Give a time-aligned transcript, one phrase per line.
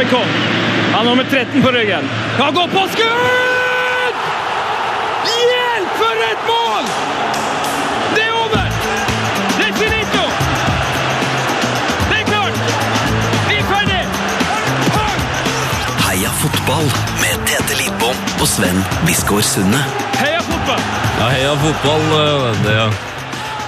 [0.00, 0.26] Stoikov.
[0.92, 2.08] Han har nummer 13 på ryggen.
[2.38, 4.14] Han går på skudd!
[5.24, 6.84] Hjälp för ett mål!
[8.14, 8.70] Det är över!
[9.58, 10.22] Det är finito!
[12.10, 12.52] Det är klart!
[13.48, 14.04] Vi är färdiga!
[14.94, 15.20] Pang!
[16.08, 16.84] Heia fotball
[17.20, 19.78] med Tete Lidbom og Sven Biskår Sunde.
[20.14, 20.80] Heja fotboll!
[21.20, 22.00] Ja, heia fotball.
[22.00, 22.92] eh, Det,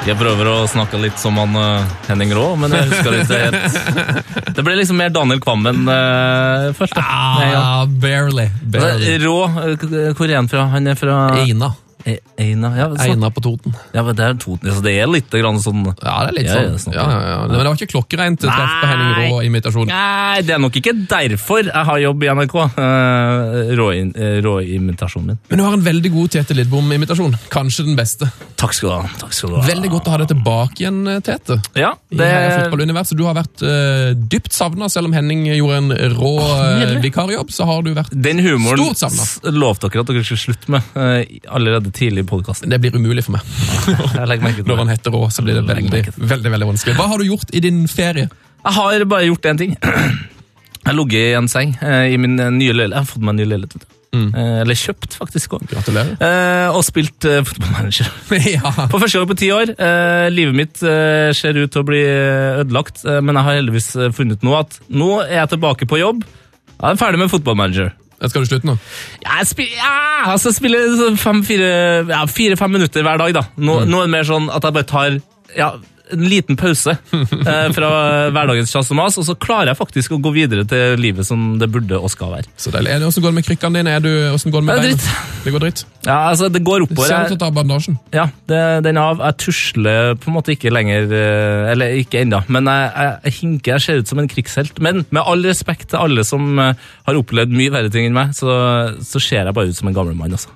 [0.06, 4.56] jeg prøver å snakke litt som han eh, Henning Rå, men jeg husker ikke helt.
[4.56, 7.52] Det ble liksom mer Daniel Kvammen, uh, følte jeg.
[7.52, 7.60] Ja.
[7.62, 8.48] Ah, barely.
[8.74, 9.14] barely.
[9.22, 10.66] Rå, eh, hvor er han fra?
[10.74, 11.72] Han er fra Eina.
[12.04, 12.70] E- Eina.
[12.76, 13.74] Ja, Eina på Toten.
[13.94, 16.50] ja, men det er Toten, så det er litt grann sånn Ja, det er litt
[16.50, 16.78] sånn.
[16.86, 16.94] sånn.
[16.96, 17.36] Ja, ja.
[17.46, 19.32] Men det var ikke klokkereint treff på Henning.
[19.32, 19.86] Rå-imitasjon.
[19.92, 22.56] Nei, det er nok ikke derfor jeg har jobb i NRK.
[22.78, 25.38] Uh, Rå-imitasjonen min.
[25.48, 27.36] Men du har en veldig god Tete Lidbom-imitasjon.
[27.52, 28.28] Kanskje den beste.
[28.60, 29.00] Takk skal ha.
[29.20, 29.64] Takk skal du ha.
[29.66, 31.58] Veldig godt å ha deg tilbake igjen, Tete.
[31.78, 33.18] Ja, I det Heia fotballuniverset.
[33.18, 37.52] Du har vært eh, dypt savna, selv om Henning gjorde en rå uh, vikarjobb.
[37.54, 39.52] Så har du vært Den humoren Stort savnet.
[39.52, 42.70] lovte dere at dere skulle slutte med eh, allerede tidlig i podkasten.
[42.72, 43.46] Det blir umulig for meg.
[44.66, 46.96] Når han heter Rå, så blir det veldig, til veldig, veldig vanskelig.
[46.98, 48.28] Hva har du gjort i din ferie?
[48.62, 49.76] Jeg har bare gjort én ting.
[50.82, 52.96] Jeg har ligget i en seng eh, i min eh, nye leilighet.
[52.96, 53.76] Jeg har fått meg en ny leilighet.
[53.78, 53.98] du.
[54.18, 55.52] Eh, Eller kjøpt, faktisk.
[55.54, 55.68] også.
[55.70, 56.16] Gratulerer.
[56.18, 58.08] Eh, og spilt uh, fotballmanager.
[58.56, 58.72] ja.
[58.90, 59.70] For første gang på ti år.
[59.78, 63.58] Eh, livet mitt eh, ser ut til å bli eh, ødelagt, eh, men jeg har
[63.60, 66.26] heldigvis eh, funnet nå at nå er jeg tilbake på jobb.
[66.82, 67.92] Jeg er ferdig med fotballmanager.
[68.30, 68.76] Skal du slutte nå?
[69.24, 71.70] Jeg spiller, ja, altså spiller sånn fem, fire,
[72.10, 73.34] ja, fire-fem minutter hver dag.
[73.34, 73.46] da.
[73.56, 75.18] Nå, nå er det mer sånn at jeg bare tar
[75.56, 75.72] ja,
[76.12, 77.90] en liten pause eh, fra
[78.34, 81.56] hverdagens kjas og mas, og så klarer jeg faktisk å gå videre til livet som
[81.60, 82.50] det burde og skal være.
[82.60, 82.98] Så deilig.
[83.02, 83.96] Hvordan går det med krykkene dine?
[83.96, 85.18] Er du, hvordan går det med Det beina?
[85.42, 85.84] Det går dritt.
[86.06, 87.08] Ja, altså, Det går oppover.
[87.10, 87.98] Ser ut til å ta bandasjen.
[88.14, 89.22] ja, det, Den er av.
[89.26, 93.38] Jeg tusler på en måte ikke lenger eh, Eller ikke ennå, men jeg, jeg, jeg
[93.40, 93.72] hinker.
[93.76, 94.82] Jeg ser ut som en krigshelt.
[94.82, 96.74] Men med all respekt til alle som eh,
[97.08, 98.52] har opplevd mye verre ting enn meg, så,
[99.02, 100.34] så ser jeg bare ut som en gammel mann.
[100.36, 100.52] altså.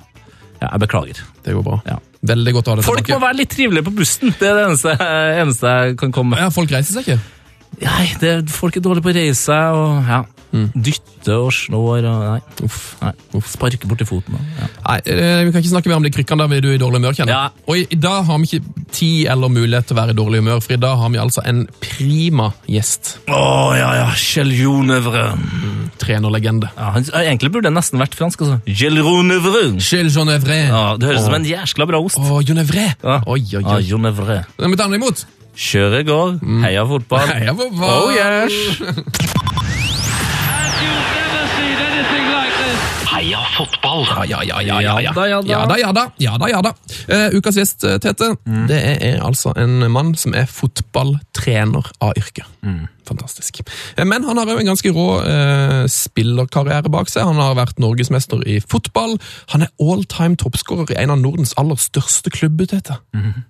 [0.61, 1.19] Ja, jeg beklager.
[1.45, 1.81] Det går bra.
[1.89, 1.99] Ja.
[2.27, 4.35] Veldig godt å ha deg Folk må være litt trivelige på bussen.
[4.39, 4.95] Det er det eneste,
[5.43, 6.45] eneste jeg kan komme med.
[6.45, 7.19] Ja, folk reiser seg ikke.
[7.83, 12.41] Nei, det, folk er dårlige på å reise og ja, dytte og slår og nei.
[12.65, 12.97] Uff.
[13.03, 13.13] nei.
[13.45, 14.37] Sparke borti foten.
[14.59, 14.69] Ja.
[14.87, 16.79] Nei, eh, Vi kan ikke snakke mer om de krykkene der vi er du i
[16.81, 17.13] dårlig humør.
[17.19, 17.33] kjenner.
[17.33, 17.49] Ja.
[17.69, 20.61] Og i, dag har vi ikke tid eller mulighet til å være i dårlig humør,
[20.63, 23.19] for i dag har vi altså en prima gjest.
[23.29, 24.09] Å ja, ja.
[24.17, 25.27] Kjell Jonevre.
[25.99, 26.71] Trenerlegende.
[26.77, 28.41] Ja, han, egentlig burde det nesten vært fransk.
[28.47, 28.61] altså.
[28.67, 29.65] Kjell Jonevre.
[29.81, 30.61] Gilles Jonevre.
[30.69, 31.41] Ja, det høres ut som Åh.
[31.43, 32.19] en jæskla bra ost.
[32.21, 32.95] Å, Jonevre.
[33.03, 33.21] Ja.
[33.27, 33.83] Oi, oi, Ja, oi.
[33.83, 34.45] Jonevre.
[34.59, 35.27] Ja, Vi tar den imot.
[35.57, 36.35] Kjøre går,
[36.67, 37.29] heia fotball.
[37.33, 37.89] Heia fotball.
[37.89, 38.53] Oh yes!
[43.07, 44.05] Heia fotball!
[44.29, 45.13] Ja, ja, ja, ja, ja, ja.
[45.13, 45.49] Ja da, ja da.
[45.49, 46.05] Ja da, ja da.
[46.19, 46.73] Ja da, ja da.
[47.09, 48.35] Eh, ukas gjest, Tete,
[48.69, 52.45] det er, er altså en mann som er fotballtrener av yrke.
[53.07, 53.61] Fantastisk.
[53.97, 57.27] Eh, Men han har jo en ganske rå eh, spillerkarriere bak seg.
[57.29, 59.17] Han har vært norgesmester i fotball.
[59.55, 62.99] Han er all time toppskårer i en av Nordens aller største klubber, Tete.
[63.15, 63.45] Mhm.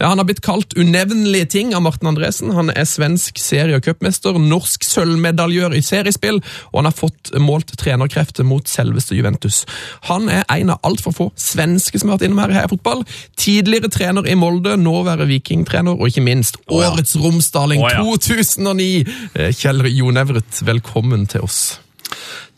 [0.00, 2.52] Ja, han har blitt kalt unevnelige ting av Martin Andresen.
[2.56, 6.40] Han er svensk serie- og cupmester, norsk sølvmedaljør i seriespill,
[6.72, 9.64] og han har fått målt trenerkrefter mot selveste Juventus.
[10.08, 13.04] Han er en av altfor få svenske som har vært innom her i Heia Fotball.
[13.38, 18.02] Tidligere trener i Molde, nåværende vikingtrener, og ikke minst årets Romsdaling Å, ja.
[18.02, 18.77] 2009.
[18.78, 21.80] Eh, Kjell Jonevret, velkommen til oss.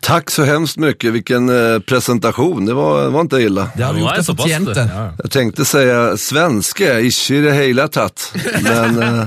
[0.00, 3.68] Tack så hemskt mycket, vilken eh, presentation, det var, det var inte illa.
[3.76, 4.74] Det har du gjort er det.
[4.74, 4.88] til.
[4.94, 5.12] Ja.
[5.22, 8.32] Jag tänkte säga svenska, ikke i det hela tatt,
[8.62, 9.24] men eh!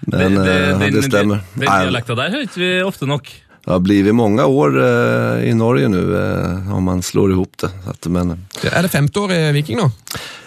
[0.00, 1.40] Men, eh, det stämmer.
[1.54, 3.28] Den, dialekta der hørte vi ofte nok.
[3.64, 7.70] Det har blivit många år eh, i Norge nu eh, om man slår ihop det.
[7.86, 9.90] Att, men, Er det femte år i Viking nå?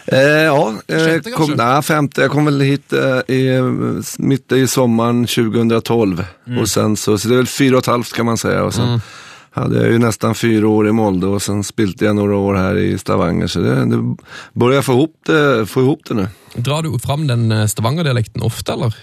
[0.06, 3.62] eh, ja, eh, kom, nej, femte, jag kom väl hit eh, i,
[4.18, 6.25] mitt i sommaren 2012
[6.62, 8.63] och sen så, så det är väl fyra och ett halvt kan man säga.
[8.63, 9.02] Och sen,
[9.56, 12.78] hade jag ju nästan fyra år i Molde och sen spilte jag några år här
[12.78, 13.47] i Stavanger.
[13.47, 14.16] Så det, det
[14.53, 16.28] börjar få ihop det, få ihop det nu.
[16.56, 18.96] Drar du fram den eh, Stavanger-dialekten ofte, eller?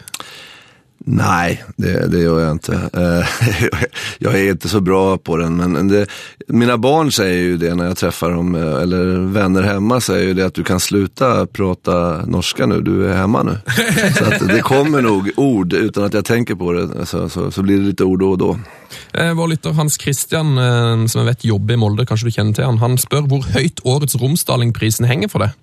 [1.04, 2.72] Nej, det, det gör jag inte.
[2.74, 3.48] Eh,
[4.18, 6.06] jag är inte så bra på den, men det,
[6.48, 10.34] mina barn säger ju det när jag träffar dem, eh, eller vänner hemma säger ju
[10.34, 13.58] det att du kan sluta prata norska nu, du är hemma nu.
[14.38, 17.76] Så det kommer nog ord utan att jag tänker på det, så, så, så blir
[17.76, 18.58] det lite ord då och då.
[19.14, 22.54] Eh, Vår lytter Hans Christian, eh, som jeg vet jobber i Molde, kanskje du kjenner
[22.54, 25.56] til han, han spør hvor høyt årets Romsdalingprisen henger for deg.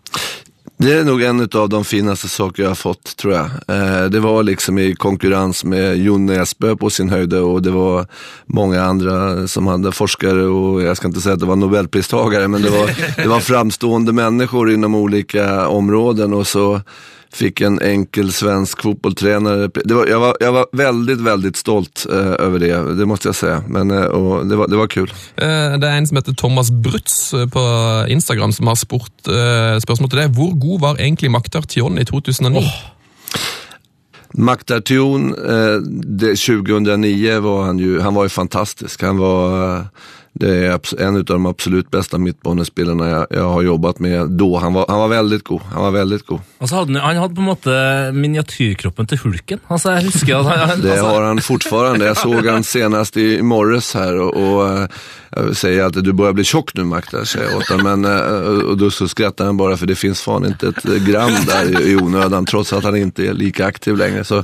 [0.79, 3.45] Det är nog en av de finaste saker jag har fått, tror jag.
[3.67, 8.07] Eh, det var liksom i konkurrens med Jon Näsbö på sin höjd och det var
[8.45, 12.61] många andra som hade forskare och jag ska inte säga att det var nobelpristagare, men
[12.61, 12.91] det var,
[13.23, 16.81] det var framstående människor inom olika områden och så
[17.33, 19.69] fick en enkel svensk fotbollstränare.
[19.85, 23.35] Det var, jag, var, jag var väldigt, väldigt stolt eh, över det, det måste jag
[23.35, 23.63] säga.
[23.67, 25.13] Men, eh, och det, var, det var kul.
[25.35, 29.79] Eh, Det er en som heter Thomas Brutz eh, på Instagram som har spurt eh,
[29.79, 30.29] spørsmål til deg.
[30.35, 32.63] Hvor god var egentlig Maktar Tion i 2009?
[34.33, 35.31] Maktar Tion,
[36.19, 39.01] det, 2009 var han ju, han var ju fantastisk.
[39.01, 39.85] Han var, eh,
[40.39, 44.57] det är en av de absolut bästa mittbanespelarna jag, jag har jobbat med då.
[44.57, 45.61] Han var, han var väldigt god.
[45.61, 46.39] Han var väldigt god.
[46.59, 47.73] Og så hadde han, han hadde på en måte
[48.13, 49.59] miniatyrkroppen til hulken.
[49.69, 52.05] Altså, jeg husker at han, han Det har han fortfarande.
[52.05, 54.87] Jag såg han senast i, morges här och, och eh,
[55.29, 58.01] jag säger alltid du börjar bli tjock nu Maktar, säger jag åt honom.
[58.01, 61.31] Men, eh, och då så skrattar han bara för det finns fan inte ett gram
[61.47, 64.23] där i, i onödan trots att han inte är lika aktiv längre.
[64.23, 64.43] Så,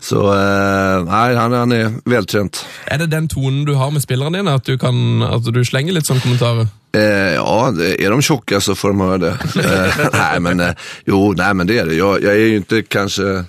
[0.00, 2.66] så eh, nej, han, han är vältrent.
[2.86, 5.92] Er det den tonen du har med spillerne dine, at du, kan, at du slenger
[5.92, 6.68] litt sånne kommentarer?
[6.92, 7.68] Eh, ja,
[7.98, 9.38] är de tjocka så får de höra det.
[9.64, 10.74] Eh, nej, men, eh,
[11.06, 11.94] jo, nej, men det är det.
[11.94, 13.44] Jag, jag är ju inte kanske...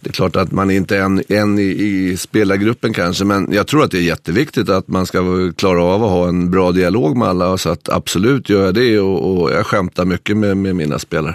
[0.00, 3.66] Det är klart att man är inte en, en i, i spelargruppen kanske, men jag
[3.66, 5.18] tror att det är jätteviktigt att man ska
[5.56, 7.58] klara av att ha en bra dialog med alla.
[7.58, 11.34] Så att absolut gör jag det och, och jag skämtar mycket med, med mina spelare.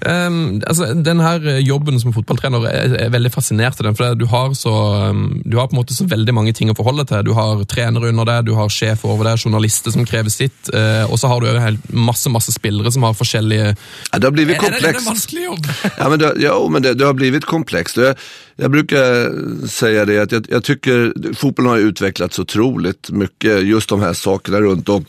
[0.00, 4.16] Um, altså, den her eh, jobben som fotballtrener er, er veldig fascinert av den, for
[4.18, 4.72] du har, så,
[5.10, 7.24] um, du har på en måte så veldig mange ting å forholde til.
[7.26, 11.04] Du har trenere under deg, du har sjef over deg, journalister som krever sitt, eh,
[11.08, 15.06] og så har du jo helt masse masse spillere som har forskjellige Ja, det har
[15.06, 15.70] vanskelig jobb?
[15.98, 17.96] Ja, men det, ja, men det, det har blivit komplext.
[17.96, 18.16] Jag,
[18.56, 19.32] jag brukar
[19.68, 24.60] säga det att jag, jag tycker fotbollen har utvecklats otroligt mycket, just de här sakerna
[24.60, 25.04] runt om.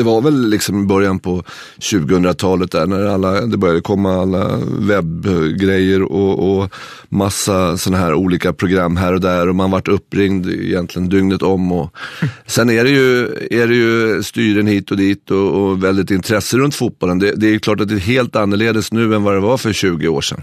[0.00, 1.42] Det var väl liksom början på
[1.78, 6.74] 2000-talet där när alla, det började komma alla webbgrejer och, och
[7.08, 11.72] massa sådana här olika program här och där och man vart uppringd egentligen dygnet om.
[11.72, 11.94] Och,
[12.46, 16.56] sen är det ju, är det ju styren hit och dit och, och väldigt intresse
[16.56, 17.18] runt fotbollen.
[17.18, 19.56] Det, det är ju klart att det är helt annorledes nu än vad det var
[19.56, 20.40] för 20 år sedan.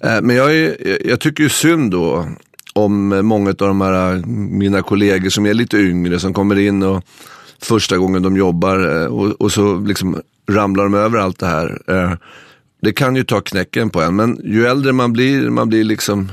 [0.00, 2.28] Eh, Men jag, är, jag tycker ju synd då
[2.74, 7.04] om många av de här mina kollegor som är lite yngre som kommer in och
[7.62, 10.20] första gången de jobbar eh, och, och så liksom
[10.50, 11.82] ramlar de över allt det här.
[11.86, 12.12] Eh,
[12.82, 16.32] Det kan ju ta knäcken på en, men ju äldre man blir, man blir liksom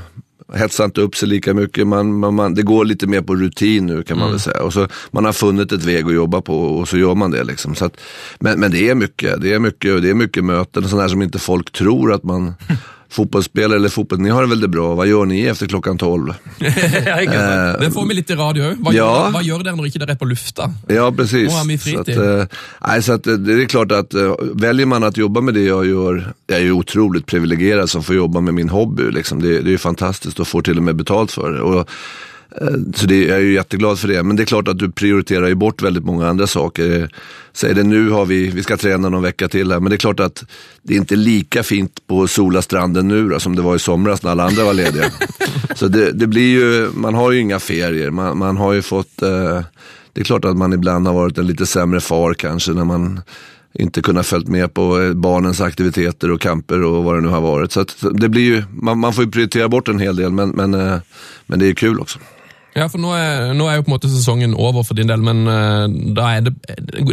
[0.54, 1.86] hetsar inte upp sig lika mycket.
[1.86, 4.62] Man, man, man, det går lite mer på rutin nu kan man väl säga.
[4.62, 7.44] Och så, man har funnit ett väg att jobba på och så gör man det.
[7.44, 7.74] Liksom.
[7.74, 7.96] Så att,
[8.40, 11.22] men, men det är mycket, det är mycket, det är mycket möten och sådana som
[11.22, 12.54] inte folk tror att man
[13.10, 14.94] Fotbollsspelare eller fotboll, ni har det väl det bra.
[14.94, 16.34] Vad gör ni efter klockan 12?
[17.06, 17.80] ja, ikke sant?
[17.80, 18.74] Det får vi litt i radio.
[18.84, 19.08] Hva, Ja.
[19.32, 20.68] hva gjør dere når ikke dere är på lufta?
[20.88, 21.52] Ja, precis.
[21.52, 22.44] Så att, eh,
[22.88, 25.64] nej, så att, eh, det är klart att eh, väljer man att jobba med det
[25.64, 29.10] jag gör, jag är ju otroligt privilegierad som får jobba med min hobby.
[29.10, 29.42] Liksom.
[29.42, 31.60] Det, det är ju fantastiskt och får till och med betalt för det.
[31.60, 31.84] Och, eh,
[32.94, 34.22] så det, jag är ju jätteglad för det.
[34.22, 37.00] Men det är klart att du prioriterar ju bort väldigt många andra saker.
[37.00, 37.08] Eh,
[37.52, 39.98] Säg det nu har vi, vi ska träna någon vecka till här, men det är
[39.98, 40.44] klart att
[40.82, 44.30] det är inte lika fint på Solastranden nu då, som det var i somras när
[44.30, 45.04] alla andra var lediga.
[45.74, 49.22] så det, det blir ju, man har ju inga ferier, man, man har ju fått
[49.22, 49.60] eh,
[50.12, 53.20] det är klart att man ibland har varit en lite sämre far kanske när man
[53.72, 57.40] inte kunnat följt med på eh, barnens aktiviteter och kamper och vad det nu har
[57.40, 57.72] varit.
[57.72, 60.74] Så det blir ju, man, man får ju prioritera bort en hel del men, men,
[60.74, 60.98] eh,
[61.46, 62.18] men det är kul också.
[62.76, 65.22] Ja, for nå er, nå er jo på en måte sesongen over for din del,
[65.24, 66.52] men eh, da er det,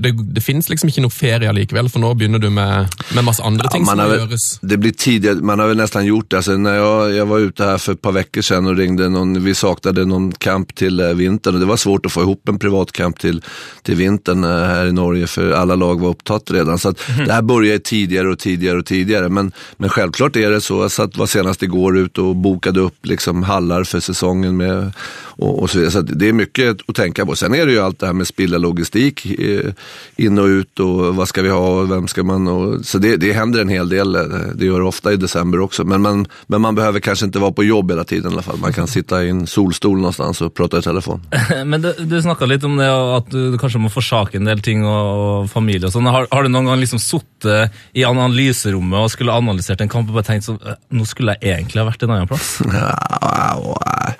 [0.03, 3.41] det, det finnes liksom ikke noe ferie likevel, for nå begynner du med, med masse
[3.41, 4.45] andre ting Ja, som må väl, gjøres.
[4.61, 6.37] det blir tidigare, man har väl nästan gjort det.
[6.37, 9.43] Alltså, när jag, jag var ute här för ett par veckor sedan och ringde någon,
[9.43, 12.59] vi saknade någon kamp till eh, vintern och det var svårt att få ihop en
[12.59, 13.41] privatkamp till,
[13.83, 16.79] till vintern eh, här i Norge för alla lag var upptatt redan.
[16.79, 19.29] Så att det här börjar tidigare och tidigare och tidigare.
[19.29, 20.81] Men, men självklart är det så.
[20.81, 24.91] Jag satt, var senast igår ute och bokade upp liksom hallar för säsongen med,
[25.37, 25.91] och, och så vidare.
[25.91, 27.35] Så att det är mycket att tänka på.
[27.35, 29.71] Sen är det ju allt det här med spilla logistik eh,
[30.15, 33.17] in och ut och vad ska vi ha och vem ska man och, Så det,
[33.17, 34.15] det händer en hel del.
[34.15, 34.21] eh,
[34.55, 35.83] Det gör det ofta i december också.
[35.83, 38.57] Men man, men man behöver kanske inte vara på jobb hela tiden i alla fall.
[38.57, 41.21] Man kan sitta i en solstol någonstans och prata i telefon.
[41.65, 44.61] Men du, du snakka litt om det at du, du kanskje må forsake en del
[44.61, 46.07] ting og, og familie og sånn.
[46.11, 50.15] Har, har du noen gang liksom sittet i analyserommet og skulle analysert en kamp og
[50.19, 52.55] bare tenkt sånn «Øh, Nå skulle jeg egentlig ha vært en annen plass?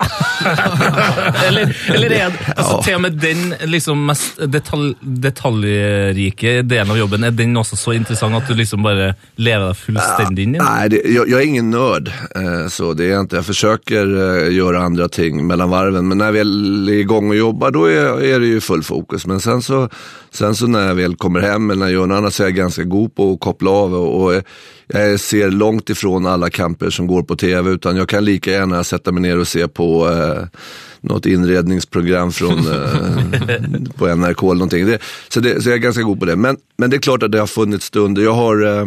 [1.48, 7.00] eller, eller er det altså, til og med den liksom mest detalj, detaljrike delen av
[7.00, 10.58] jobben, er den også så interessant at du liksom bare lever deg fullstendig inn i
[10.58, 10.66] den?
[10.66, 12.08] Nej, det, jag, jag är ingen nörd.
[12.34, 13.36] Eh, så det är jag inte.
[13.36, 16.08] Jag försöker eh, göra andra ting mellan varven.
[16.08, 19.26] Men när väl är igång och jobbar, då är, är det ju full fokus.
[19.26, 19.88] Men sen så,
[20.36, 22.46] sen så när jag väl kommer hem eller när jag gör något annat så är
[22.46, 23.94] jag ganska god på att koppla av.
[23.94, 24.42] Och, och
[24.86, 27.70] jag ser långt ifrån alla kamper som går på tv.
[27.70, 30.60] Utan jag kan lika gärna sätta mig ner och se på eh,
[31.00, 34.86] något inredningsprogram från, eh, på NRK eller någonting.
[34.86, 36.36] Det, så, det, så jag är ganska god på det.
[36.36, 38.22] Men, men det är klart att det har funnits stunder.
[38.22, 38.80] Jag har...
[38.80, 38.86] Eh,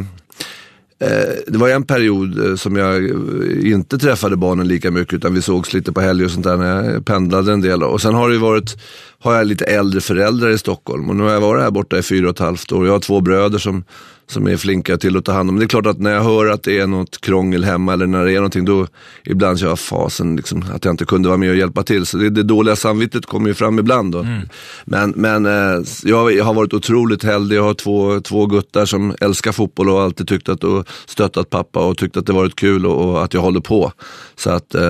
[1.02, 5.34] Eh, det var en period eh, som jag eh, inte träffade barnen lika mycket utan
[5.34, 7.84] vi sågs lite på helger och sånt där när jag pendlade en del.
[7.84, 8.78] Och sen har det varit,
[9.20, 12.02] har jag lite äldre föräldrar i Stockholm och nu har jag varit här borta i
[12.02, 12.86] fyra och ett halvt år.
[12.86, 13.84] Jag har två bröder som
[14.30, 15.56] som är flinka till att ta hand om.
[15.56, 18.08] Men det är klart att när jag hör att det är något krångel hemma eller
[18.08, 18.88] när det är någonting, då
[19.24, 22.06] ibland kör jag fasen liksom, att jag inte kunde vara med och hjälpa till.
[22.06, 24.12] Så det, det dåliga samvetet kommer ju fram ibland.
[24.12, 24.20] Då.
[24.20, 24.50] Mm.
[24.86, 27.56] Men, men eh, jag, jag, har varit otroligt heldig.
[27.56, 31.86] Jag har två, två guttar som älskar fotboll och alltid tyckt att och stöttat pappa
[31.86, 33.92] och tyckt att det varit kul och, och att jag håller på.
[34.36, 34.82] Så att eh,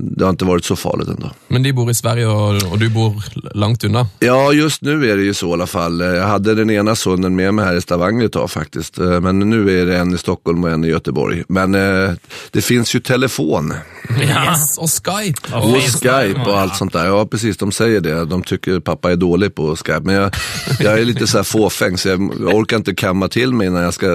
[0.00, 1.30] det har inte varit så farligt ändå.
[1.48, 3.14] Men de bor i Sverige och, och du bor
[3.54, 4.06] långt undan?
[4.18, 6.00] Ja, just nu är det ju så i alla fall.
[6.00, 8.98] Jag hade den ena sonen med mig här i Stavanger ett tag faktiskt faktiskt.
[8.98, 11.44] Eh, men nu är det en i Stockholm och en i Göteborg.
[11.48, 12.14] Men eh,
[12.50, 13.74] det finns ju telefon.
[14.20, 15.56] Yes, och Skype.
[15.56, 17.06] Och, och Skype och allt sånt där.
[17.06, 17.56] Ja, precis.
[17.56, 18.24] De säger det.
[18.24, 20.00] De tycker pappa är dålig på Skype.
[20.00, 20.34] Men jag,
[20.80, 22.20] jag är lite så här fåfäng så jag
[22.54, 24.06] orkar inte kamma till mig när jag ska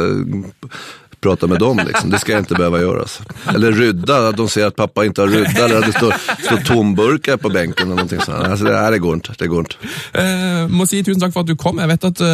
[1.21, 1.81] prata med dem.
[1.88, 2.09] Liksom.
[2.09, 3.00] Det ska jag inte behöva göra.
[3.00, 3.24] Alltså.
[3.55, 6.57] Eller rydda, att de ser att pappa inte har rydda eller att det står, står
[6.57, 7.86] tomburkar på bänken.
[7.86, 8.47] Eller någonting sånt.
[8.47, 9.33] Alltså, det, här, det går inte.
[9.38, 9.75] Det går inte.
[10.13, 11.77] Eh, må si tusen tack för att du kom.
[11.77, 12.27] Jag vet att eh,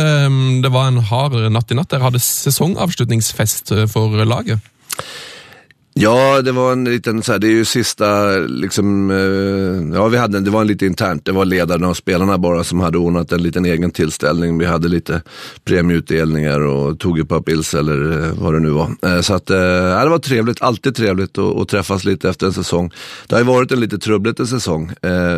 [0.63, 1.89] det var en hard natt i natt.
[1.89, 4.59] Dere hade säsongsavslutningsfest eh, för laget.
[5.95, 10.17] Ja, det var en liten, så här, det är ju sista, liksom, eh, ja vi
[10.17, 13.31] hade, det var en lite internt, det var ledarna och spelarna bara som hade ordnat
[13.31, 14.57] en liten egen tillställning.
[14.57, 15.21] Vi hade lite
[15.63, 18.91] premieutdelningar och tog ett par pils eller eh, vad det nu var.
[19.01, 22.53] Eh, så att, ja, det var trevligt, alltid trevligt att, att träffas lite efter en
[22.53, 22.91] säsong.
[23.27, 24.91] Det har ju varit en lite trubblete säsong,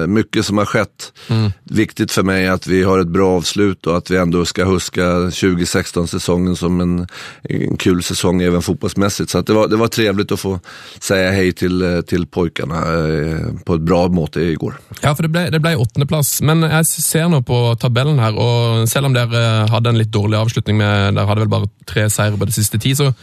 [0.08, 1.14] mycket som har skett.
[1.28, 1.52] Mm.
[1.64, 5.02] Viktigt för mig att vi har ett bra avslut och att vi ändå ska huska
[5.02, 7.08] 2016-säsongen som en,
[7.44, 9.30] en kul säsong även fotbollsmässigt.
[9.30, 10.60] Så att det, var, det var trevligt att få
[11.00, 14.78] säga hej till, eh, till pojkarna eh, på ett bra måte igår.
[15.02, 18.96] Ja, för det ble, det ble åttendeplass, men jag ser nu på tabellen här och
[18.96, 22.38] även om dere hade en lite dålig avslutning med, dere hade väl bara tre segrar
[22.38, 23.14] på det sista tio, så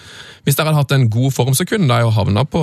[0.43, 2.62] hvis dere hadde hatt en god form, så kunne dere jo havna på,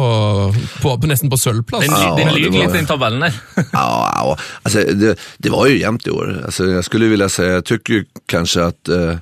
[0.81, 1.85] på, på, nesten på sølvplass.
[1.85, 3.33] Den, ja, den ligger lite i tabellen där.
[3.55, 4.37] ja, ja.
[4.61, 6.41] Alltså, det, det, var ju jämnt i år.
[6.45, 9.15] Alltså, jag skulle vilja säga, jag tycker kanske att eh,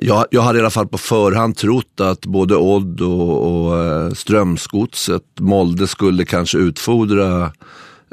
[0.00, 4.10] jag, jag hade i alla fall på förhand trott att både Odd och, och eh,
[4.10, 7.52] Strömsgodset, Molde skulle kanske utfodra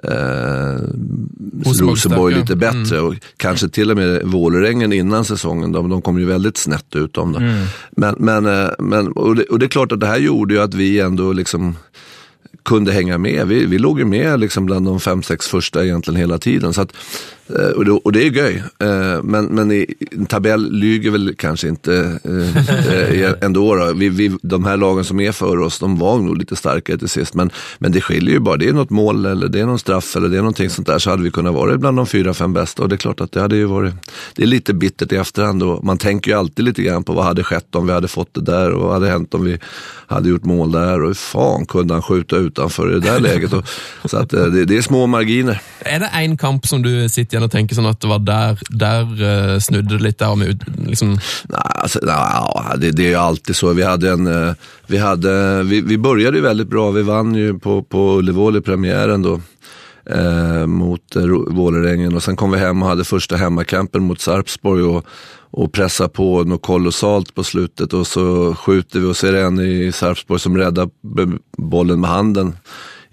[0.04, 0.78] eh,
[1.80, 3.06] Rosenborg lite bättre mm.
[3.06, 5.72] och kanske till och med Vålerengen innan säsongen.
[5.72, 7.40] De, de kom ju väldigt snett ut om det.
[7.40, 7.66] Mm.
[7.92, 10.60] Men, men, eh, men, och det, och, det, är klart att det här gjorde ju
[10.62, 11.76] att vi ändå liksom
[12.64, 13.48] kunde hänga med.
[13.48, 16.74] Vi, vi låg ju med liksom bland de fem, sex första egentligen hela tiden.
[16.74, 16.94] Så att,
[17.76, 18.64] och det, och det är göj.
[18.80, 23.76] Eh, men, men i, en tabell lyger väl kanske inte eh, ändå.
[23.76, 23.94] Då.
[23.94, 27.10] Vi, vi, de här lagen som är för oss, de var nog lite starkare till
[27.10, 27.34] sist.
[27.34, 28.58] Men, men det skiljer ju bara.
[28.58, 31.00] Det är något mål eller det är någon straff eller det är någonting sånt där.
[31.00, 32.84] Så hade vi kunnat vara bland de fyra, fem bästa.
[32.84, 33.94] Och det är klart att det hade ju varit,
[34.36, 35.64] det är lite bittert i efterhand.
[35.64, 38.34] Och man tänker ju alltid lite grann på vad hade skett om vi hade fått
[38.34, 39.58] det där och vad hade hänt om vi
[40.08, 41.02] hade gjort mål där.
[41.02, 43.54] Och hur fan kunde han skjuta utanför i det där läget?
[43.54, 43.66] Och,
[44.06, 45.62] så att det, det är små marginer.
[45.80, 48.60] Är det en kamp som du sitter igjen og tenker sånn at det var där
[48.70, 51.20] der uh, eh, snudde det litt der med liksom
[51.50, 53.74] Nej, alltså, nej, det, det är ju alltid så.
[53.74, 54.54] Vi, hade en, uh,
[54.88, 56.92] vi, hade, vi, vi började ju väldigt bra.
[56.92, 59.42] Vi vann ju på, på Ullevål i premiären då.
[60.06, 64.84] Eh, mot eh, Vålerengen och sen kom vi hem och hade första hemmakampen mot Sarpsborg
[64.84, 65.06] och,
[65.52, 69.92] och pressade på något kolossalt på slutet och så skjuter vi och ser en i
[69.92, 70.90] Sarpsborg som räddar
[71.58, 72.54] bollen med handen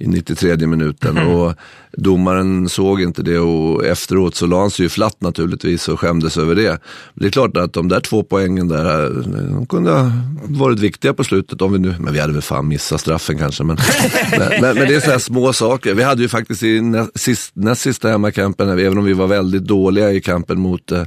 [0.00, 1.18] i 93 minuten.
[1.18, 1.28] Mm.
[1.28, 1.54] Och
[1.92, 6.38] domaren såg inte det och efteråt så la han sig ju flatt naturligtvis och skämdes
[6.38, 6.80] över det.
[7.14, 9.10] Det är klart att de där två poängen där,
[9.50, 10.12] de kunde ha
[10.44, 11.62] varit viktiga på slutet.
[11.62, 13.64] Om vi nu, men vi hade väl fan missat straffen kanske.
[13.64, 13.76] Men,
[14.30, 15.94] men, men, men, det är sådana små saker.
[15.94, 20.12] Vi hade ju faktiskt i näst, näst sista hemmakampen, även om vi var väldigt dåliga
[20.12, 21.02] i kampen mot eh,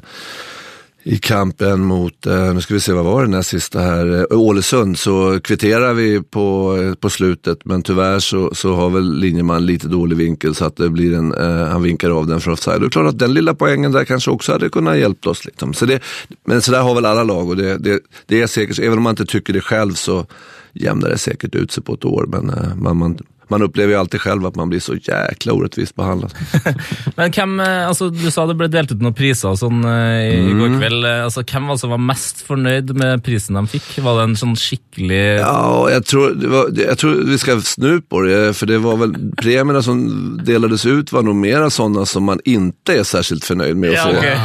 [1.03, 4.39] i kampen mot, eh, nu ska vi se, vad var det näst sista här, eh,
[4.39, 9.65] Ålesund, så kvitterar vi på, eh, på slutet, men tyvärr så, så har väl linjeman
[9.65, 12.81] lite dålig vinkel så att det blir en, eh, han vinkar av den för offside.
[12.81, 15.45] Det är klart att den lilla poängen där kanske också hade kunnat hjälpt oss.
[15.45, 15.74] Liksom.
[15.74, 16.00] Så det,
[16.45, 19.03] men så där har väl alla lag och det, det, det är säkert, även om
[19.03, 20.25] man inte tycker det själv så
[20.74, 22.25] jämnar det säkert ut sig på ett år.
[22.27, 25.95] Men eh, man, man, man upplever ju alltid själv att man blir så jäkla orättvist
[25.95, 26.33] behandlad.
[27.15, 30.65] Men vem, eh, alltså, du sa det blev delat ut några priser och sån, igår
[30.65, 30.79] mm.
[30.79, 31.05] kväll.
[31.05, 34.00] Alltså, vem alltså var mest förnöjd med prisen de fick?
[34.00, 35.39] Var det en sån skicklig...
[35.39, 39.15] Ja, jag tror, var, jag tror vi ska snu på det, för det var väl
[39.38, 43.89] premierna som delades ut var nog mera sådana som man inte är särskilt förnöjd med
[43.89, 44.17] att ja, få.
[44.17, 44.38] Okay.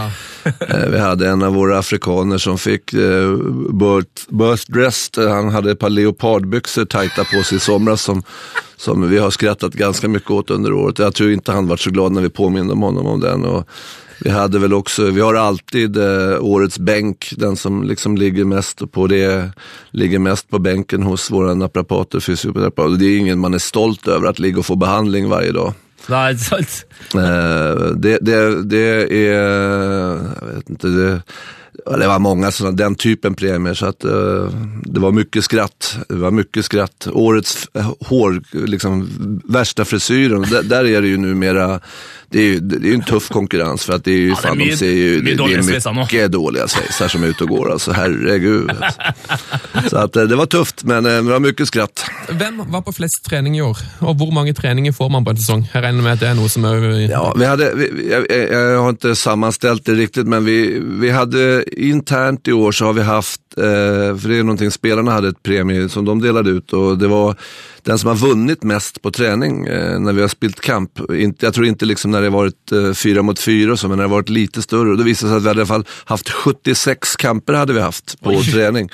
[0.68, 3.36] Eh, vi hade en av våra afrikaner som fick eh,
[3.72, 5.28] birth, birth dressed.
[5.28, 8.22] Han hade ett par leopardbyxor tajta på sig i somras som,
[8.76, 10.98] som vi har skrattat ganska mycket åt under året.
[10.98, 13.44] Jag tror inte han var så glad när vi påminde om honom om den.
[13.44, 13.68] Och
[14.20, 18.92] Vi hade väl också, vi har alltid eh, årets bänk, den som liksom ligger mest
[18.92, 19.50] på det,
[19.90, 22.98] ligger mest på bänken hos våra naprapater, fysioterapeuter.
[22.98, 25.72] Det är ingen man är stolt över att ligga och få behandling varje dag.
[26.08, 26.36] Nej,
[27.14, 29.34] eh, det, det, det är,
[30.40, 31.22] jag vet inte, det,
[31.98, 34.10] det var många sådana, den typen premier så att eh,
[34.82, 35.96] det var mycket skratt.
[36.08, 37.08] Det var mycket skratt.
[37.12, 37.68] Årets
[38.00, 39.08] hår, liksom
[39.44, 41.80] värsta frisyren, där, där är det ju numera,
[42.30, 44.32] det är ju det är ju en tuff konkurrens för att det är ju, det
[44.32, 47.44] är fan, de ser ju, det, det dåliga är mycket dåliga svetsar som är ute
[47.44, 48.70] och går alltså, herregud.
[49.90, 52.04] så att eh, det var tufft men eh, det var mycket skratt.
[52.28, 53.78] Hvem var på flest trening i år?
[54.00, 55.66] Og hvor mange treninger får man på en sesong?
[55.74, 56.84] Jeg regner med at det er noe som er...
[57.10, 60.78] Ja, vi hade, vi, vi- jag, jag- jag har inte sammanställt det riktigt, men vi,
[61.00, 63.40] vi hade Eh, internt i år så har vi haft,
[64.20, 67.36] för det är någonting, spelarna hade ett premie som de delade ut och det var
[67.88, 70.90] den som har vunnit mest på träning eh, när vi har spelat kamp.
[71.38, 74.04] Jag tror inte liksom när det varit eh, fyra mot fyra och så, men när
[74.04, 74.90] det varit lite större.
[74.90, 77.80] Och det visade sig att vi hade i alla fall haft 76 kamper hade vi
[77.80, 78.88] haft på träning.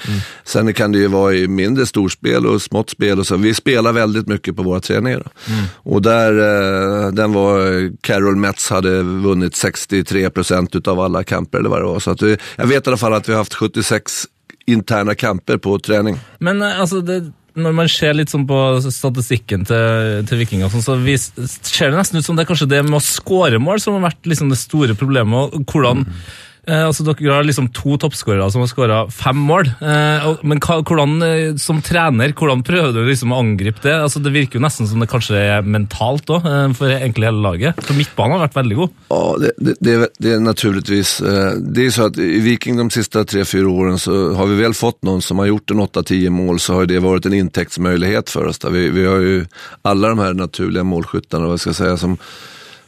[0.44, 3.36] Sen kan det ju vara i mindre storspel och smått spel och så.
[3.36, 5.22] Vi spelar väldigt mycket på våra träningar.
[5.24, 5.30] Då.
[5.76, 11.80] Och där, eh, den var, Carol Metz hade vunnit 63% utav alla kamper eller vad
[11.80, 12.00] det var.
[12.00, 14.26] Så att vi, jag vet i alla fall att vi har haft 76
[14.66, 16.18] interna kamper på träning.
[16.38, 20.82] Men eh, alltså, det, när man ser lite sånn på statistikken till til Viking, sånn,
[20.82, 20.96] så
[21.62, 24.08] ser det nästan ut som det er kanskje det med å skåre mål som har
[24.08, 25.54] varit liksom det stora problemet.
[25.62, 26.18] Hvordan mm.
[26.66, 29.66] Eh, altså Dere har liksom to toppskårere som har skåra fem mål.
[29.80, 33.94] Eh, men hva, hvordan, eh, som trener, hvordan prøver du liksom å angripe det?
[34.00, 37.42] Altså Det virker jo nesten som det kanskje er mentalt òg, eh, for egentlig hele
[37.44, 37.82] laget.
[37.84, 38.90] For midtbanen har vært veldig god.
[39.10, 42.90] Ja, det, det, det, är- det naturligtvis, eh, det är så att i Viking de
[42.90, 46.30] siste tre, fyra åren så har vi väl fått någon som har gjort en 8-10
[46.30, 48.60] mål så har det varit en intäktsmöjlighet för oss.
[48.64, 49.46] Vi, vi har ju
[49.82, 52.18] alla de här naturliga målskyttarna, vad ska jag säga, som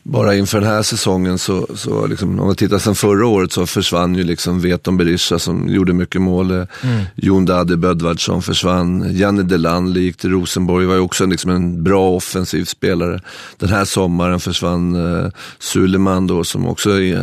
[0.09, 3.67] bara inför den här säsongen så, så liksom, om vi tittar sen förra året så
[3.67, 6.51] försvann ju liksom Veton Berisha som gjorde mycket mål.
[6.51, 6.67] Mm.
[7.15, 9.17] Jon Dade Bödvardsson försvann.
[9.17, 13.21] Janne Delander gick till Rosenborg, var ju också en, liksom en bra offensiv spelare.
[13.59, 14.95] Den här sommaren försvann
[15.25, 17.23] eh, Suleman då som också eh,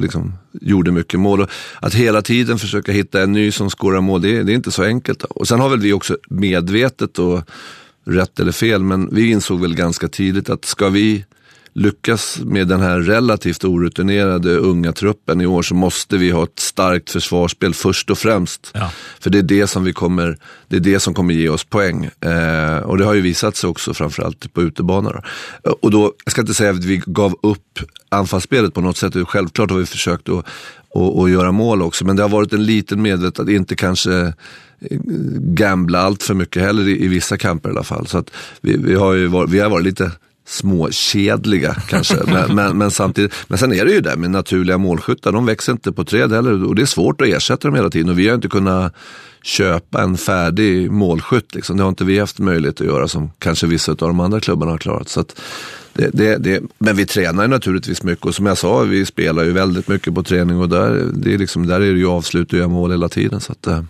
[0.00, 1.40] liksom, gjorde mycket mål.
[1.40, 1.48] Och
[1.80, 4.70] att hela tiden försöka hitta en ny som skårar mål, det, är- det är inte
[4.70, 5.18] så enkelt.
[5.18, 5.26] Då.
[5.26, 7.40] Och sen har väl vi också medvetet och
[8.06, 11.24] rätt eller fel, men vi insåg väl ganska tidigt att ska vi
[11.74, 16.58] lyckas med den här relativt orutinerade unga truppen i år så måste vi ha ett
[16.58, 18.70] starkt försvarsspel först och främst.
[18.74, 18.90] Ja.
[19.20, 22.04] För det är det som vi kommer, det är det som kommer ge oss poäng.
[22.20, 25.24] Eh, och det har ju visat sig också framförallt på utebanor.
[25.62, 25.70] då.
[25.70, 29.14] Och då, jag ska inte säga att vi gav upp anfallsspelet på något sätt.
[29.28, 30.46] Självklart har vi försökt att,
[30.94, 32.04] att, att göra mål också.
[32.04, 34.12] Men det har varit en liten medvetet att inte kanske
[34.80, 34.98] eh,
[35.38, 38.06] gambla allt för mycket heller i, i vissa kamper i alla fall.
[38.06, 40.10] Så att vi, vi, har ju varit, vi har varit lite
[40.46, 42.16] småkedliga kanske.
[42.26, 45.72] men, men, men samtidigt, men sen är det ju det med naturliga målskyttar, de växer
[45.72, 48.28] inte på träd heller och det är svårt att ersätta dem hela tiden och vi
[48.28, 48.94] har inte kunnat
[49.42, 51.54] köpa en färdig målskytt.
[51.54, 51.76] Liksom.
[51.76, 54.72] Det har inte vi haft möjlighet att göra som kanske vissa av de andra klubbarna
[54.72, 55.08] har klarat.
[55.08, 55.24] Så
[55.92, 59.52] det, det, det, men vi tränar naturligtvis mycket och som jag sa, vi spelar ju
[59.52, 62.58] väldigt mycket på träning och där, det är, liksom, där är det ju avslut och
[62.58, 63.40] göra mål hela tiden.
[63.40, 63.82] Så, att, eh,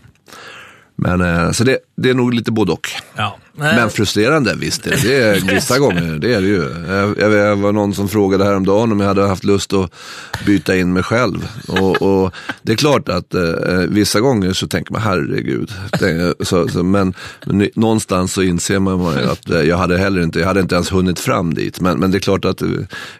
[0.96, 2.88] men, eh, så det, det är nog lite både och.
[3.16, 3.38] Ja.
[3.56, 4.82] Men frustrerande, visst.
[4.82, 6.74] Det, det är vissa gånger, det är det ju.
[6.88, 9.92] Jag, jag, jag var någon som frågade häromdagen om jag hade haft lust att
[10.46, 11.48] byta in mig själv.
[11.68, 13.42] Och, och det är klart att eh,
[13.88, 15.72] vissa gånger så tänker man, herregud.
[16.40, 17.14] Så, så, men,
[17.46, 20.92] men någonstans så inser man att eh, jag hade heller inte, jag hade inte ens
[20.92, 21.80] hunnit fram dit.
[21.80, 22.68] Men, men det är klart att eh,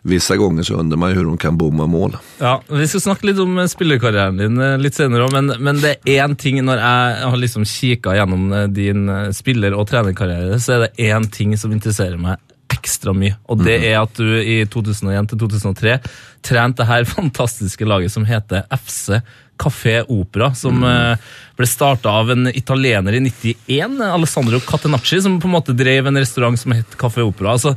[0.03, 2.17] vissa gånger så undrar man ju hur de kan bomma mål.
[2.39, 6.25] Ja, Vi skal snakke litt om spillerkarrieren din litt senere òg, men, men det er
[6.25, 10.77] én ting når jeg har liksom kikka gjennom eh, din eh, spiller- og trenerkarriere, så
[10.77, 12.41] er det én ting som interesserer meg
[12.75, 13.37] ekstra mye.
[13.49, 15.97] Og det er at du i 2001 til 2003
[16.45, 19.21] trente det her fantastiske laget som heter FC
[19.61, 21.17] Café Opera, som eh,
[21.55, 26.19] ble starta av en italiener i 91, Alessandro Catenacci, som på en måte drev en
[26.19, 27.55] restaurant som het Café Opera.
[27.55, 27.77] Altså,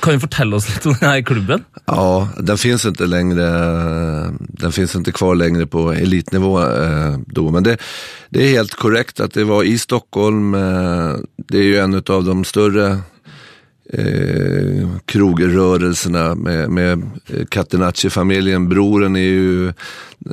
[0.00, 1.64] kan du fortälla oss lite om här klubben?
[1.86, 3.44] Ja, den finns inte längre,
[4.38, 7.50] den finns inte kvar längre på elitnivå eh, då.
[7.50, 7.76] Men det,
[8.30, 12.24] det är helt korrekt att det var i Stockholm, eh, det är ju en av
[12.24, 12.98] de större
[13.92, 17.10] eh, krogrörelserna med, med
[17.48, 18.68] Catenacci-familjen.
[18.68, 19.68] Broren är ju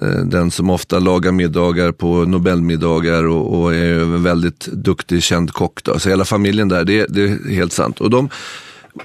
[0.02, 5.24] eh, den som ofta lagar middagar på Nobelmiddagar och, och är ju en väldigt duktig,
[5.24, 5.84] känd kock.
[5.84, 6.00] Då.
[6.00, 8.02] Så hela familjen där, det, det är helt sant.
[8.02, 8.30] Och de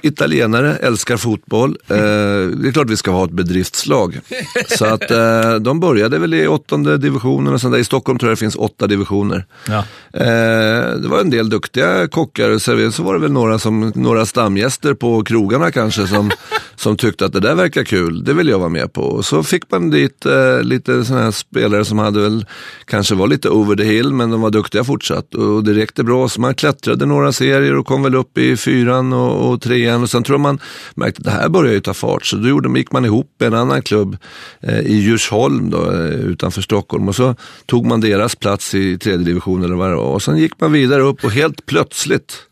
[0.01, 1.77] italienare, älskar fotboll.
[1.87, 4.19] Eh, det är klart vi ska ha ett bedriftslag.
[4.67, 8.29] Så att eh, de började väl i åttonde divisionen och sen där i Stockholm tror
[8.29, 9.45] jag det finns åtta divisioner.
[9.67, 9.77] Ja.
[10.13, 12.91] Eh, det var en del duktiga kockar och serverare.
[12.91, 16.31] Så var det väl några, som, några stamgäster på krogarna kanske som,
[16.75, 18.23] som tyckte att det där verkar kul.
[18.23, 19.01] Det vill jag vara med på.
[19.01, 22.45] Och så fick man dit eh, lite sådana här spelare som hade väl
[22.85, 25.35] kanske var lite over the hill men de var duktiga fortsatt.
[25.35, 29.13] Och det räckte bra så man klättrade några serier och kom väl upp i fyran
[29.13, 30.59] och, och igen Och sen tror jag man
[30.95, 32.25] märkte att det här börjar ju ta fart.
[32.25, 34.17] Så då gjorde, gick man ihop med en annan klubb
[34.61, 37.07] eh, i Djursholm då, eh, utanför Stockholm.
[37.07, 37.35] Och så
[37.65, 40.13] tog man deras plats i tredje division eller vad det var.
[40.13, 42.47] Och sen gick man vidare upp och helt plötsligt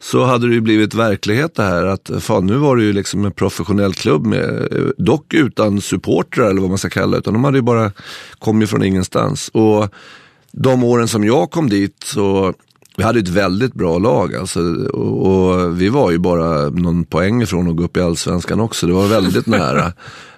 [0.00, 2.92] så hade det ju blivit verklighet det här att eh, fan nu var det ju
[2.92, 7.18] liksom en professionell klubb med, eh, dock utan supportrar eller vad man ska kalla det,
[7.18, 7.92] utan de hade ju bara
[8.38, 9.48] kommit från ingenstans.
[9.48, 9.88] Och
[10.52, 12.54] de åren som jag kom dit så
[12.98, 17.42] vi hade ett väldigt bra lag alltså, och, och vi var ju bara någon poäng
[17.42, 18.86] ifrån att gå upp i allsvenskan också.
[18.86, 19.92] Det var väldigt nära.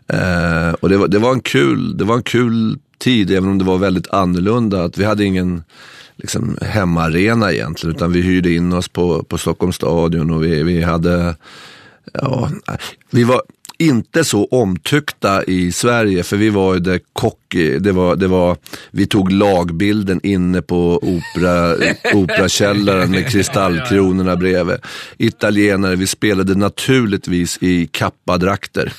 [0.07, 3.59] Eh, och det var, det, var en kul, det var en kul tid, även om
[3.59, 4.85] det var väldigt annorlunda.
[4.85, 5.63] Att vi hade ingen
[6.17, 10.83] liksom, hemmaarena egentligen, utan vi hyrde in oss på, på Stockholms stadion och vi, vi
[10.83, 11.35] hade,
[12.13, 12.51] ja,
[13.11, 13.43] vi var
[13.81, 18.57] inte så omtyckta i Sverige, för vi var ju det cocky, det var, det var,
[18.91, 21.77] vi tog lagbilden inne på opera,
[22.15, 24.77] Operakällaren med kristallkronorna bredvid.
[25.19, 28.93] Italienare, vi spelade naturligtvis i kappadrakter.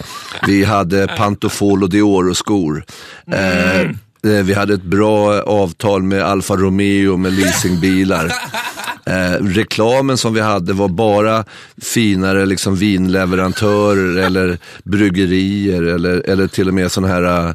[0.48, 2.84] Vi hade Pantofolo Dioro-skor.
[3.32, 3.90] Eh,
[4.24, 8.34] Eh, Vi hade ett bra avtal med Alfa Romeo med leasingbilar.
[9.06, 11.46] Eh, reklamen som vi hade var bara
[11.82, 17.54] finare liksom vinleverantörer eller bryggerier eller, eller till och med sådana här eh,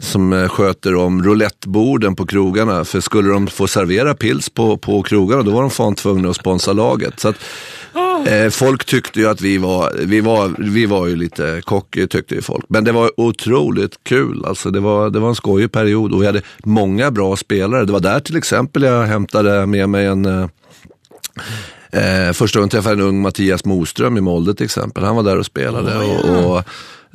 [0.00, 2.84] som eh, sköter om rouletteborden på krogarna.
[2.84, 6.36] För skulle de få servera pils på, på krogarna då var de fan tvungna att
[6.36, 7.20] sponsra laget.
[7.20, 7.36] Så att,
[8.26, 12.34] Eh, folk tyckte ju att vi var, vi var, vi var ju lite cocky tyckte
[12.34, 12.64] ju folk.
[12.68, 14.44] Men det var otroligt kul.
[14.44, 17.84] Alltså det, var, det var en skojig period och vi hade många bra spelare.
[17.84, 20.48] Det var där till exempel jag hämtade med mig en
[21.92, 25.04] eh, första gången träffade jag en ung Mattias Moström i Molde till exempel.
[25.04, 25.98] Han var där och spelade.
[25.98, 26.64] Oh, och, och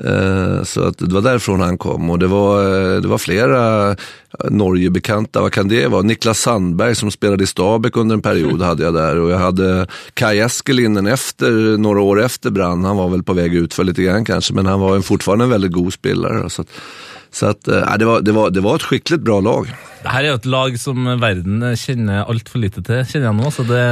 [0.06, 3.96] eh, så att det var därifrån han kom och det var, eh, det var flera
[4.50, 6.02] Norgebekanta, vad kan det vara?
[6.02, 9.88] Niklas Sandberg som spelade i Stabäck under en period hade jag där och jag hade
[10.14, 14.04] Kai Eskelinen efter, några år efter Brann, han var väl på väg ut för lite
[14.04, 16.50] grann kanske, men han var fortfarande en väldigt god spelare.
[16.50, 16.68] Så att,
[17.34, 19.74] så att, eh, det, var, det, var, det var ett skickligt bra lag.
[20.04, 23.52] Det her er jo et lag som verden kjenner altfor lite til, kjenner jeg nå.
[23.56, 23.84] Så det,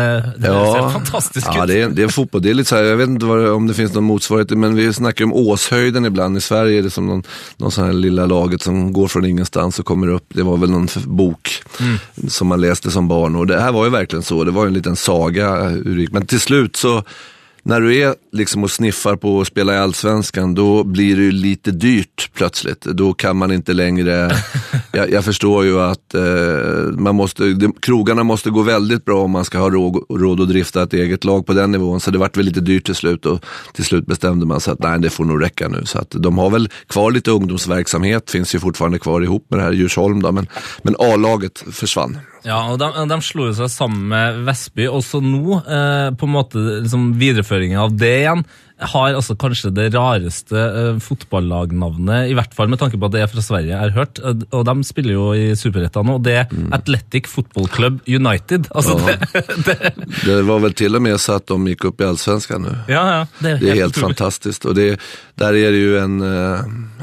[0.44, 1.68] det ser fantastisk ja, ut.
[1.72, 2.42] det är, det är fotboll.
[2.44, 4.76] Det är lite så här, jag vet inte det- om det finns någon motsvarighet, men
[4.76, 6.38] vi snackar om Åshöjden ibland.
[6.38, 7.24] I Sverige är det som någon,
[7.58, 10.26] någon sån här lilla laget som går från ingenstans och kommer upp.
[10.30, 11.64] Det var väl någon bok
[12.28, 14.44] som man läste som barn och det här var ju verkligen så.
[14.44, 16.12] Det var ju en liten saga hur det gick.
[16.12, 17.04] Men till slut så
[17.64, 21.32] när du är liksom och sniffar på att spela i Allsvenskan, då blir det ju
[21.32, 22.82] lite dyrt plötsligt.
[22.82, 24.32] Då kan man inte längre,
[24.92, 26.22] jag, jag förstår ju att eh,
[26.98, 30.50] man måste, de, krogarna måste gå väldigt bra om man ska ha råd, råd att
[30.50, 32.00] drifta ett eget lag på den nivån.
[32.00, 34.80] Så det vart väl lite dyrt till slut och till slut bestämde man sig att
[34.80, 35.86] nej, det får nog räcka nu.
[35.86, 39.64] Så att de har väl kvar lite ungdomsverksamhet, finns ju fortfarande kvar ihop med det
[39.64, 40.48] här Djursholm då, men,
[40.84, 42.18] men A-laget försvann.
[42.44, 46.26] Ja, og de, de slo jo seg sammen med Vestby, og så nå, eh, på
[46.28, 48.46] en måte liksom videreføringen av det igjen,
[48.82, 53.22] har altså kanskje det rareste eh, fotballagnavnet, i hvert fall med tanke på at det
[53.22, 54.18] er fra Sverige, jeg har hørt.
[54.26, 58.72] Eh, Og de spiller jo i Superettan nå, og det er Athletic Football Club United.
[58.74, 59.18] Altså, Ja.
[59.68, 59.94] det, det,
[60.26, 62.76] Det var väl till och med så att de gick upp i Allsvenskan nu.
[62.88, 64.18] ja, ja, det er Det är helt utrolig.
[64.18, 64.66] fantastiskt.
[64.66, 65.00] Och det,
[65.36, 66.60] där är det ju en, eh,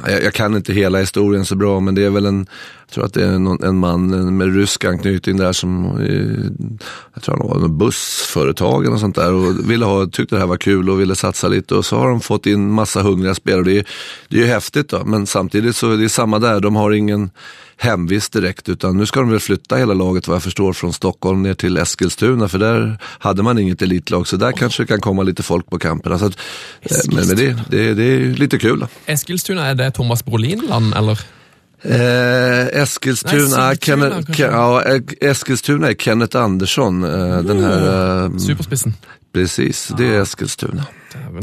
[0.06, 2.46] jag, jag kan inte hela historien så bra, men det är väl en,
[2.88, 6.78] jag tror att det är någon, en man med rysk anknytning där som, eh,
[7.14, 10.46] jag tror han var någon bussföretag och sånt där och ville ha, tyckte det här
[10.46, 13.62] var kul och ville satsa lite och så har de fått in massa hungriga spelare.
[13.64, 13.84] Det är,
[14.28, 17.30] det är ju häftigt då, men samtidigt så är det samma där, de har ingen
[17.76, 21.42] hemvist direkt utan nu ska de väl flytta hela laget vad jag förstår från Stockholm
[21.42, 25.22] ner till Eskilstuna för där hade man inget elitlag så där kanske det kan komma
[25.22, 26.18] lite folk på camperna.
[26.18, 26.40] Så alltså
[26.82, 28.86] att, eh, men men det, det, det är lite kul.
[29.06, 31.37] Eskilstuna, är det Thomas Brolin-land, eller?
[31.82, 34.32] Eh, Eskilstuna, Nej, Sigtuna Kenne- kanske.
[34.32, 34.82] Ke- ja,
[35.20, 37.04] Eskilstuna är Kenneth Andersson.
[37.04, 38.94] Eh, den här, eh, Superspissen.
[39.32, 40.86] Precis, det är Eskilstuna.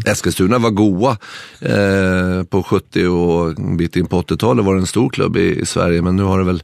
[0.05, 1.17] Eskilstuna var goa
[1.59, 5.59] eh, på 70 och en bit in på 80-talet var det en stor klubb i,
[5.59, 6.63] i Sverige men nu har det väl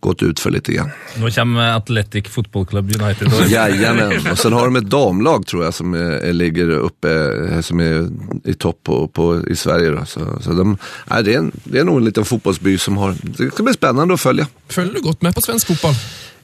[0.00, 0.90] gått ut för lite grann.
[1.16, 3.32] Nå kommer Athletic Football Club United.
[3.48, 7.10] Jajamän, och sen har de ett damlag tror jag som är, ligger uppe,
[7.50, 8.10] eh, som är
[8.44, 9.90] i topp på, på, i Sverige.
[9.90, 10.04] Då.
[10.04, 10.78] Så, så de,
[11.10, 13.72] nej, det, är en, det är nog en liten fotbollsby som har, det ska bli
[13.72, 14.46] spännande att följa.
[14.68, 15.94] Følger du godt med på svensk fotball?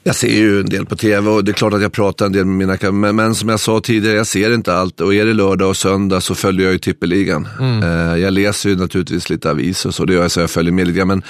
[0.07, 2.33] Jag ser ju en del på tv och det är klart att jag pratar en
[2.33, 5.01] del med mina kam- men, men som jag sa tidigare, jag ser inte allt.
[5.01, 7.49] Och är det lördag och söndag så följer jag ju tippeligan.
[7.83, 10.73] Eh, jag läser ju naturligtvis lite avis och så, det gör jag så jag följer
[10.73, 11.05] med lite.
[11.05, 11.23] Men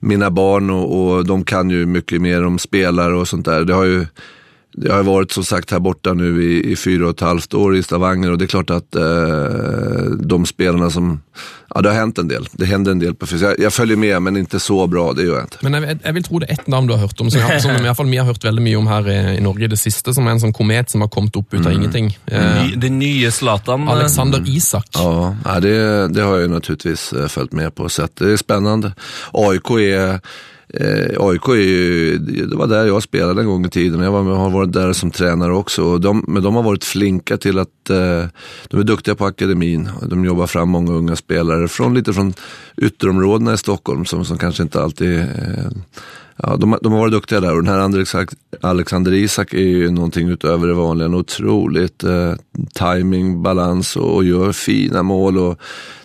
[0.00, 3.64] mina barn och, och de kan ju mycket mer om spelare och sånt där.
[3.64, 4.06] Det har ju
[4.72, 7.76] det har varit som sagt här borta nu i, i fyra och ett halvt år
[7.76, 11.20] i Stavanger och det är klart att eh, de spelarna som,
[11.74, 12.48] ja det har hänt en del.
[12.52, 15.22] Det händer en del på fys- jag, jag följer med men inte så bra, det
[15.22, 15.56] gör jag inte.
[15.60, 17.70] Men jeg, jeg vil tro det er ett navn du har hørt om, som, som
[17.70, 20.14] i hvert fall vi har hørt veldig mye om her i, i Norge det siste,
[20.14, 22.12] som er en sånn komet som har kommet opp ut av ingenting.
[22.26, 23.88] Eh, Ny, den nye Zlatan.
[23.88, 24.86] eh, Alexander Isak.
[24.94, 25.74] Ja, ja det,
[26.14, 28.16] det har jag ju naturligtvis eh, följt med på och sett.
[28.16, 28.92] Det är spännande.
[29.32, 30.20] AIK är
[30.74, 34.00] Eh, AIK är ju, det var där jag spelade en gång i tiden.
[34.00, 35.82] Jag var, har varit där som tränare också.
[35.84, 38.24] Och de, men de har varit flinka till att, eh,
[38.68, 39.88] de är duktiga på akademin.
[40.02, 42.32] De jobbar fram många unga spelare från lite från
[42.76, 45.26] ytterområdena i Stockholm som, som kanske inte alltid eh,
[46.42, 48.28] Ja, de, har- de har varit duktiga där och den här Alexander,
[48.60, 51.06] Alexander Isak är ju någonting utöver det vanliga.
[51.06, 52.32] En otroligt eh,
[52.74, 55.38] timing, balans och, och gör fina mål.
[55.38, 55.58] Och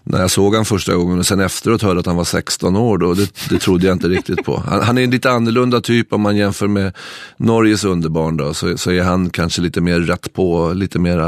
[0.08, 2.98] när jag såg han första gången och sen efteråt hörde att han var 16 år,
[2.98, 4.64] då, det, det trodde jag inte riktigt på.
[4.68, 6.94] Han, han är en lite annorlunda typ om man jämför med
[7.38, 11.20] Norges underbarn då, så, så är han kanske lite mer rätt på, lite mer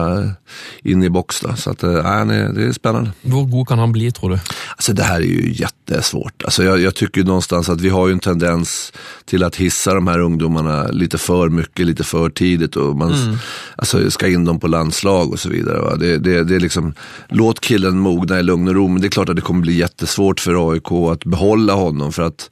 [0.84, 1.42] in i box.
[1.42, 1.56] Då.
[1.56, 3.12] Så att, eh, han är, det är spännande.
[3.22, 4.40] Hvor god kan han bli, tror du?
[4.72, 6.44] Alltså det här är ju jättesvårt.
[6.44, 8.94] Alltså jag, jag tycker någonstans att vi har ju en tendens
[9.26, 12.76] till att hissa de här ungdomarna lite för mycket, lite för tidigt.
[12.76, 13.38] Och man
[13.76, 15.98] alltså, ska in dem på landslag och så vidare.
[15.98, 16.94] Det, det, det är liksom,
[17.30, 18.88] låt killen mogna i lugn och ro.
[18.88, 22.12] Men det är klart att det kommer bli jättesvårt för AIK att behålla honom.
[22.12, 22.50] För att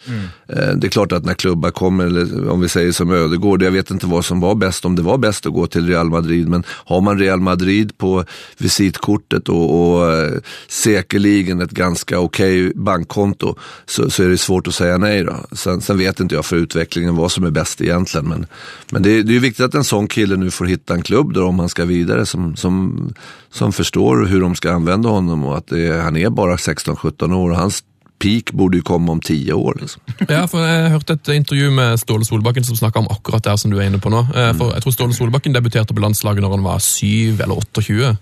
[0.48, 3.72] eh, det är klart att när klubbar kommer, eller om vi säger som Ödegård, jag
[3.72, 6.48] vet inte vad som var bäst, om det var bäst att gå till Real Madrid.
[6.50, 8.24] Men har man Real Madrid på
[8.58, 10.32] visitkortet och, och eh,
[10.70, 15.24] säkerligen ett ganska okej bankkonto så, så är det svårt att säga nej.
[15.24, 15.36] Då.
[15.52, 18.28] Sen, sen vet inte jag för utvecklingen vad som är bäst egentligen.
[18.28, 18.46] Men,
[18.92, 21.34] men det, är- det är viktigt att en sån kille nu får hitta en klubb
[21.34, 23.14] då, om han ska vidare som, som,
[23.52, 27.34] som förstår hur de ska använda honom och att det, är- han är bara 16-17
[27.34, 27.84] år och hans
[28.24, 29.78] peak borde ju komma om 10 år.
[29.82, 30.02] Liksom.
[30.30, 33.72] Ja, for Jeg hørte et intervju med Ståle Solbakken som snakka om akkurat det som
[33.74, 34.22] du er inne på nå.
[34.32, 38.14] Eh, For Jeg tror Ståle Solbakken debuterte på landslaget når han var 7 eller 28.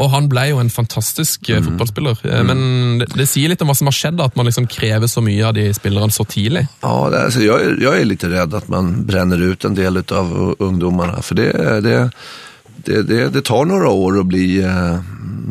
[0.00, 2.24] Og han ble jo en fantastisk eh, fotballspiller.
[2.24, 4.66] Eh, Men det, det sier litt om hva som har skjedd, da, at man liksom
[4.66, 6.64] krever så mye av de spillerne så tidlig.
[6.80, 10.56] Ja, det, jag, är, jag är lite rädd att man bränner ut en del av
[10.58, 11.20] ungdomarna.
[11.22, 11.52] För det,
[11.84, 12.10] det,
[12.84, 14.98] det, det, det tar några år att bli eh,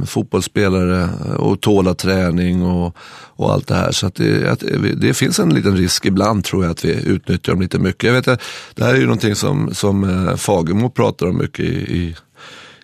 [0.05, 2.95] fotbollsspelare och tåla träning och,
[3.35, 3.91] och allt det här.
[3.91, 4.63] Så att det, att
[4.97, 8.03] det finns en liten risk ibland tror jag att vi utnyttjar dem lite mycket.
[8.03, 8.25] Jag vet,
[8.75, 12.15] det här är ju någonting som, som eh, Fagemo pratar om mycket i, i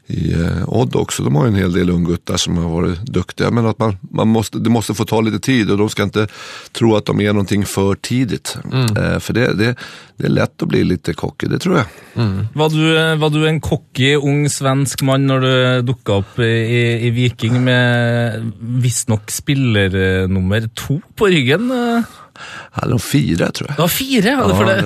[0.07, 1.23] i eh, Odd också.
[1.23, 3.51] De har en hel del unguttar som har varit duktiga.
[3.51, 6.27] Men att man, man måste, det måste få ta lite tid och de ska inte
[6.71, 8.57] tro att de är någonting för tidigt.
[8.73, 9.75] Eh, för det, det,
[10.17, 11.85] det är lätt att bli lite cocky, det tror jag.
[12.53, 17.07] Var du, eh, var du en cocky ung svensk mann når du dukka opp i,
[17.07, 21.71] i Viking med visstnok spillernummer to på ryggen?
[22.71, 23.77] Hade de fyra tror jag.
[23.77, 24.81] Det var fire, var det Ja, for det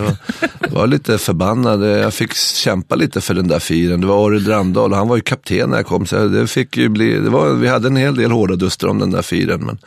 [0.69, 1.83] var, var lite förbannad.
[1.83, 4.01] Jag fick kämpa lite för den där fyren.
[4.01, 6.05] Det var Ari Drandahl och han var ju kapten när jag kom.
[6.05, 8.99] Så det fick ju bli, det var, vi hade en hel del hårda duster om
[8.99, 9.65] den där fyren.
[9.65, 9.77] Men,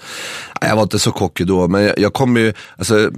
[0.61, 1.69] jag var inte så cocky då.
[1.69, 3.11] Men jag, jag kom ju, alltså,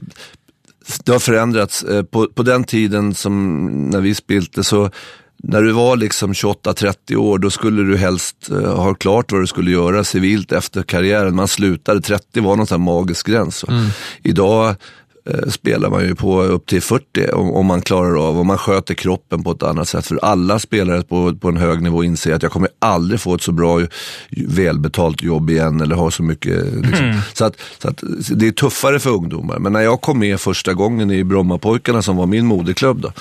[1.04, 1.82] det har förändrats.
[1.82, 4.90] Eh, På, på den tiden som när vi spelade så
[5.42, 9.46] när du var liksom 28-30 år, då skulle du helst eh, ha klart vad du
[9.46, 11.36] skulle göra civilt efter karriären.
[11.36, 13.64] Man slutade, 30 var någon sån här magisk gräns.
[13.64, 13.72] va.
[14.22, 14.76] Idag
[15.48, 18.94] spelar man ju på upp till 40 om, om man klarar av, om man sköter
[18.94, 20.06] kroppen på ett annat sätt.
[20.06, 23.42] För alla spelare på, på en hög nivå inser att jag kommer aldrig få ett
[23.42, 23.80] så bra
[24.46, 26.64] välbetalt jobb igen eller ha så mycket.
[26.74, 27.20] Liksom.
[27.32, 29.58] Så, att, så att det är tuffare för ungdomar.
[29.58, 33.12] Men när jag kom med första gången i Brommapojkarna som var min moderklubb då,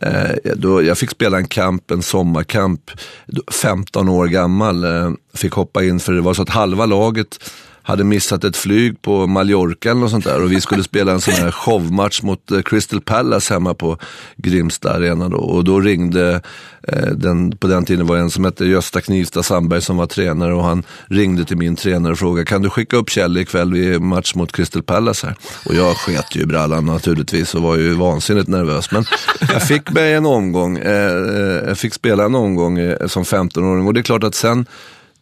[0.00, 2.80] Eh, då, jag fick spela en kamp, en sommarkamp,
[3.26, 4.84] då- 15 år gammal.
[4.84, 7.50] Eh, fick hoppa in för det var så att halva laget
[7.86, 11.20] hade missat ett flyg på Mallorca eller något sånt där och vi skulle spela en
[11.20, 13.98] sån här showmatch mot eh, Crystal Palace hemma på
[14.36, 15.36] Grimsta arena då.
[15.36, 16.40] Och då ringde,
[16.82, 20.06] eh, den, på den tiden var det en som hette Gösta Knivsta Sandberg som var
[20.06, 23.72] tränare och han ringde till min tränare och frågade kan du skicka upp Kjell ikväll
[23.72, 25.36] vid match mot Crystal Palace här?
[25.66, 28.90] Och jag sket ju i brallan naturligtvis och var ju vansinnigt nervös.
[28.90, 29.04] Men
[29.40, 33.86] jag fick mig en omgång, eh, eh, jag fick spela en omgång eh, som 15-åring
[33.86, 34.66] och det är klart att sen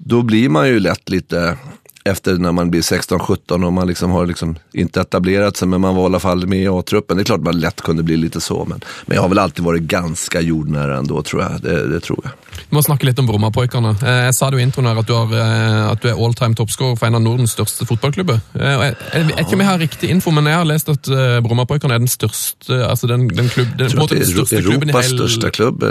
[0.05, 1.57] då blir man ju lätt lite
[2.04, 5.94] efter när man blir 16-17 och man liksom har liksom inte etablerat sig men man
[5.94, 7.16] var i alla fall med i A-truppen.
[7.16, 9.64] Det är klart man lätt kunde bli lite så men, men jag har väl alltid
[9.64, 11.62] varit ganska jordnära ändå tror jag.
[11.62, 12.32] Det, det tror jag.
[12.70, 13.90] Vi må snakke litt om Brommapojkene.
[14.02, 16.54] Eh, Jeg sa jo i introen her at du, har, eh, at du er all-time
[16.54, 18.40] toppscorer for en av Nordens største fotballklubber.
[18.54, 18.84] Eh,
[19.14, 21.94] jeg vet ikke om jeg har riktig info, men jeg har lest at eh, Brommapojkene
[21.94, 24.92] er den største altså den, den, klubb, den, Jag den att største är klubben i
[24.92, 25.84] Europas hele största klubb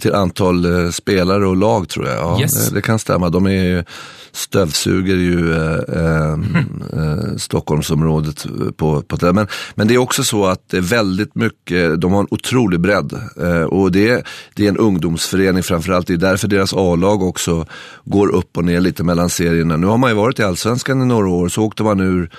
[0.00, 2.16] till antal spelare och lag tror jag.
[2.16, 2.68] Ja, Yes.
[2.68, 3.30] det, det kan stämma.
[3.30, 3.84] De är ju,
[5.08, 6.32] stövsuger ju eh, eh,
[7.02, 9.32] eh, Stockholmsområdet på, på det.
[9.32, 12.80] Men, men det är också så att det är väldigt mycket, de har en otrolig
[12.80, 13.12] bredd.
[13.42, 16.06] Eh, och det, det är en ungdomsförening framförallt.
[16.06, 17.66] Det är därför deras A-lag också
[18.04, 19.76] går upp och ner lite mellan serierna.
[19.76, 22.30] Nu har man ju varit i Allsvenskan i några år, så åkte man ur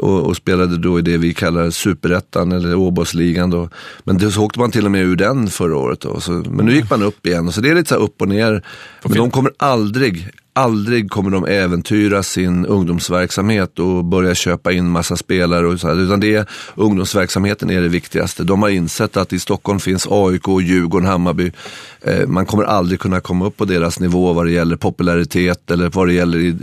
[0.00, 3.68] och, och spelade då i det vi kallar superettan eller Åbossligan då.
[4.04, 6.20] Men då så åkte man till och med ur den förra året då.
[6.20, 8.28] Så, men nu gick man upp igen, så det är lite så här upp och
[8.28, 8.62] ner.
[9.04, 15.16] Men de kommer aldrig, aldrig kommer de äventyra sin ungdomsverksamhet och börja köpa in massa
[15.16, 16.00] spelare och så här.
[16.00, 18.44] Utan det är, ungdomsverksamheten är det viktigaste.
[18.44, 21.52] De har insett att i Stockholm finns AIK, Djurgården, Hammarby.
[22.00, 25.90] Eh, man kommer aldrig kunna komma upp på deras nivå vad det gäller popularitet eller
[25.90, 26.56] vad det gäller i,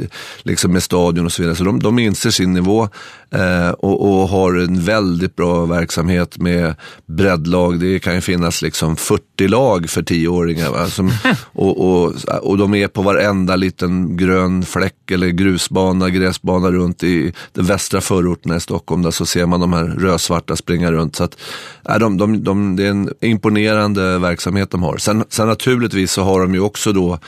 [0.44, 1.56] liksom med stadion och så vidare.
[1.56, 2.90] Så de, de inser sin nivå
[3.34, 7.80] eh, och, och har en väldigt bra verksamhet med breddlag.
[7.80, 10.70] Det kan ju finnas liksom 40 lag för tioåringar.
[10.72, 10.88] Va?
[10.88, 11.12] Som,
[11.54, 17.34] och, och, och de är på varenda liten grön fläck eller grusbana, gräsbana runt i
[17.54, 19.02] de västra förorterna i Stockholm.
[19.02, 21.16] Där så ser man de här rödsvarta springa runt.
[21.16, 21.38] Så att,
[21.90, 24.98] äh, de, de, de, det är en imponerande verksamhet de har.
[24.98, 27.20] Sen, sen naturligtvis så har de ju också då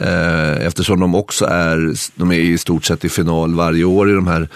[0.00, 4.12] Eh, eftersom de också är, de är i stort sett i final varje år i
[4.12, 4.48] de här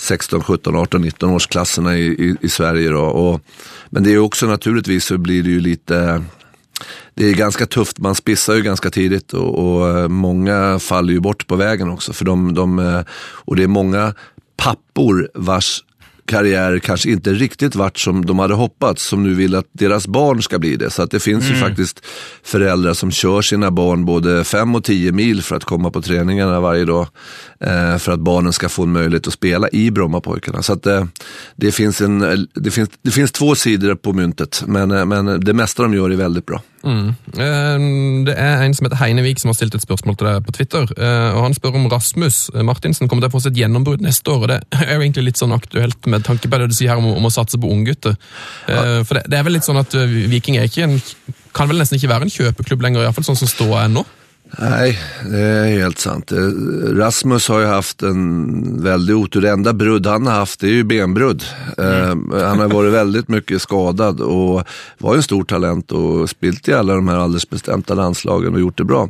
[0.00, 2.90] 16, 17, 18, 19 årsklasserna i, i, i Sverige.
[2.90, 3.00] Då.
[3.00, 3.40] Och,
[3.90, 6.24] men det är också naturligtvis så blir det ju lite,
[7.14, 11.20] det är ganska tufft, man spissar ju ganska tidigt och, och eh, många faller ju
[11.20, 12.12] bort på vägen också.
[12.12, 13.00] För de, de, eh,
[13.44, 14.14] och det är många
[14.56, 15.84] pappor vars
[16.30, 20.42] karriär kanske inte riktigt vart som de hade hoppats, som nu vill att deras barn
[20.42, 20.90] ska bli det.
[20.90, 22.06] Så att det finns ju faktiskt
[22.42, 26.60] föräldrar som kör sina barn både fem och tio mil för att komma på träningarna
[26.60, 27.06] varje dag.
[27.60, 30.62] Eh, för att barnen ska få en möjlighet att spela i Brommapojkarna.
[30.62, 31.04] Så att eh,
[31.56, 35.52] det, finns en, det, finns, det finns två sidor på myntet, men, eh, men det
[35.52, 36.62] mesta de gör är väldigt bra.
[36.82, 37.08] Mm.
[37.36, 40.54] Eh, Det er en som heter Heinevik som har stilt et spørsmål til deg på
[40.56, 40.86] Twitter.
[40.96, 44.42] eh, og Han spør om Rasmus Martinsen kommer til å få sitt gjennombrudd neste år.
[44.42, 47.02] og Det er jo egentlig litt sånn aktuelt med tanke på det du sier her
[47.02, 48.16] om, om å satse på unggutter.
[48.68, 50.96] Eh, For det, det er vel litt sånn at eh, Viking er ikke en,
[51.52, 54.04] kan vel nesten ikke være en kjøpeklubb lenger, iallfall sånn som ståa er nå.
[54.58, 54.98] Nej,
[55.30, 56.32] det är helt sant.
[56.32, 56.38] Eh,
[56.94, 59.40] Rasmus har ju haft en väldig otur.
[59.40, 61.44] Det enda brudd han har haft är ju benbrudd.
[61.78, 62.30] Mm.
[62.32, 64.62] han har varit väldigt mycket skadad och
[64.98, 68.78] var en stor talent och spilt i alla de här alldeles bestämda landslagen och gjort
[68.78, 69.08] det bra.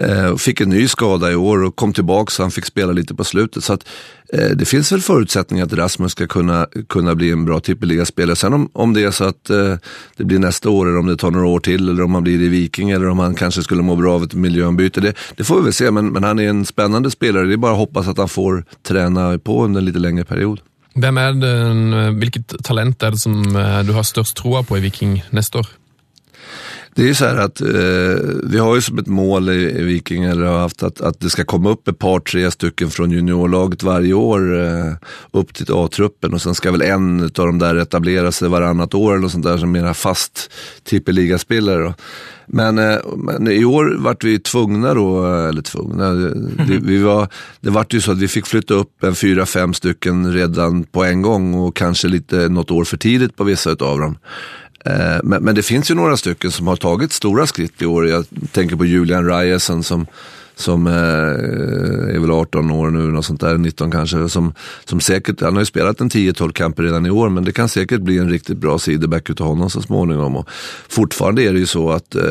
[0.00, 3.14] Eh, fick en ny skada i år och kom tillbaka så han fick spela lite
[3.14, 3.64] på slutet.
[3.64, 3.88] Så att,
[4.32, 8.36] eh, det finns väl förutsättningar att Rasmus ska kunna, kunna bli en bra typ tippeligaspelare.
[8.36, 9.76] Sen om, om det är så att eh,
[10.16, 12.42] det blir nästa år eller om det tar några år till eller om han blir
[12.42, 15.00] i Viking eller om han kanske skulle må bra av ett miljöombyte.
[15.00, 17.46] Det, det får vi väl se, men, men han är en spännande spelare.
[17.46, 20.60] Det är bara att hoppas att han får träna på under en lite längre period.
[20.94, 24.78] Vem är den, eh, vilket talent är det som eh, du har störst troa på
[24.78, 25.66] i Viking nästa år?
[26.94, 27.68] Det är ju så här att eh,
[28.44, 31.30] vi har ju som ett mål i, i Viking, eller har haft, att, att det
[31.30, 34.92] ska komma upp ett par, tre stycken från juniorlaget varje år eh,
[35.30, 39.16] upp till A-truppen och sen ska väl en av de där etablera sig varannat år
[39.16, 40.52] eller sånt där som mera fast
[40.84, 41.82] tippeligaspelare.
[41.82, 41.94] då.
[42.52, 47.28] Men, eh, men i år vart vi tvungna då, eller tvungna, det, vi var,
[47.60, 51.04] det vart ju så att vi fick flytta upp en fyra, fem stycken redan på
[51.04, 54.16] en gång och kanske lite något år för tidigt på vissa utav dem.
[54.84, 58.08] Eh, men, men det finns ju några stycken som har tagit stora skritt i år.
[58.08, 60.06] Jag tänker på Julian Ryerson som,
[60.60, 60.92] som eh,
[62.14, 64.28] är väl 18 år nu, något sånt där, 19 kanske.
[64.28, 67.52] Som, som säkert, han har ju spelat en 10-12 kamper redan i år, men det
[67.52, 70.36] kan säkert bli en riktigt bra sideback utav honom så småningom.
[70.36, 70.48] Och
[70.88, 72.22] fortfarande är det ju så att eh,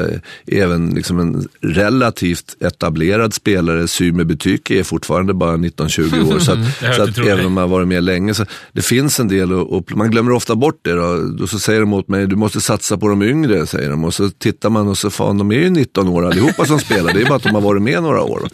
[0.48, 6.40] även liksom en relativt etablerad spelare, Syme Butyk, är fortfarande bara 19-20 år.
[6.50, 9.28] Så att, så att även om man har varit med länge, så det finns en
[9.28, 10.94] del och, och man glömmer ofta bort det.
[10.94, 11.24] Då.
[11.40, 14.04] då så säger de åt mig, du måste satsa på de yngre, säger de.
[14.04, 17.14] Och så tittar man och så, fan de är ju 19 år allihopa som spelar.
[17.14, 18.50] Det är bara att de har varit med några år.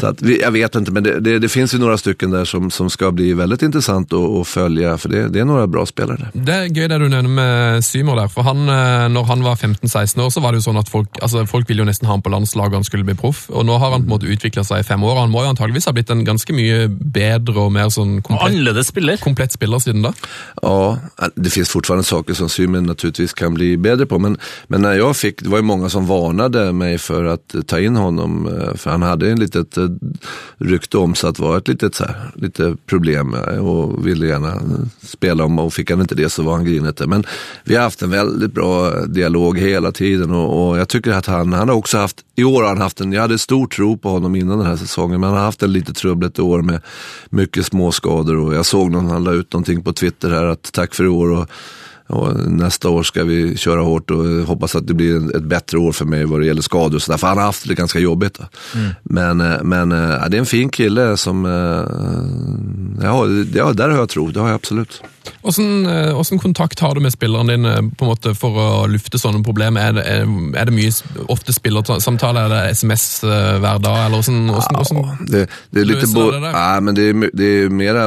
[0.00, 2.44] Så att vi, jag vet inte, men det, det, det finns ju några stycken där
[2.44, 5.86] som, som ska bli väldigt intressant att, att följa, för det, det är några bra
[5.86, 6.16] spelare.
[6.16, 6.30] där.
[6.46, 9.56] Det er gøy det du nevner med Symer der, for han, eh, når han var
[9.56, 12.14] 15-16 år, så var det jo sånn at folk, altså folk ville jo nesten ha
[12.14, 14.80] han på landslaget han skulle bli proff, og nå har han på måte utviklet seg
[14.80, 17.88] i fem år, han må jo antageligvis ha blitt en ganske mye bedre og mer
[17.88, 19.16] sånn Og komplett, spiller.
[19.16, 20.12] komplett spiller siden da.
[20.62, 20.98] Ja,
[21.34, 24.18] det finns fortfarande saker som Symen naturligtvis kan bli bättre på.
[24.18, 24.38] Men,
[24.68, 27.96] men när jag fick, det var ju många som varnade mig för att ta in
[27.96, 28.46] honom.
[28.46, 29.88] eh, För han hade en litet eh,
[30.58, 34.48] rykte om sig att vara ett litet så här, lite problem eh, och ville gärna
[34.48, 34.60] eh,
[35.02, 37.06] spela om och fick han inte det så var han grinet.
[37.06, 37.24] Men
[37.64, 41.52] vi har haft en väldigt bra dialog hela tiden och, och jag tycker att han,
[41.52, 44.08] han har också haft, i år har han haft en, jag hade stor tro på
[44.08, 46.80] honom innan den här säsongen, men han har haft en lite trubbligt år med
[47.30, 50.94] mycket småskador och jag såg någon, han la ut någonting på Twitter här att tack
[50.94, 51.50] för i år och
[52.06, 55.92] och nästa år ska vi köra hårt och hoppas att det blir ett bättre år
[55.92, 57.18] för mig vad det gäller skador och sådär.
[57.18, 58.38] För han har haft det ganska jobbigt.
[58.74, 58.90] Mm.
[59.02, 63.88] Men, eh, men eh, ja, det är en fin kille som, eh, ja, ja där
[63.88, 65.02] har jag tro, det har jag absolut.
[65.42, 67.62] Hvordan kontakt har du med spilleren din
[67.96, 69.80] på en måte for å lufte sånne problemer?
[69.88, 70.92] Er det, er, er det mye
[71.32, 74.06] ofte spillersamtale, er det SMS hver dag?
[74.06, 77.44] Eller hvordan, hvordan, hvordan det, det är lite bo- det, ja, men det är, det
[77.44, 78.04] är mera,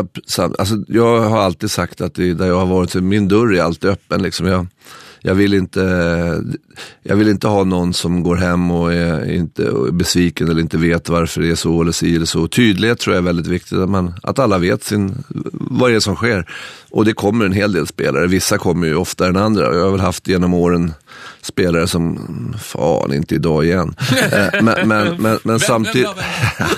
[0.59, 3.89] alltså, jag har alltid sagt att det, där jag har varit, min dörr är alltid
[3.89, 4.24] öppen.
[4.24, 4.45] Liksom.
[4.47, 4.67] Jag,
[5.22, 6.43] jag, vill inte,
[7.03, 10.61] jag vill inte ha någon som går hem och är, inte, och är besviken eller
[10.61, 12.47] inte vet varför det är så eller si eller så.
[12.47, 15.99] Tydlighet tror jag är väldigt viktigt, att, man, att alla vet sin, vad det är
[15.99, 16.49] som sker.
[16.91, 19.76] Och det kommer en hel del spelare, vissa kommer ju oftare än andra.
[19.76, 20.93] Jag har väl haft genom åren
[21.41, 23.95] spelare som, fan inte idag igen.
[24.61, 26.09] Men, men, men, men, samtidigt,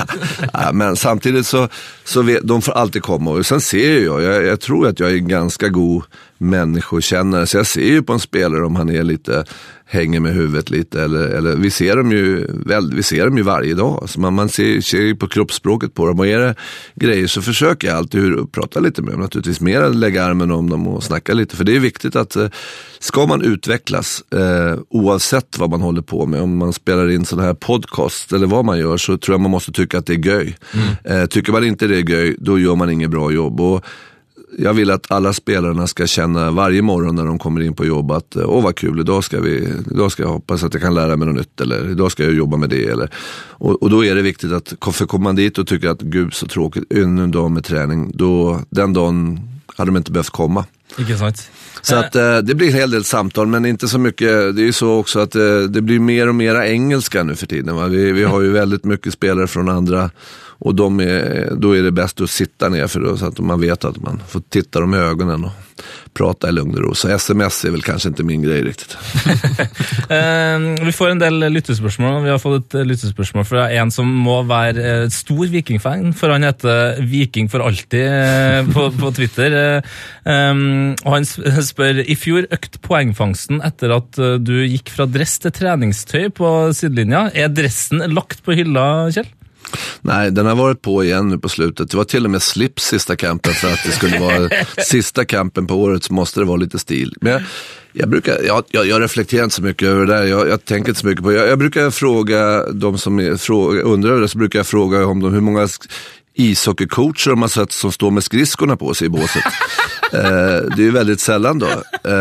[0.73, 1.67] men samtidigt så,
[2.03, 3.31] så vet, de får alltid komma.
[3.31, 6.03] Och sen ser jag, jag, jag tror att jag är en ganska god
[6.37, 7.47] människokännare.
[7.47, 9.45] Så jag ser ju på en spelare om han är lite,
[9.91, 11.01] hänger med huvudet lite.
[11.01, 14.09] Eller, eller vi, ser dem ju, väl, vi ser dem ju varje dag.
[14.09, 16.19] Så man, man ser, ser ju på kroppsspråket på dem.
[16.19, 16.55] Och är det
[16.95, 19.61] grejer så försöker jag alltid hur, prata lite med dem naturligtvis.
[19.61, 21.55] Mer än lägga armen om dem och snacka lite.
[21.55, 22.47] För det är viktigt att eh,
[22.99, 26.41] ska man utvecklas eh, oavsett vad man håller på med.
[26.41, 29.51] Om man spelar in sådana här podcast eller vad man gör så tror jag man
[29.51, 30.57] måste tycka att det är göj.
[30.73, 31.21] Mm.
[31.21, 33.61] Eh, tycker man inte det är göj då gör man inget bra jobb.
[33.61, 33.85] Och,
[34.57, 38.11] jag vill att alla spelarna ska känna varje morgon när de kommer in på jobb
[38.11, 41.17] att åh vad kul, idag ska, vi, idag ska jag hoppas att jag kan lära
[41.17, 42.85] mig något nytt eller idag ska jag jobba med det.
[42.85, 43.09] Eller,
[43.49, 46.33] och, och då är det viktigt att, för kommer man dit och tycker att gud
[46.33, 49.39] så tråkigt, ännu en dag med träning, då, den dagen
[49.75, 50.65] hade de inte behövt komma.
[50.97, 51.49] Ikke sant?
[51.81, 54.55] Så att, eh, det blir en hel del samtal, men inte så mycket.
[54.55, 57.47] Det är ju så också att eh, det blir mer och mer engelska nu för
[57.47, 57.75] tiden.
[57.75, 57.87] Va?
[57.87, 60.09] Vi, vi har ju väldigt mycket spelare från andra
[60.63, 63.61] och de är, då är det bäst att sitta ner för då, så att man
[63.61, 65.51] vet att man får titta dem i ögonen och
[66.13, 66.95] prata i lugn och ro.
[66.95, 68.97] Så sms är väl kanske inte min grej riktigt.
[70.11, 72.23] uh, vi får en del eh, lyttespørsmål.
[72.23, 76.33] Vi har fått et eh, lyttespørsmål fra en som må være eh, stor Viking-fan, for
[76.33, 79.81] han heter Viking for alltid uh, på, på, Twitter.
[80.25, 80.63] Ehm,
[80.93, 81.25] uh, og han
[81.65, 87.27] spør i fjor økte poengfangsten etter at du gikk fra dress til treningstøy på sidelinja.
[87.33, 89.29] Er dressen lagt på hylla, Kjell?
[90.01, 91.91] Nej, den har varit på igen nu på slutet.
[91.91, 95.67] Det var till och med slips sista campen för att det skulle vara sista campen
[95.67, 97.15] på året så måste det vara lite stil.
[97.21, 97.41] Men jag,
[97.93, 100.23] jag brukar, jag, jag, reflekterar inte så mycket över det där.
[100.23, 101.37] Jag, jag tänker inte så mycket på det.
[101.37, 105.19] Jag, jag brukar fråga de som är, fråga, undrar det, så brukar jag fråga om
[105.19, 105.67] de, hur många
[106.33, 109.43] ishockeycoacher de har sett som står med skridskorna på sig i båset.
[110.13, 110.21] eh,
[110.75, 111.69] det är ju väldigt sällan då.
[112.03, 112.13] Eh,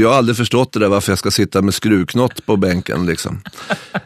[0.00, 3.06] jag har aldrig förstått det där varför jag ska sitta med skruvknott på bänken.
[3.06, 3.42] Liksom.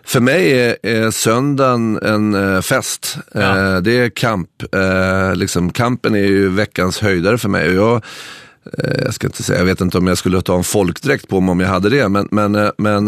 [0.05, 3.19] För mig är, är söndagen en eh, fest.
[3.35, 3.41] Ja.
[3.41, 4.49] Eh, det är kamp.
[4.73, 7.69] Eh, liksom, kampen är ju veckans höjdare för mig.
[7.69, 8.03] Och jag,
[8.79, 11.41] eh, jag ska inte säga, jag vet inte om jag skulle ta en folkdräkt på
[11.41, 13.05] mig om jag hade det, men, men, men,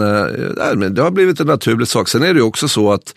[0.78, 2.08] men det har blivit en naturlig sak.
[2.08, 3.14] Sen är det ju också så att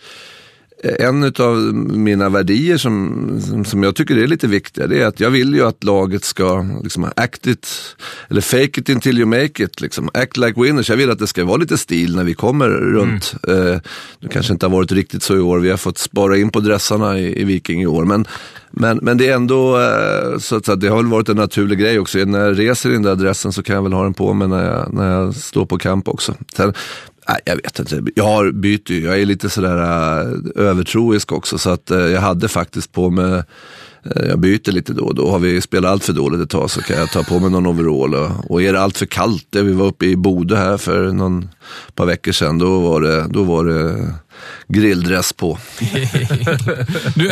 [0.88, 1.56] en av
[1.96, 5.66] mina värdier som, som jag tycker är lite viktiga, det är att jag vill ju
[5.66, 7.68] att laget ska liksom act it,
[8.28, 10.10] eller fake it until you make it, liksom.
[10.14, 10.90] act like winners.
[10.90, 13.34] Jag vill att det ska vara lite stil när vi kommer runt.
[13.48, 13.72] Mm.
[13.72, 13.80] Eh,
[14.20, 16.60] det kanske inte har varit riktigt så i år, vi har fått spara in på
[16.60, 18.26] dressarna i, i Viking i år, men,
[18.70, 21.98] men, men det är ändå, eh, så att, det har väl varit en naturlig grej
[21.98, 22.18] också.
[22.18, 24.48] När jag reser i den där dressen så kan jag väl ha den på mig
[24.48, 26.34] när jag, när jag står på kamp också.
[26.56, 26.72] Sen,
[27.28, 28.02] Nej, jag vet inte.
[28.14, 29.04] Jag har bytt ju.
[29.04, 31.58] Jag är lite sådär äh, övertroisk också.
[31.58, 35.30] Så att äh, jag hade faktiskt på mig, äh, jag byter lite då och då.
[35.30, 37.66] Har vi spelat allt för dåligt ett tag så kan jag ta på mig någon
[37.66, 38.14] overall.
[38.14, 41.48] Och, och är det allt för kallt, vi var uppe i Bode här för någon
[41.94, 44.14] par veckor sedan, då var det, då var det
[44.68, 45.52] grilldress på.
[47.18, 47.26] du,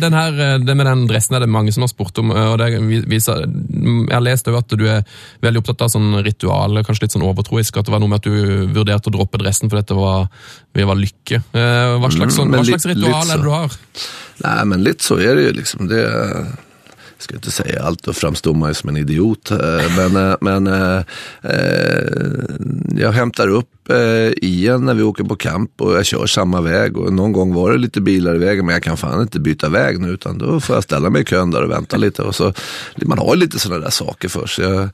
[0.00, 2.30] den her, det med den dressen er det mange som har spurt om.
[2.30, 2.70] og det
[3.10, 5.04] viser, Jeg har lest at du er
[5.44, 7.76] veldig opptatt av sånn ritual, kanskje litt sånn overtroisk.
[7.76, 10.26] At det var noe med at du vurderte å droppe dressen fordi det var,
[10.76, 11.42] det var lykke.
[11.52, 13.78] Hva slags, mm, hva slags ritual litt, er det du har?
[14.40, 15.52] Nej, men lite så är det ju.
[15.52, 15.88] Liksom.
[15.88, 16.02] Det,
[17.22, 19.50] ska inte säga allt, framstår man ju som en idiot.
[19.50, 21.02] Eh, men eh, men eh,
[21.42, 22.44] eh,
[22.96, 26.96] jag hämtar upp eh, Ian när vi åker på camp och jag kör samma väg.
[26.96, 29.68] Och någon gång var det lite bilar i vägen, men jag kan fan inte byta
[29.68, 32.22] väg nu, utan då får jag ställa mig i kön där och vänta lite.
[32.22, 32.52] Och så,
[32.96, 34.64] man har lite sådana där saker för sig.
[34.64, 34.88] Jag,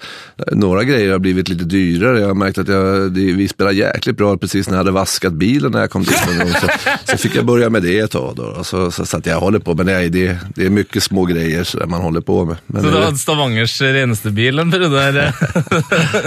[0.53, 2.21] några grejer har blivit lite dyrare.
[2.21, 5.33] Jag har märkt att jag, det, vi spelar jäkligt bra precis när jag hade vaskat
[5.33, 6.27] bilen när jag kom dit.
[6.27, 6.55] någon gång.
[6.61, 6.67] Så,
[7.11, 8.37] så fick jag börja med det ett tag.
[8.37, 8.65] Då.
[8.65, 11.25] Så, så, så att jag håller på, men det är, det, det är mycket små
[11.25, 12.57] grejer så där man håller på med.
[12.67, 15.03] Men Så du hadde Stavangers reneste bil en periode?
[15.03, 15.35] eller?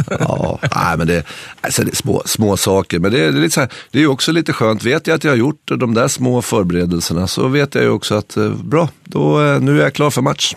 [0.20, 1.24] Ja, nej, men det,
[1.62, 3.00] alltså det är små, små saker.
[3.00, 4.84] Men det är, lite så här, det är också lite skönt.
[4.84, 8.16] Vet jag att jag har gjort de där små förberedelserna så vet jag ju också
[8.16, 10.56] att eh, bra, då, eh, nu är jag klar för match.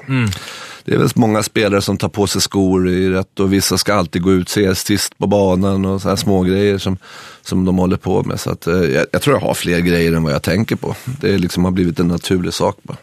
[0.84, 3.94] Det är väl många spelare som tar på sig skor i rätt och vissa ska
[3.94, 6.98] alltid gå ut sist på banan och så här små grejer som,
[7.42, 8.40] som de håller på med.
[8.40, 10.94] Så att, eh, jag, jag tror jag har fler grejer än vad jag tänker på.
[11.04, 12.96] Det liksom har blivit en naturlig sak bara.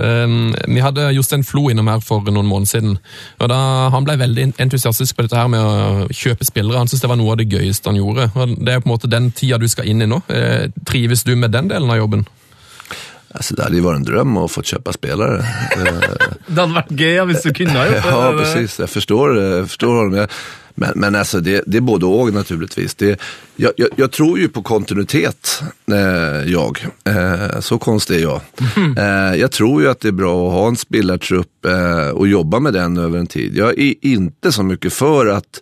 [0.00, 2.98] Ehm, vi hadde Jostein Flo innom her for noen måneder siden.
[3.38, 6.78] og da, Han ble veldig entusiastisk på dette her med å kjøpe spillere.
[6.78, 8.30] Han syntes det var noe av det gøyeste han gjorde.
[8.34, 10.22] og Det er på en måte den tida du skal inn i nå.
[10.28, 12.26] Ehm, trives du med den delen av jobben?
[13.34, 15.44] Alltså, det hade ju varit en dröm att få köpa spelare.
[15.76, 15.94] Eh,
[16.46, 18.10] Det hadde vært gøy hvis du kunne ha gjort det.
[18.16, 18.78] Ja, precis.
[18.78, 20.14] Jag förstår, jag förstår honom.
[20.14, 20.30] Jag-
[20.74, 22.94] Men, men alltså det, det är både och naturligtvis.
[22.94, 23.20] Det,
[23.56, 25.62] jag, jag, jag tror ju på kontinuitet,
[25.92, 26.86] eh, jag.
[27.04, 28.40] Eh, så konstig är jag.
[28.98, 32.58] Eh, jag tror ju att det är bra att ha en spelartrupp eh, och jobba
[32.60, 33.56] med den över en tid.
[33.56, 35.60] Jag är inte så mycket för att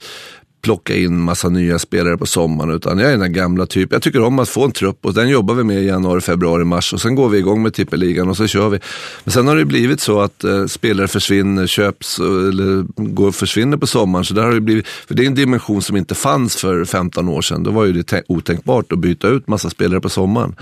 [0.63, 2.71] plocka in massa nya spelare på sommaren.
[2.75, 3.95] Utan jag är den gamla typen.
[3.97, 6.65] Jag tycker om att få en trupp och den jobbar vi med i januari, februari,
[6.65, 6.93] mars.
[6.93, 8.79] Och sen går vi igång med tippeligan och så kör vi.
[9.25, 12.85] Men sen har det blivit så att eh, spelare försvinner, köps eh, eller
[13.15, 14.25] går, försvinner på sommaren.
[14.25, 17.29] Så där har det blivit, för det är en dimension som inte fanns för 15
[17.29, 17.63] år sedan.
[17.63, 20.55] Då var ju det tä- otänkbart att byta ut massa spelare på sommaren.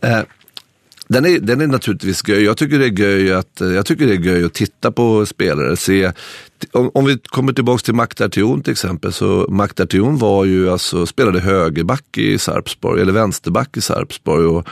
[0.00, 0.18] Eh,
[1.08, 2.42] den är, den är naturligtvis göj.
[2.44, 5.76] Jag tycker det är göj att, jag tycker det är göj att titta på spelare.
[5.76, 6.12] Se,
[6.72, 9.12] om, om vi kommer tillbaka till Magdartion till exempel.
[9.12, 14.46] Så Magdartion var ju alltså, spelade högerback i Sarpsborg, eller vänsterback i Sarpsborg.
[14.46, 14.68] Och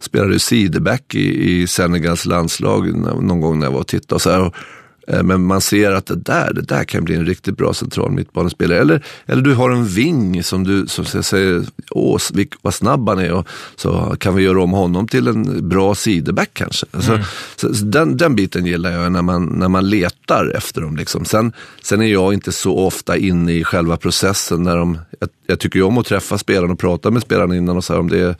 [0.00, 4.14] spelade sideback i, i Senegals landslag någon gång när jag var och tittade.
[4.14, 4.54] Och så här, och,
[5.08, 8.80] men man ser att det där, det där kan bli en riktigt bra central mittbanespelare.
[8.80, 12.18] Eller, eller du har en ving som du som säger, åh
[12.62, 16.50] vad snabb han är och så kan vi göra om honom till en bra sideback
[16.52, 16.86] kanske.
[16.90, 17.18] Alltså,
[17.56, 20.96] så, så den, den biten gillar jag när man, när man letar efter dem.
[20.96, 21.24] Liksom.
[21.24, 24.62] Sen, sen är jag inte så ofta inne i själva processen.
[24.62, 27.76] När de, jag, jag tycker ju om att träffa spelarna och prata med spelarna innan
[27.76, 28.36] och så här, om det är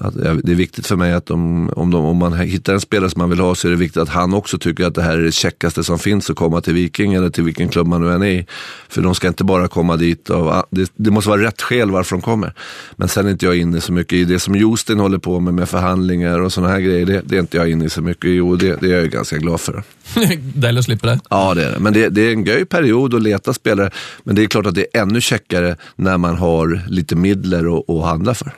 [0.00, 3.10] att det är viktigt för mig att de, om, de, om man hittar en spelare
[3.10, 5.18] som man vill ha så är det viktigt att han också tycker att det här
[5.18, 8.12] är det checkaste som finns att komma till Viking eller till vilken klubb man nu
[8.12, 8.46] än är i.
[8.88, 12.16] För de ska inte bara komma dit och det, det måste vara rätt skäl varför
[12.16, 12.52] de kommer.
[12.96, 15.54] Men sen är inte jag inne så mycket i det som Justin håller på med,
[15.54, 17.06] med förhandlingar och sådana här grejer.
[17.06, 19.10] Det, det är inte jag inne i så mycket i och det, det är jag
[19.10, 19.82] ganska glad för.
[20.78, 21.20] Å slippe det.
[21.30, 21.78] Ja, det är det.
[21.78, 23.90] Men det, det är en göj period att leta spelare.
[24.24, 27.90] Men det är klart att det är ännu checkare när man har lite midler att,
[27.90, 28.52] att handla för.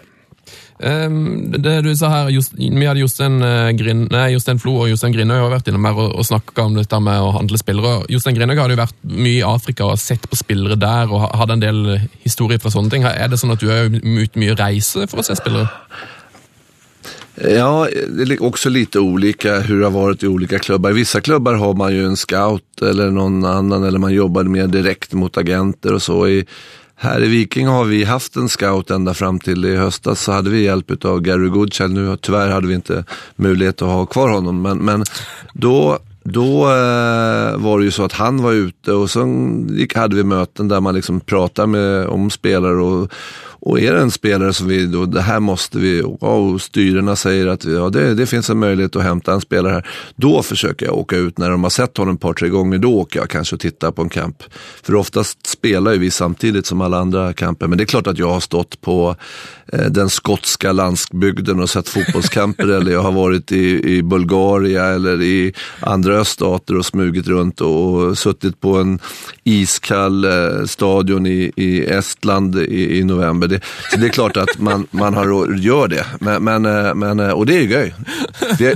[0.78, 4.92] Um, det du sa her, just, Vi hadde Jostein eh, Grin, nei, Jostein Flo og
[4.92, 8.04] Jostein Grinøy har vært innom her og, og snakka om dette med å handle spillere.
[8.12, 11.58] Jostein Grinøy hadde jo vært mye i Afrika og sett på spillere der og hadde
[11.58, 11.80] en del
[12.22, 13.08] historier fra sånne ting.
[13.08, 15.66] Er det sånn at du er ute mye reise for å se spillere?
[17.40, 20.90] Ja, det är också lite olika hur det har varit i olika klubbar.
[20.90, 24.66] I vissa klubbar har man ju en scout eller någon annan eller man jobbar mer
[24.66, 26.28] direkt mot agenter och så.
[26.28, 26.46] I,
[27.00, 30.50] här i Viking har vi haft en scout ända fram till i höstas så hade
[30.50, 31.94] vi hjälp av Gary Goodchild.
[31.94, 33.04] Nu tyvärr hade vi inte
[33.36, 35.04] möjlighet att ha kvar honom men, men
[35.52, 40.16] då då eh, var det ju så att han var ute och sen gick, hade
[40.16, 43.12] vi möten där man liksom pratade med, om spelare och,
[43.60, 47.46] och är det en spelare som vi, då, det här måste vi, och styrelserna säger
[47.46, 49.86] att ja, det, det finns en möjlighet att hämta en spelare här.
[50.16, 52.94] Då försöker jag åka ut, när de har sett honom ett par, tre gånger, då
[52.94, 54.42] åker jag kanske och tittar på en camp.
[54.82, 58.18] För oftast spelar ju vi samtidigt som alla andra camper, men det är klart att
[58.18, 59.16] jag har stått på
[59.72, 65.22] eh, den skotska landsbygden och sett fotbollskamper eller jag har varit i, i Bulgarien eller
[65.22, 68.98] i andra öststater och smugit runt och suttit på en
[69.44, 73.47] iskall eh, stadion i, i Estland i, i november.
[73.48, 76.06] Det, så det är klart att man, man har, gör det.
[76.20, 77.94] Men, men, eh, men, eh, och det är ju göj.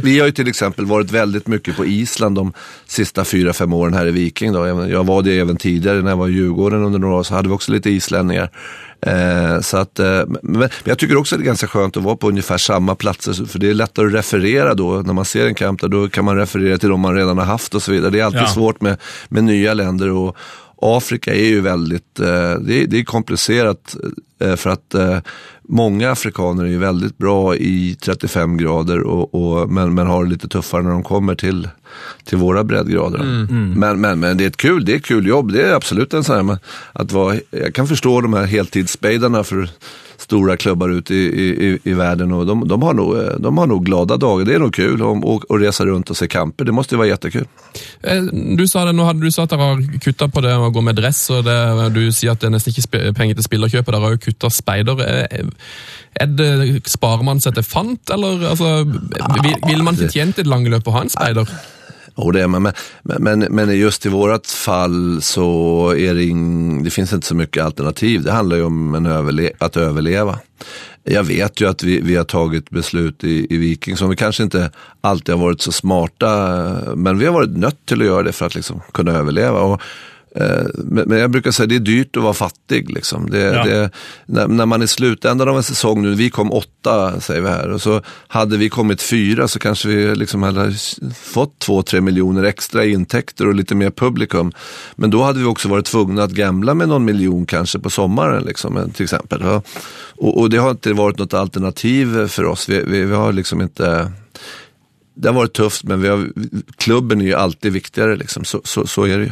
[0.02, 2.52] Vi, har ju till exempel varit väldigt mycket på Island de
[2.86, 4.52] sista fyra, fem åren här i Viking.
[4.52, 4.66] Då.
[4.66, 7.48] Jag, var det även tidigare när jag var i Djurgården under några år, så hade
[7.48, 8.50] vi också lite islänningar.
[9.06, 12.16] Eh, så att, eh, men, jag tycker också att det är ganska skönt att vara
[12.16, 15.02] på ungefär samma platser, för det är lättare att referera då.
[15.06, 17.44] När man ser en camp där, då kan man referera till de man redan har
[17.44, 18.10] haft och så vidare.
[18.10, 18.46] Det är alltid Ja.
[18.46, 18.96] svårt med,
[19.28, 20.08] med nya länder.
[20.10, 20.36] och
[20.82, 23.96] Afrika är ju väldigt, eh, det, är, det är komplicerat
[24.40, 25.18] eh, för att eh,
[25.72, 30.30] många afrikaner är ju väldigt bra i 35 grader och, och, men, men har det
[30.30, 31.68] lite tuffare när de kommer till,
[32.24, 33.46] till våra breddgrader.
[33.76, 36.14] Men, men, men det är ett kul, det är ett kul jobb, det är absolut
[36.14, 36.58] en sån här, men
[36.92, 39.68] att vara, jag kan förstå de här heltidsspejdarna för
[40.22, 43.66] stora klubbar ute i, i, i världen och de, de, har nog, eh, de har
[43.66, 44.44] nog glada dagar.
[44.44, 46.64] Det är nog kul att och, och resa runt och se kamper.
[46.64, 47.46] Det måste ju vara jättekul.
[48.02, 48.22] Eh,
[48.56, 50.80] Du sa det, nå hadde du sa at dere har kutta på det å gå
[50.80, 51.58] med dress, og det,
[51.94, 53.92] du sier at det er nesten ikke penger til spillerkjøpet.
[53.92, 55.02] Dere har jo kutta speider.
[56.20, 60.42] Er det, eh, sparer man seg til fant, eller altså, vil, vil man fortjent tjent
[60.42, 61.54] i det lange løpet å ha en speider?
[62.14, 67.12] Och det, men, men, men, just i vårt fall så är det, ing, det finns
[67.12, 68.22] inte så mycket alternativ.
[68.22, 70.38] Det handlar ju om överle att överleva.
[71.04, 74.42] Jag vet ju att vi, vi har tagit beslut i, i Viking som vi kanske
[74.42, 78.22] inte alltid har varit så smarta, eh, men vi har varit nött till att göra
[78.22, 79.60] det för att liksom kunna överleva.
[79.60, 79.82] Och,
[80.74, 82.90] men men jag brukar säga det är dyrt att vara fattig.
[82.90, 83.30] Liksom.
[83.30, 83.64] Det, Ja.
[83.64, 83.90] det,
[84.26, 87.70] när, när man i slutändan av en säsong nu, vi kom åtta säger vi här,
[87.70, 90.74] och så hade vi kommit fyra så kanske vi liksom hade
[91.22, 94.52] fått två, tre miljoner extra i intäkter och lite mer publikum.
[94.94, 98.42] Men då hade vi också varit tvungna att gamla med någon miljon kanske på sommaren
[98.42, 99.42] liksom, till exempel.
[99.42, 102.68] Och, och det har inte varit något alternativ för oss.
[102.68, 104.12] Vi, vi, vi har liksom inte
[105.14, 106.28] det har varit tufft, men vi har,
[106.76, 108.16] klubben är ju alltid viktigare.
[108.16, 108.44] Liksom.
[108.44, 109.30] Så, så, så är det ju.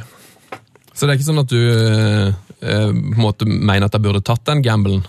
[1.00, 2.26] Så det er ikke sånn at du eh,
[2.60, 5.00] eh på en måte mener at jeg burde tatt den gambelen?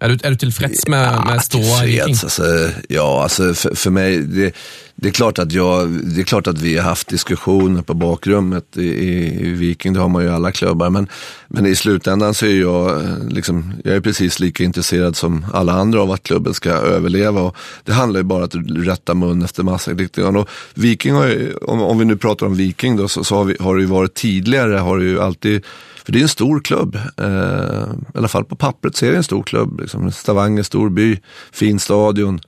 [0.00, 2.04] Er du, er du tilfreds med, med ståa i Viking?
[2.04, 4.54] Tillfreds, alltså, ja, alltså för, för mig, det,
[4.94, 8.76] det, är klart att jag, det är klart att vi har haft diskussioner på bakrummet
[8.76, 10.90] i, i, i Viking, det har man ju i alla klubbar.
[10.90, 11.08] Men,
[11.48, 16.02] men i slutändan så är jag, liksom, jag är precis lika intresserad som alla andra
[16.02, 17.40] av att klubben ska överleva.
[17.40, 20.36] Och det handlar ju bara om att rätta mun efter matchen.
[20.36, 23.44] Och Viking har ju, om, om vi nu pratar om Viking då, så, så har,
[23.44, 25.64] vi, har det ju varit tidigare, har det ju alltid
[26.08, 26.98] för det är en stor klubb.
[27.16, 29.80] Eh, I alla fall på pappret så är det en stor klubb.
[29.80, 30.12] Liksom.
[30.12, 31.20] Stavanger, stor by,
[31.52, 32.40] fin stadion,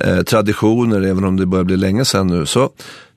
[0.00, 2.46] eh, traditioner, även om det börjar bli länge sedan nu.
[2.46, 2.70] Så,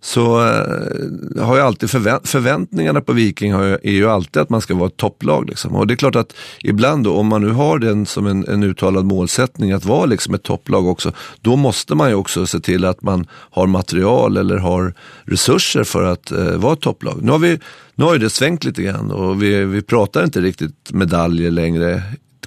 [0.04, 4.50] så eh, har jag alltid förvänt förväntningarna på Viking har ju, är ju alltid att
[4.50, 5.50] man ska vara ett topplag.
[5.50, 5.76] Liksom.
[5.76, 8.64] Och det är klart att ibland då, om man nu har den som en, en
[8.64, 12.86] uttalad målsättning att vara liksom ett topplag också, då måste man ju också se till
[12.86, 14.94] att man har material eller har
[15.24, 17.20] resurser för att eh, vara ett topplag.
[17.22, 17.60] Nu har, vi,
[17.96, 22.04] nu har ju det svängt lite grann och vi, vi pratar inte riktigt medaljer längre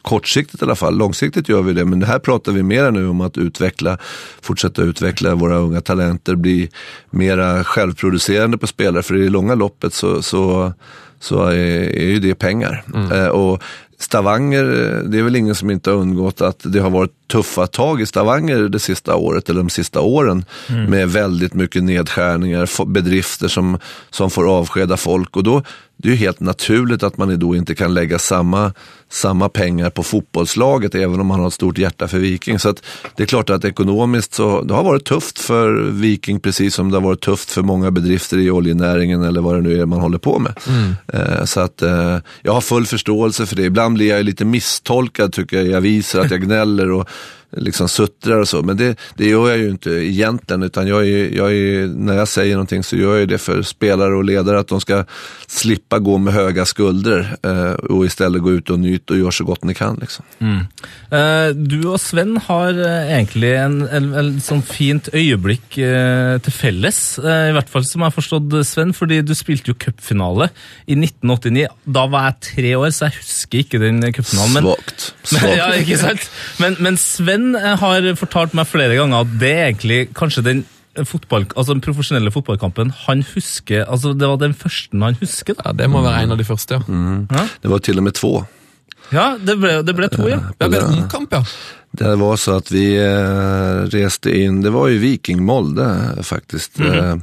[0.07, 0.97] kortsiktigt i alla fall.
[0.99, 3.99] Långsiktigt gör vi det, men här pratar vi mer nu om att utveckla,
[4.41, 6.71] fortsätta utveckla våra unga talenter, bli
[7.11, 9.03] mera självproducerande på spelare.
[9.03, 10.73] För i det långa loppet så, så,
[11.21, 11.55] så är,
[11.91, 12.85] är ju det pengar.
[13.13, 13.63] Eh, och
[13.99, 14.65] Stavanger,
[15.05, 18.07] det är väl ingen som inte har undgått att det har varit tuffa tag i
[18.07, 20.45] Stavanger det sista året eller de sista åren
[20.89, 23.79] med väldigt mycket nedskärningar, bedrifter som,
[24.11, 25.63] som får avskeda folk och då
[25.99, 28.73] det är ju helt naturligt att man då inte kan lägga samma,
[29.11, 32.59] samma pengar på fotbollslaget även om man har ett stort hjärta för Viking.
[32.59, 32.75] Så
[33.17, 36.97] det är klart att ekonomiskt så det har varit tufft för Viking precis som det
[36.97, 40.19] har varit tufft för många bedrifter i oljenäringen eller vad det nu är man håller
[40.19, 40.53] på med.
[41.13, 43.63] Eh, så att eh, jag har full förståelse för det.
[43.63, 47.09] Ibland blir jag lite misstolkad tycker jag i aviser att jag gnäller och
[47.51, 48.63] liksom suttrar och så.
[48.63, 52.29] Men det, det gör jag ju inte egentligen utan jag är, jag är, när jag
[52.29, 55.05] säger någonting så gör jag det för spelare och ledare att de ska
[55.47, 59.45] slippa gå med höga skulder eh, och istället gå ut och nyt och göra så
[59.45, 59.99] gott ni kan.
[60.01, 60.25] Liksom.
[61.11, 67.01] Eh, Du og Sven har eh, egentlig en, en, en fint øyeblikk eh, til felles,
[67.19, 70.49] eh, i hvert fall som jeg har forstått Sven, fordi du spilte jo cupfinale
[70.87, 71.67] i 1989.
[71.85, 74.63] Da var jeg tre år, så jeg husker ikke den cupfinalen.
[74.67, 75.07] Svagt.
[75.31, 75.89] men, Svagt.
[75.91, 76.29] ja, sant?
[76.63, 80.65] Men, men Sven eh, har fortalt meg flere ganger at det er egentlig kanskje den
[81.05, 85.55] fotball, altså den profesjonelle fotballkampen han husker, altså det var den første han husker.
[85.59, 85.69] da.
[85.69, 87.43] Ja, Det må være en av de første, ja.
[87.63, 88.47] Det var till och med två.
[89.13, 90.41] Ja, det ble, det ble to, ja.
[90.59, 91.45] Ja, det en omkamp, ja.
[91.97, 95.85] Det var så att vi eh, reste in, det var ju Viking Molde
[96.17, 96.81] eh, faktiskt.
[96.81, 97.17] Eh,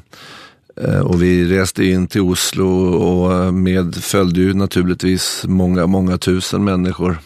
[0.82, 6.18] eh, och vi reste in till Oslo och eh, med följde ju naturligtvis många, många
[6.18, 7.20] tusen människor.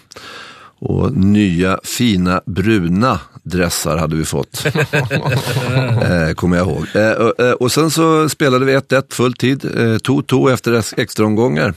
[0.80, 4.66] Och nya fina bruna dressar hade vi fått.
[4.66, 6.86] eh, kommer jag ihåg.
[6.96, 10.94] Eh, och, eh, och sen så spelade vi 1-1 full tid, eh, 2-2 efter ex-
[10.98, 11.74] extra omgångar.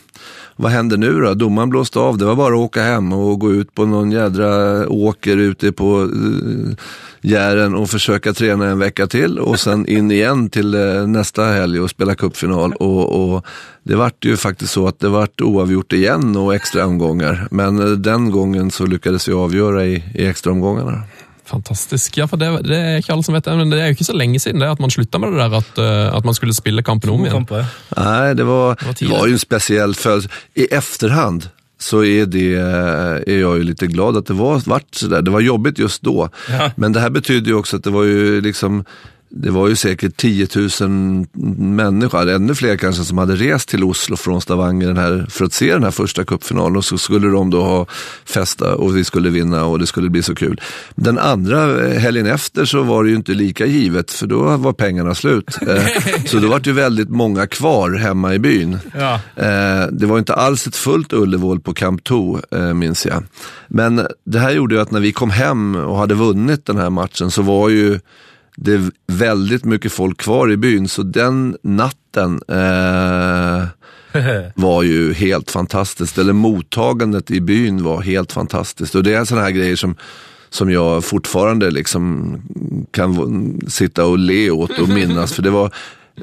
[0.61, 1.35] Vad händer nu då?
[1.35, 2.19] Domaren blåste av.
[2.19, 6.01] Det var bara att åka hem och gå ut på någon jädra åker ute på
[6.01, 6.75] eh, uh,
[7.23, 11.81] Jären och försöka träna en vecka till och sen in igen till uh, nästa helg
[11.81, 12.73] och spela cupfinal.
[12.73, 13.47] Och, och
[13.83, 17.49] det vart ju faktiskt så att det vart oavgjort igen och extra omgångar.
[17.51, 21.03] Men uh, den gången så lyckades vi avgöra i, i extra omgångarna.
[21.51, 22.19] Fantastisk.
[22.21, 24.07] Ja, for det, det er ikke alle som vet det, men det er jo ikke
[24.07, 26.55] så lenge siden det at man slutta med det der at, eh, at man skulle
[26.55, 27.47] spille kampen om igjen.
[27.97, 30.29] Nej, det var, var det var ju en speciell födelse.
[30.55, 31.49] I efterhand
[31.81, 32.55] så är, det,
[33.33, 35.23] är jag ju lite glad att det var vart sådär.
[35.23, 36.29] Det var jobbigt just då.
[36.51, 36.71] Ja.
[36.77, 38.85] Men det här betyder ju också att det var ju liksom
[39.33, 40.49] det var ju säkert 10
[40.81, 41.27] 000
[41.59, 45.53] människor, ännu fler kanske, som hade rest till Oslo från Stavanger den här, för att
[45.53, 46.77] se den här första cupfinalen.
[46.77, 47.87] Och så skulle de då ha
[48.25, 50.61] festa och vi skulle vinna och det skulle bli så kul.
[50.95, 54.73] Den andra eh, helgen efter så var det ju inte lika givet, för då var
[54.73, 55.59] pengarna slut.
[55.69, 55.87] Eh,
[56.27, 58.79] så då var det ju väldigt många kvar hemma i byn.
[58.99, 59.15] Ja.
[59.37, 62.39] Eh, det var inte alls ett fullt Ullevål på Camp Tou,
[62.75, 63.23] minns jag.
[63.69, 66.91] Men det här gjorde ju att när vi kom hem och hade vunnit den här
[66.91, 68.01] matchen så var ju
[68.63, 73.67] det är väldigt mycket folk kvar i byn, så den natten eh,
[74.55, 76.19] var ju helt fantastiskt.
[76.19, 78.95] Eller mottagandet i byn var helt fantastiskt.
[78.95, 79.95] Och det är sådana här grejer som,
[80.51, 82.37] som jag fortfarande liksom
[82.91, 85.33] kan sitta och le åt och minnas.
[85.33, 85.75] För det var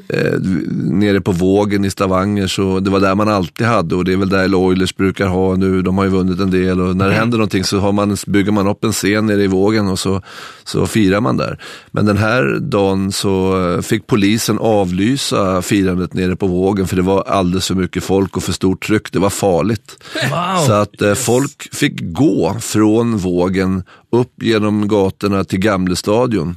[0.08, 0.40] eh,
[0.70, 4.16] nere på vågen i Stavanger, så det var där man alltid hade och det är
[4.16, 5.82] väl där Oilers brukar ha nu.
[5.82, 8.52] De har ju vunnit en del och när det händer någonting så har man, bygger
[8.52, 10.22] man upp en scen nere i vågen och så,
[10.64, 11.58] så firar man där.
[11.90, 17.02] Men den här dagen så eh, fick polisen avlysa firandet nere på vågen för det
[17.02, 19.12] var alldeles för mycket folk och för stort tryck.
[19.12, 20.04] Det var farligt.
[20.30, 20.66] Wow.
[20.66, 26.56] Så att eh, folk fick gå från vågen upp genom gatorna till Gamlestadion.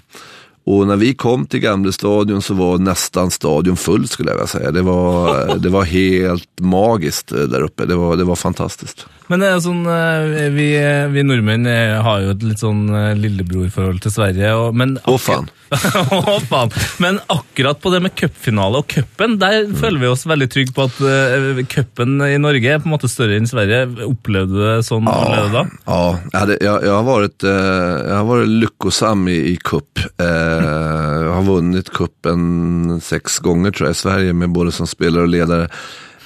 [0.63, 4.71] Och när vi kom till Gamlestadion så var nästan stadion full skulle jag vilja säga.
[4.71, 7.85] Det var, det var helt magiskt eh, där uppe.
[7.85, 9.05] Det var, det var fantastiskt.
[9.31, 10.67] Men det er jo sånn, eh, vi,
[11.13, 14.49] vi nordmenn eh, har jo et litt sånn eh, lillebror-forhold til Sverige.
[14.59, 15.47] Og, men Å faen.
[16.17, 16.73] Å, faen.
[16.99, 20.89] Men akkurat på det med cupfinale og cupen, der føler vi oss veldig trygge på
[20.89, 23.85] at uh, cupen i Norge er på en måte større enn Sverige.
[24.03, 25.63] Opplevde du det sånn allerede da?
[25.85, 30.03] Ja, jag, hade, jag, jag, har varit, eh, jag har varit lyckosam i, i cup.
[30.19, 35.21] Eh, jag har vunnit cupen sex gånger tror jag i Sverige med både som spelare
[35.23, 35.69] och ledare.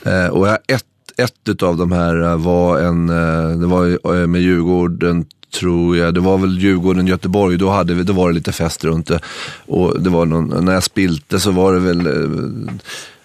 [0.05, 0.85] Eh, och jag, ett,
[1.17, 5.25] ett utav de här eh, var en, eh, det var eh, med Djurgården
[5.59, 8.83] tror jag, det var väl Djurgården, Göteborg, då, hade vi, då var det lite fest
[8.83, 9.19] runt det.
[9.65, 12.09] Och det var någon, när jag spilte så var det väl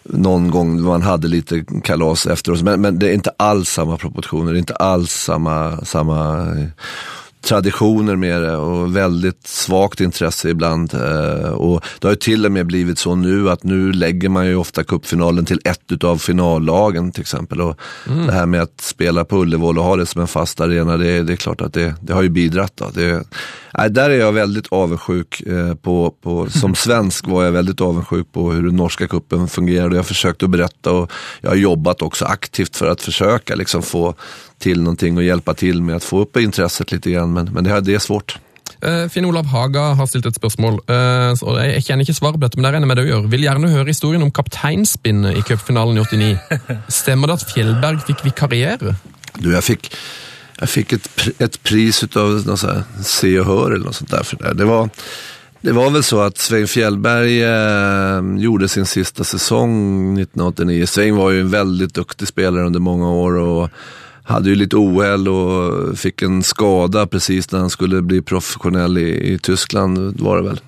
[0.02, 2.62] någon gång man hade lite kalas efteråt.
[2.62, 6.46] Men, men det är inte alls samma proportioner, det är inte alls samma, samma
[7.42, 10.94] traditioner med det och väldigt svagt intresse ibland.
[10.94, 14.46] Eh, och det har ju till och med blivit så nu att nu lägger man
[14.46, 17.60] ju ofta cupfinalen till ett utav finallagen till exempel.
[17.60, 17.80] Och
[18.26, 21.22] Det här med att spela på Ullevål och ha det som en fast arena, det,
[21.22, 22.76] det är klart att det, det har ju bidragit.
[22.76, 22.90] Då.
[22.94, 23.24] Det,
[23.74, 28.32] nej, där är jag väldigt avundsjuk eh, på, på, som svensk var jag väldigt avundsjuk
[28.32, 29.94] på hur den norska kuppen fungerade.
[29.94, 31.10] Jag har försökt att berätta och
[31.40, 34.14] jag har jobbat också aktivt för att försöka liksom få
[34.60, 37.32] till någonting och hjälpa till med att få upp intresset lite grann.
[37.32, 38.38] Men, men det, här- det är svårt.
[38.82, 40.78] Eh, Finn Olav Haga har stilt et spørsmål.
[40.88, 43.10] eh, Jeg jeg kjenner ikke svaret på dette, men det regner jeg med det du
[43.12, 43.26] gjør.
[43.30, 46.38] Vil gjerne høre historien om kapteinspinnet i cupfinalen i 89.
[46.88, 48.94] Stemmer det at Fjellberg fikk vikariere?
[49.38, 49.90] Du, jag fick,
[50.60, 54.36] jag fick ett, pr- ett pris här Se och Hör eller något sånt där för
[54.36, 54.54] det.
[54.54, 54.88] Det var,
[55.60, 59.72] det var väl så att Svein Fjällberg eh, gjorde sin sista säsong
[60.18, 60.86] 1989.
[60.86, 63.70] Svein var ju en väldigt duktig spelare under många år och
[64.30, 69.32] hade ju lite ohäll och fick en skada precis när han skulle bli professionell i,
[69.32, 70.60] i Tyskland var det väl.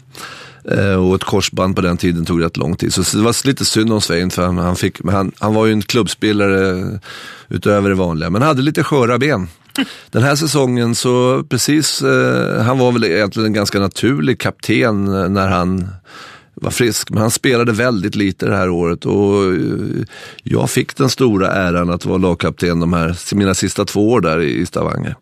[0.65, 2.95] Eh, och ett korsband på den tiden tog rätt lång tid.
[2.95, 5.73] Så, det var lite synd om Svein för han, han, fick, han, han var ju
[5.73, 7.01] en klubbspelare
[7.49, 9.49] utöver det vanliga, men hade lite sköra ben.
[10.11, 15.05] Den här säsongen så precis, eh, han var väl egentligen en ganska naturlig kapten
[15.35, 15.89] när han
[16.63, 20.05] var frisk, men han spelade väldigt lite det här året och eh,
[20.43, 24.41] jag fick den stora äran att vara lagkapten de här, mina sista två år där
[24.41, 25.17] i Stavanger.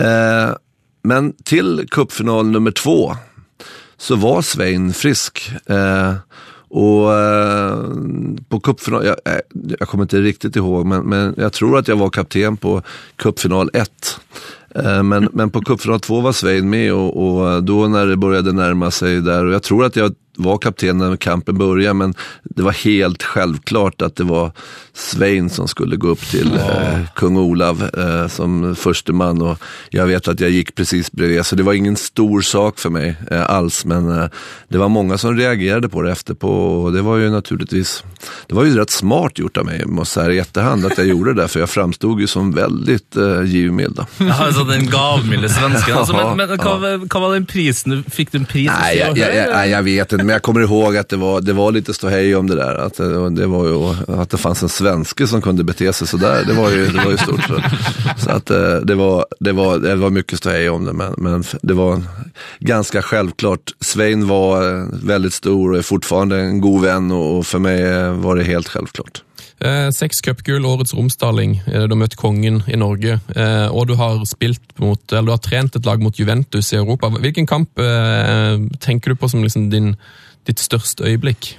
[0.00, 0.56] Eh,
[1.02, 3.14] men till cupfinal nummer två
[3.96, 5.50] så var Svein frisk.
[5.66, 6.14] Eh,
[6.70, 7.78] och eh,
[8.48, 9.16] på cupfinal, jag,
[9.78, 12.82] jag kommer inte riktigt ihåg, men, men jag tror att jag var kapten på
[13.16, 14.20] cupfinal 1.
[14.74, 18.52] Eh, men, men på cupfinal 2 var Svein med och, och då när det började
[18.52, 22.62] närma sig där, och jag tror att jag var kapten när kampen började, men det
[22.62, 24.52] var helt självklart att det var
[24.92, 29.58] Svein som skulle gå upp till eh, kung Olav eh, som förste man och
[29.90, 33.16] jag vet att jag gick precis bredvid, så det var ingen stor sak för mig
[33.30, 34.28] eh, alls, men eh,
[34.68, 36.48] det var många som reagerade på det efterpå
[36.82, 38.04] och det var ju naturligtvis,
[38.46, 41.34] det var ju rätt smart gjort av mig, måste säga i efterhand, att jag gjorde
[41.34, 44.00] det, för jag framstod ju som väldigt eh, givmild.
[44.18, 45.96] altså Den gavmilde svensken.
[45.96, 48.70] Altså, men men hva, hva var den prisen du Fikk du en pris?
[48.80, 51.52] Nej, jag, jag, jag, jag vet inte, men jag kommer ihåg att det var, det
[51.52, 52.74] var lite ståhej om det där.
[52.74, 56.44] Att det, det var ju, att det fanns en svenske som kunde bete sig sådär,
[56.46, 57.42] det var ju, det var ju stort.
[57.42, 57.62] Så,
[58.16, 61.44] så att eh, det var, det, var, det var mycket ståhej om det, men, men
[61.62, 62.02] det var
[62.58, 63.74] ganska självklart.
[63.80, 68.12] Svein var eh, väldigt stor och är fortfarande en god vän och, för mig eh,
[68.12, 69.22] var det helt självklart.
[69.58, 71.56] Eh, seks cupgull, årets romsdaling.
[71.66, 73.18] Eh, du har møtt kongen i Norge.
[73.34, 76.78] Eh, og du har spilt mot, eller du har trent et lag mot Juventus i
[76.78, 77.10] Europa.
[77.18, 77.74] Hvilken kamp
[78.80, 79.96] tenker du på som liksom din,
[80.46, 80.62] ditt
[81.00, 81.56] øyeblikk?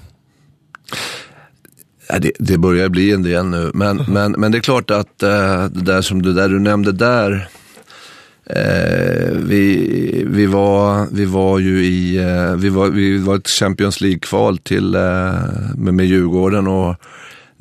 [2.09, 5.19] Ja, det, det börjar bli en del nu, men, men, men det är klart att
[5.19, 7.49] det där som du, där du nämnde där,
[8.49, 14.01] eh, vi, vi, var, vi var ju i, eh, vi, var, vi var ett Champions
[14.01, 15.01] League-kval till, eh,
[15.75, 16.95] med, med Djurgården och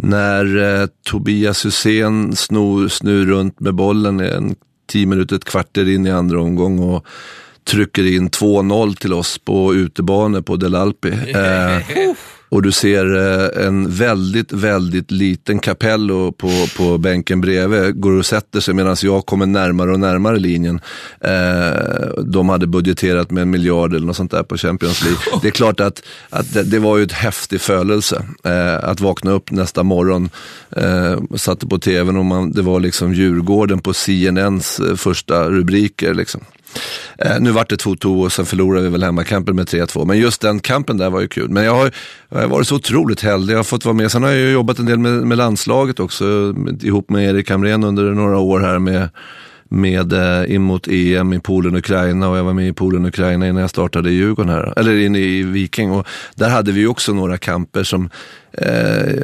[0.03, 6.07] när eh, Tobias Hysén snor, snur runt med bollen en tio minuter, ett kvarter in
[6.07, 7.07] i andra omgång och
[7.65, 11.11] trycker in 2-0 till oss på utebane på Del Alpi.
[11.35, 12.15] Eh,
[12.49, 18.01] och du ser eh, en väldigt, väldigt liten Capello på, på bänken bredvid.
[18.01, 20.81] Går och sätter sig medan jag kommer närmare och närmare linjen.
[21.21, 25.21] Eh, de hade budgeterat med en miljard eller något sånt där på Champions League.
[25.43, 28.25] Det är klart att, att det, det var ju ett häftig födelse.
[28.45, 30.31] Eh, att vakna upp nästa morgon,
[31.37, 36.15] satte på tvn och man, det var liksom Djurgården på CNNs första rubriker.
[36.15, 36.41] Liksom.
[37.19, 40.05] Eh, nu vart det 2-2 och sen förlorade vi väl hemmakampen med 3-2.
[40.05, 41.51] Men just den kampen där var ju kul.
[41.51, 41.93] Men jag har,
[42.29, 43.55] jag har varit så otroligt heldig.
[43.55, 44.13] Jag har fått vara med.
[44.13, 46.25] Sen har jag jobbat en del med, med landslaget också.
[46.25, 49.09] Med, ihop med Erik Hamrén under några år här med
[49.69, 53.03] med eh, in mot EM i Polen och Ukraina och jag var med i Polen
[53.03, 55.91] och Ukraina innan jag startade i Djurgården här, eller inne i Viking.
[55.91, 58.11] Och där hade vi också några kamper som
[58.53, 59.23] eh,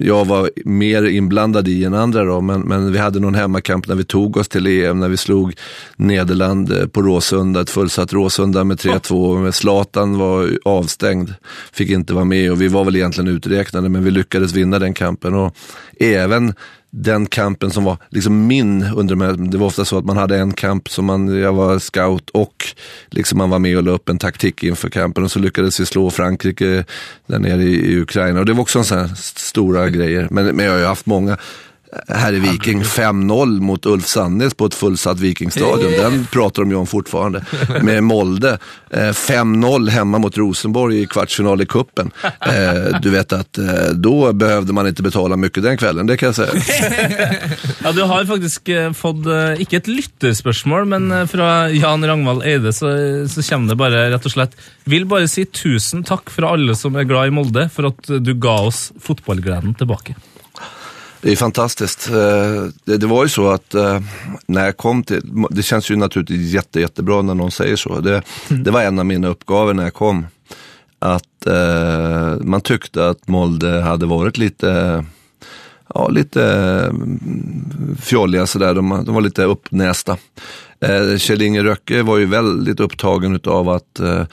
[0.00, 3.94] jag var mer inblandad i än andra då, men, men vi hade någon hemmakamp när
[3.94, 5.54] vi tog oss till EM, när vi slog
[5.96, 9.50] Nederland eh, på Råsunda, ett fullsatt Råsunda med 3-2.
[9.50, 11.34] Zlatan var avstängd,
[11.72, 14.94] fick inte vara med och vi var väl egentligen uträknade, men vi lyckades vinna den
[14.94, 15.34] kampen.
[15.34, 15.56] Och
[16.00, 16.54] även
[16.96, 20.38] den kampen som var liksom min under med, Det var ofta så att man hade
[20.38, 22.64] en kamp som man, jag var scout och
[23.10, 25.86] liksom man var med och la upp en taktik inför kampen och så lyckades vi
[25.86, 26.84] slå Frankrike
[27.26, 28.40] där nere i, i Ukraina.
[28.40, 30.28] Och det var också en sån här stora grejer.
[30.30, 31.38] Men, men jag har ju haft många
[32.08, 35.92] här i Viking 5-0 mot Ulf Sandnes på ett fullsatt Vikingstadion.
[35.92, 37.44] Den pratar de ju om fortfarande.
[37.82, 38.58] Med Molde.
[38.90, 42.10] 5-0 hemma mot Rosenborg i kvartsfinal i kuppen.
[43.02, 43.58] Du vet att
[43.94, 46.52] då behövde man inte betala mycket den kvällen, det kan jag säga.
[47.82, 49.26] ja, du har faktisk fått,
[49.58, 52.90] ikke et lytterspørsmål, men fra Jan Ragnvald Eide så,
[53.28, 56.96] så kommer det bare rett og slett Vil bare si tusen takk fra alle som
[56.96, 60.14] er glad i Molde, for at du ga oss fotballgleden tilbake.
[61.24, 62.08] Det är fantastiskt.
[62.08, 64.00] Eh, det, det, var ju så att eh,
[64.46, 68.00] när jag kom till, det känns ju naturligtvis jätte, jättebra när någon säger så.
[68.00, 70.26] Det, det var en av mina uppgifter när jag kom.
[70.98, 75.04] Att eh, man tyckte att Molde hade varit lite,
[75.94, 76.44] ja lite
[76.90, 78.74] mm, fjolliga sådär.
[78.74, 80.16] De, de var lite uppnästa.
[80.80, 84.24] Eh, Kjell Inge Röcke var ju väldigt upptagen av att eh,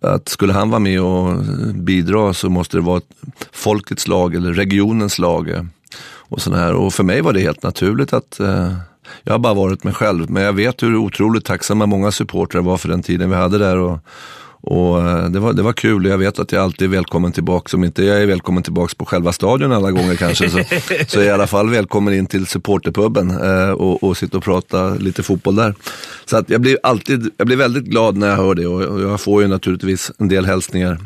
[0.00, 3.00] att skulle han vara med och bidra så måste det vara
[3.52, 5.66] folkets lag eller regionens lag
[6.28, 6.58] och sådär.
[6.58, 6.74] här.
[6.74, 8.72] Och för mig var det helt naturligt att eh,
[9.22, 10.30] jag har bara varit mig själv.
[10.30, 13.76] Men jag vet hur otroligt tacksamma många supportrar var för den tiden vi hade där.
[13.76, 13.98] Och,
[14.60, 17.76] och eh, det, var, det var kul jag vet att jag alltid är välkommen tillbaka.
[17.76, 20.58] Om inte jag är välkommen tillbaka på själva stadion alla gånger kanske så,
[21.08, 24.44] så är jag i alla fall välkommen in till supporterpubben eh, och, och sitta och
[24.44, 25.74] prata lite fotboll där.
[26.24, 29.00] Så att jag blir alltid, jag blir väldigt glad när jag hör det och, och
[29.00, 30.98] jag får ju naturligtvis en del hälsningar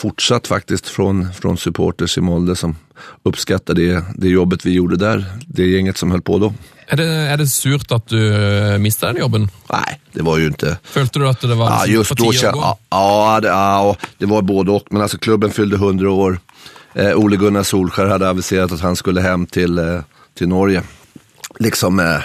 [0.00, 2.76] fortsatt faktiskt från, från supporters i Molde som
[3.22, 5.24] uppskattar det, det jobbet vi gjorde där.
[5.46, 6.54] Det gänget som höll på då.
[6.86, 9.50] Är det, är det surt att du eh, mistade den jobben?
[9.72, 10.78] Nej, det var ju inte...
[10.82, 14.70] Följde du att det var ja, just då, ja, ja, det, ja, det var både
[14.70, 14.86] och.
[14.90, 16.38] Men alltså klubben fyllde 100 år.
[16.94, 20.00] Eh, Ole Gunnar Solskär hade aviserat att han skulle hem till, eh,
[20.38, 20.82] till Norge.
[21.58, 22.00] Liksom...
[22.00, 22.20] Eh,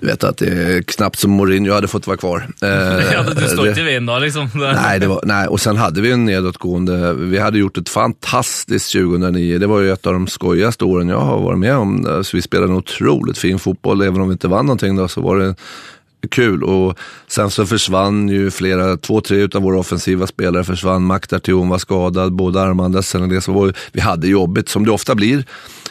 [0.00, 2.48] du vet att det är knappt som Mourinho hade fått vara kvar.
[2.62, 4.50] Eh, ja, du står inte i vägen då liksom.
[4.54, 7.14] Nej, det var, nej, och sen hade vi en nedåtgående.
[7.14, 9.58] Vi hade gjort ett fantastiskt 2009.
[9.58, 12.22] Det var ju ett av de skojigaste åren jag har varit med om.
[12.24, 14.02] Så vi spelade en otroligt fin fotboll.
[14.02, 15.54] Även om vi inte vann någonting då så var det
[16.30, 16.64] kul.
[16.64, 21.02] Och sen så försvann ju flera, två, tre utav våra offensiva spelare försvann.
[21.02, 23.02] Maktar var skadad, båda armarna.
[23.92, 25.44] Vi hade jobbigt, som det ofta blir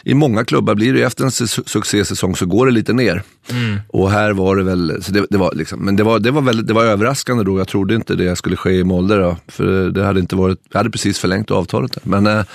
[0.03, 1.31] i många klubbar blir det efter en
[1.65, 3.23] succésäsong så går det lite ner.
[3.51, 3.79] Mm.
[3.87, 6.41] Och här var det väl, så det, det var liksom, men det var, det, var
[6.41, 7.59] väldigt, det var överraskande då.
[7.59, 10.79] Jag trodde inte det skulle ske i Molde då, för det hade inte varit, jag
[10.79, 12.01] hade precis förlängt avtalet där.
[12.05, 12.45] Men, eh,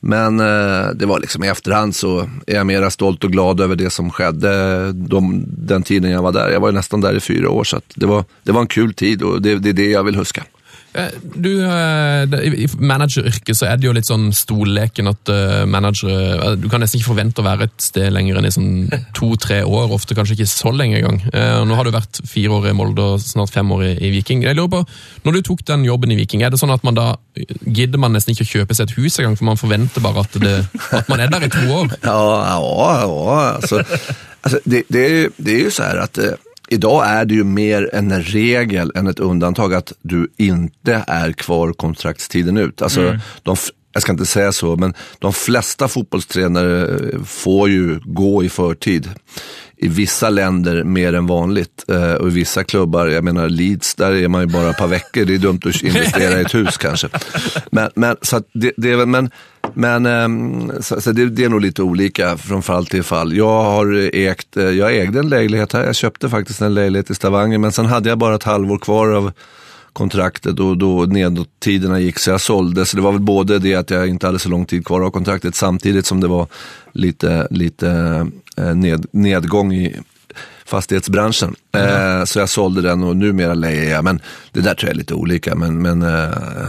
[0.00, 3.76] men eh, det var liksom i efterhand så är jag mera stolt och glad över
[3.76, 6.50] det som skedde de, den tiden jag var där.
[6.50, 8.94] Jag var ju nästan där i fyra år så det, var, det var en kul
[8.94, 10.44] tid och det, det är det jag vill huska.
[10.94, 12.22] Eh, Du, eh,
[12.62, 17.00] I manageryrket så er det jo litt sånn stolleken at eh, managere Du kan nesten
[17.00, 18.68] ikke forvente å være et sted lenger enn i sånn
[19.18, 21.18] to-tre år, ofte kanskje ikke så lenge engang.
[21.66, 24.44] Nå har du vært fire år i Molde og snart fem år i, i Viking.
[24.46, 24.84] Jeg lurer på,
[25.26, 27.08] Når du tok den jobben i Viking, er det sånn at man da
[27.66, 30.38] gidder man nesten ikke å kjøpe seg et hus engang, for man forventer bare at,
[30.40, 30.54] det,
[30.94, 31.90] at man er der i to år?
[32.04, 32.14] Ja,
[32.54, 33.38] ja, ja.
[33.58, 33.82] Alltså,
[34.44, 36.18] alltså det, det, är, ju- det är ju så här att
[36.68, 41.72] idag är det ju mer en regel än ett undantag att du inte är kvar
[41.72, 42.82] kontraktstiden ut.
[42.82, 43.00] Alltså,
[43.42, 48.48] de, f- jag ska inte säga så, men de flesta fotbollstränare får ju gå i
[48.48, 49.10] förtid.
[49.84, 54.12] I vissa länder mer än vanligt eh, och i vissa klubbar, jag menar Leeds, där
[54.12, 55.24] är man ju bara ett par veckor.
[55.24, 57.08] Det är dumt att investera i ett hus kanske.
[57.70, 59.30] Men, men, så att det, det är väl, men,
[59.74, 63.36] men ehm, så, så det, det är nog lite olika från fall till fall.
[63.36, 67.14] Jag har ägt, eh, jag ägde en lägenhet här, jag köpte faktiskt en lägenhet i
[67.14, 69.32] Stavanger, men sen hade jag bara ett halvår kvar av
[69.92, 72.86] kontraktet och då nedåttiderna gick så jag sålde.
[72.86, 75.10] Så det var väl både det att jag inte hade så lång tid kvar av
[75.10, 76.46] kontraktet samtidigt som det var
[76.92, 78.26] lite, lite
[78.56, 79.96] ned, nedgång i
[80.66, 81.54] fastighetsbranschen.
[81.76, 84.04] Eh, så jag sålde den och numera lejer jag.
[84.04, 84.20] Men
[84.52, 85.54] det där tror jag är lite olika.
[85.54, 86.68] Men, men eh,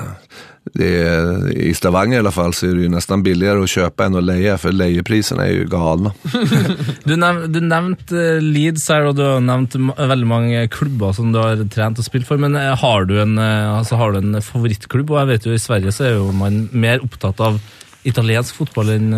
[0.79, 4.15] är, i Stavanger i alla fall så är det ju nästan billigare att köpa än
[4.15, 6.13] att leja för lejepriserna är ju galna.
[7.03, 7.15] Du,
[7.47, 11.39] du nevnte eh, Leeds her, og du har nevnt ma- veldig mange klubber som du
[11.39, 12.41] har trent og spilt for.
[12.41, 15.11] Men eh, har du en, eh, altså, har du en favorittklubb?
[15.13, 17.61] Og jeg vet jo i Sverige så jo man mer opptatt av
[18.05, 19.13] italiensk fotboll enn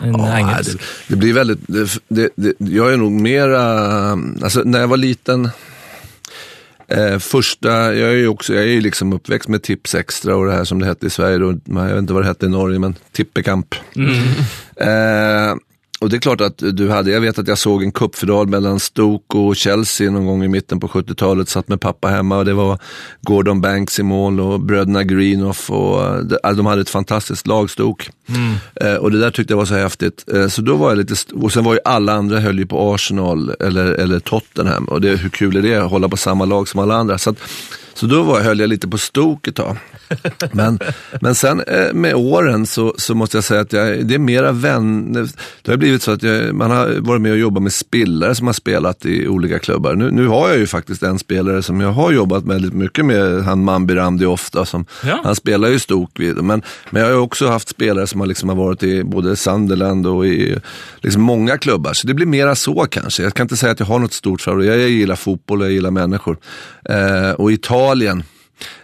[0.00, 0.72] Ja, engelsk.
[0.72, 1.60] det, det blir väldigt,
[2.08, 3.62] det, det, jag är nog mera,
[4.42, 5.50] alltså när jag var liten,
[6.88, 10.46] eh, första, jag är ju också, jag är ju liksom uppväxt med Tips Extra och
[10.46, 12.48] det här som det hette i Sverige, då, jag vet inte vad det hette i
[12.48, 13.74] Norge, men Tippekamp.
[14.76, 15.54] Eh,
[16.00, 18.80] och det är klart att du hade, jag vet att jag såg en cupfinal mellan
[18.80, 22.54] Stoke och Chelsea någon gång i mitten på 70-talet, satt med pappa hemma och det
[22.54, 22.78] var
[23.20, 26.24] Gordon Banks i mål och bröderna Greenough och
[26.56, 28.10] de hade ett fantastiskt lag, Stoke.
[28.80, 30.24] Eh, och det där tyckte jag var så häftigt.
[30.34, 32.94] Eh, så då var jag lite, och sen var ju alla andra höll ju på
[32.94, 36.68] Arsenal eller, eller Tottenham och det, hur kul är det att hålla på samma lag
[36.68, 37.18] som alla andra.
[37.18, 37.38] Så, att,
[37.98, 39.76] så då var, höll jag lite på Stoke ett tag.
[40.52, 40.78] Men,
[41.20, 44.52] men sen eh, med åren så, så måste jag säga att jag, det är mera
[44.52, 45.28] vänner.
[45.62, 48.46] Det har blivit så att jag, man har varit med och jobbat med spelare som
[48.46, 49.94] har spelat i olika klubbar.
[49.94, 53.44] Nu, nu har jag ju faktiskt en spelare som jag har jobbat väldigt mycket med,
[53.44, 54.64] han Mambi Ramdi ofta.
[54.64, 55.20] Som, Ja.
[55.24, 58.48] Han spelar ju Stoke vid men, men jag har också haft spelare som har, liksom
[58.48, 60.56] har varit i både Sunderland och i
[61.00, 61.92] liksom många klubbar.
[61.92, 63.22] Så det blir mera så kanske.
[63.22, 64.66] Jag kan inte säga att jag har något stort favorit.
[64.66, 66.38] Jag gillar fotboll och jag gillar människor.
[66.84, 67.87] Eh, och Italien,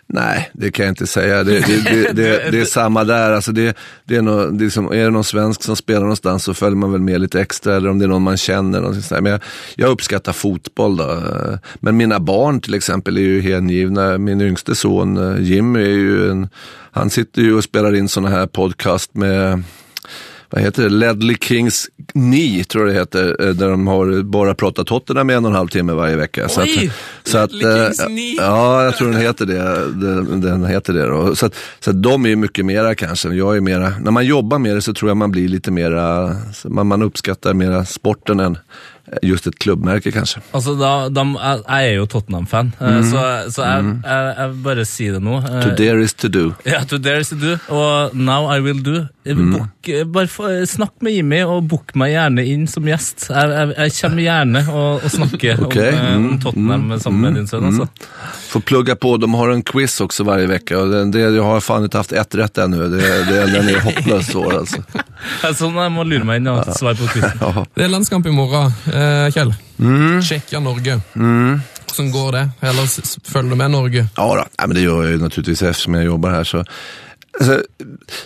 [0.07, 1.45] Nej, det kan jag inte säga.
[1.45, 2.13] Det, det, det,
[2.51, 3.33] det, är samma där.
[3.33, 3.77] Alltså det,
[4.07, 7.21] är, nå det är, det någon svensk som spelar någonstans så följer man väl med
[7.21, 7.77] lite extra.
[7.77, 9.21] Eller om det är någon man känner.
[9.21, 9.41] Men jag,
[9.77, 10.97] jag uppskattar fotboll.
[10.97, 11.23] Då.
[11.75, 14.19] Men mina barn till exempel är ju hängivna.
[14.19, 16.49] Min yngste son eh, Jimmy är ju en,
[16.93, 19.63] han sitter ju och spelar in sådana här podcast med
[20.55, 24.55] vad heter det, Ledley Kings Knee, tror jag det heter, eh, där de har bara
[24.55, 26.49] pratat Tottenham med en och en halv timme varje vecka.
[26.49, 26.87] Så Oj!
[26.87, 28.37] att, så att, Ledley eh, Kings Knee.
[28.39, 29.63] Ja, jag tror den heter det.
[30.07, 31.35] Den, den heter det då.
[31.35, 34.27] Så, att, så att de är ju mycket mera kanske, jag är mera, när man
[34.27, 38.41] jobbar med det så tror jag man blir lite mera, man, man uppskattar mera sporten
[38.41, 38.59] än
[39.23, 40.41] just ett klubbmärke kanske.
[40.53, 45.13] Altså, da, jeg, jeg er jo Tottenham-fan, eh, så, så jeg, jeg, jeg bare sier
[45.19, 45.39] det nå.
[45.43, 46.45] eh, To dare is to do.
[46.65, 49.05] Ja, to dare is to do, og now I will do.
[49.25, 49.53] Mm.
[49.55, 53.29] Book, eh, bare få, snakk med Jimmy, og book meg gjerne inn som gjest.
[53.31, 57.39] Jeg, jeg, jeg kommer gjerne og, og snakker Ok, om, om mm, Tottenham sammen med
[57.41, 57.65] din sønn.
[57.71, 57.89] Altså.
[58.55, 61.61] Får plugga på, de har en quiz också varje vecka och det, det, jag har
[61.61, 62.89] fan inte haft ett rätt ännu.
[62.89, 64.83] Det, det, den är hopplöst svår alltså.
[64.95, 67.41] Det er Sånn jeg må lure meg inn og svare på quizen.
[67.45, 67.65] Ja.
[67.75, 68.33] Det er landskamp i
[69.05, 69.55] eh, Kjell.
[69.79, 70.23] Mm.
[70.23, 71.01] Tsjekkia-Norge.
[71.95, 72.51] Hvordan går det?
[72.61, 72.87] Eller
[73.31, 74.07] følger du med Norge?
[74.17, 74.45] Ja, då.
[74.59, 76.45] Nej, men det gör jag ju naturligtvis eftersom jag jobbar här.
[76.45, 76.65] Så,
[77.39, 77.63] alltså,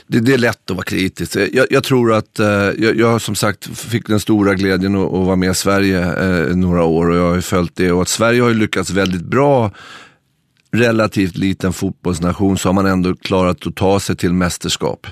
[0.06, 1.36] det, det är lätt att vara kritisk.
[1.52, 2.46] Jag, jag tror att, eh,
[2.78, 6.56] jag, jag som sagt fick den stora glädjen att, att vara med i Sverige eh,
[6.56, 7.92] några år och jag har ju följt det.
[7.92, 9.70] Och att Sverige har ju lyckats väldigt bra
[10.72, 15.06] relativt liten fotbollsnation så har man ändå klarat att ta sig till mästerskap.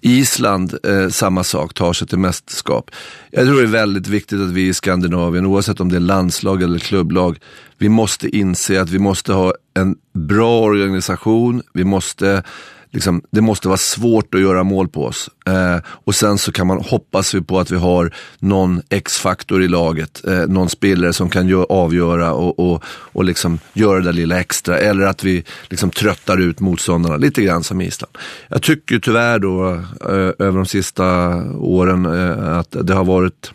[0.00, 2.90] Island, eh, samma sak, tar sig till mästerskap.
[3.30, 6.62] Jag tror det är väldigt viktigt att vi i Skandinavien, oavsett om det är landslag
[6.62, 7.38] eller klubblag,
[7.78, 12.42] vi måste inse att vi måste ha en bra organisation, vi måste
[12.90, 15.30] Liksom, det måste vara svårt att göra mål på oss.
[15.46, 19.68] Eh, och sen så kan man hoppas vi på att vi har någon X-faktor i
[19.68, 20.26] laget.
[20.26, 24.40] Eh, någon spelare som kan gör, avgöra och, och, och liksom göra det där lilla
[24.40, 24.78] extra.
[24.78, 28.18] Eller att vi liksom tröttar ut motståndarna, lite grann som Island.
[28.48, 29.70] Jag tycker tyvärr då,
[30.00, 31.06] eh, över de sista
[31.52, 33.52] åren, eh, att det har varit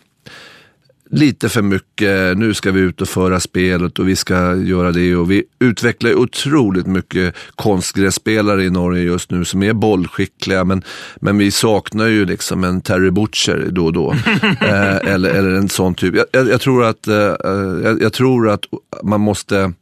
[1.14, 5.16] lite för mycket, nu ska vi ut och föra spelet och vi ska göra det.
[5.16, 10.84] Och vi utvecklar otroligt mycket konstgrässpelare i Norge just nu som är bollskickliga, men,
[11.16, 14.12] men vi saknar ju liksom en Terry Butcher då och då.
[14.62, 16.16] eh, eller, eller en sån typ.
[16.16, 17.16] Jag, jag, jag tror att, eh,
[17.84, 18.64] jag, jag tror att
[19.04, 19.74] man måste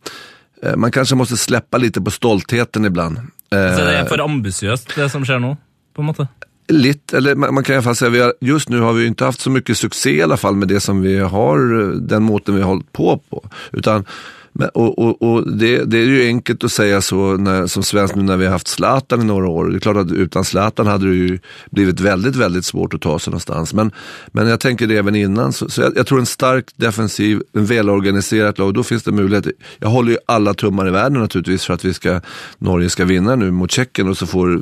[0.63, 3.17] eh, man kanske måste släppa lite på stoltheten ibland.
[3.17, 5.57] Eh, Så det er for ambisiøst, det som skjer nå?
[5.95, 6.27] på en måte?
[6.67, 9.41] Lite, eller man kan i alla fall säga, att just nu har vi inte haft
[9.41, 12.61] så mycket succé i alla fall med det som vi har, eh, den måten vi
[12.61, 13.49] har hållit på på.
[13.71, 14.05] Utan,
[14.53, 18.15] men, och och, och det, det är ju enkelt att säga så när, som svensk
[18.15, 19.69] nu när vi har haft Zlatan i några år.
[19.69, 21.39] Det är klart att utan Zlatan hade det ju
[21.71, 23.73] blivit väldigt, väldigt svårt att ta sig någonstans.
[23.73, 23.91] Men,
[24.27, 27.65] men jag tänker det även innan, så, så jag, jag tror en stark defensiv, en
[27.65, 29.47] välorganiserat lag, då finns det möjlighet.
[29.79, 32.21] Jag håller ju alla tummar i världen naturligtvis för att vi ska,
[32.57, 34.61] Norge ska vinna nu mot Tjeckien och så får,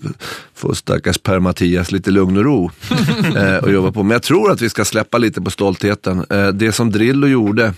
[0.56, 2.72] får stackars Per-Mattias lite lugn och ro
[3.36, 4.04] eh, och jobba på.
[4.04, 6.26] Men jag tror att vi ska släppa lite på stoltheten.
[6.30, 7.74] Eh, det som Drillo gjorde,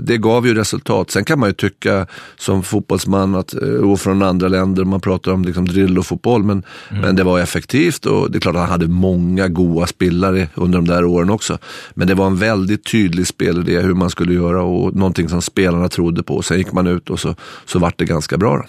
[0.00, 1.10] det gav ju resultat.
[1.10, 2.06] Sen kan man ju tycka
[2.38, 7.16] som fotbollsman att, eh, och från andra länder, man pratar om liksom Drillo-fotboll, men, men
[7.16, 10.86] det var effektivt och det är klart att han hade många goa spelare under de
[10.88, 11.58] där åren också.
[11.94, 15.88] Men det var en väldigt tydlig spelidé hur man skulle göra och någonting som spelarna
[15.88, 16.42] trodde på.
[16.42, 17.34] Sen gick man ut och så,
[17.66, 18.56] så vart det ganska bra.
[18.56, 18.64] Då.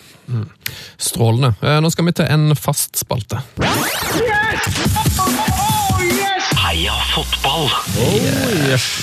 [0.98, 1.54] Strålende.
[1.62, 3.41] Eh, Nå skal vi til en fast spalte.
[6.84, 7.70] Heia fotball!
[7.96, 8.24] Oh,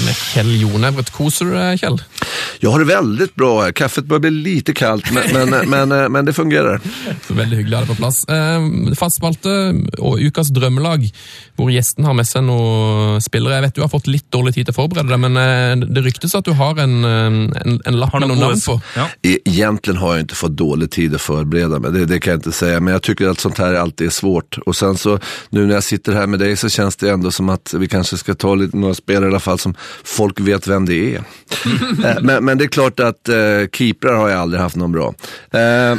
[0.04, 1.08] Med Kjell Jonebrett.
[1.16, 1.96] Koser du deg, Kjell?
[2.60, 3.72] Jag har det väldigt bra här.
[3.72, 6.80] Kaffet börjar bli lite kallt, men, men, men, eh, men det fungerar.
[7.28, 8.24] Så Veldig hyggelig å ha på plass.
[8.28, 8.60] Eh,
[8.98, 9.54] Fast spalte
[9.98, 11.06] og ukas drømmelag,
[11.56, 13.54] hvor gjesten har med seg noen spillere.
[13.54, 16.02] Jeg vet du har fått litt dårlig tid til å forberede deg, men eh, det
[16.04, 18.80] ryktes at du har en, eh, en, en lapp med navn gode på.
[18.96, 19.06] ja.
[19.22, 22.38] E- Egentligen har jag inte fått dålig tid att förbereda mig, det, det kan jag
[22.38, 22.80] inte säga.
[22.80, 24.58] Men jag tycker att sånt här alltid är svårt.
[24.66, 25.18] Och sen så,
[25.50, 28.16] nu när jag sitter här med dig så känns det ändå som att vi kanske
[28.16, 29.74] ska ta lite, några spelare i alla fall som
[30.04, 31.24] folk vet vem det är.
[32.04, 33.36] Eh, men, men det är klart att eh,
[33.72, 35.14] keeprar har jag aldrig haft någon bra.
[35.50, 35.60] Eh,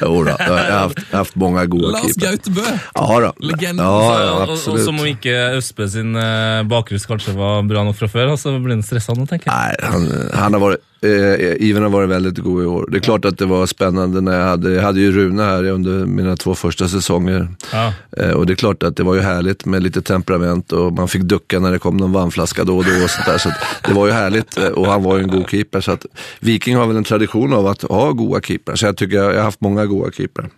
[0.00, 2.30] Jodå, jag har haft, haft många goda Lars keeprar.
[2.30, 2.78] Gautebø!
[2.94, 3.46] Ja, då.
[3.46, 3.86] Legenden.
[3.86, 4.84] Ja, ja, absolut.
[4.84, 8.76] som om ikke Østbø sin eh, bakrus kanskje var bra nok fra før, så blir
[8.76, 9.56] han stressa nå, tenker jeg.
[9.56, 12.88] Nej, han, han har varit, eh, Ivan har varit väldigt god i år.
[12.90, 15.64] Det är klart att det var spännande när jag hade, jag hade ju Rune här
[15.64, 17.48] under mina två första säsonger.
[17.72, 17.92] Ja.
[18.16, 21.08] Eh, och det är klart att det var ju härligt med lite temperament och man
[21.08, 23.38] fick ducka när det kom någon vattenflaska då och då och sånt där.
[23.38, 23.50] Så
[23.86, 25.80] det var ju härligt eh, och han var ju en god keeper.
[25.80, 26.06] Så att
[26.40, 28.76] Viking har väl en tradition av att ha goda keeprar.
[28.76, 30.50] Så jag tycker jag, jag har haft många goda keeprar.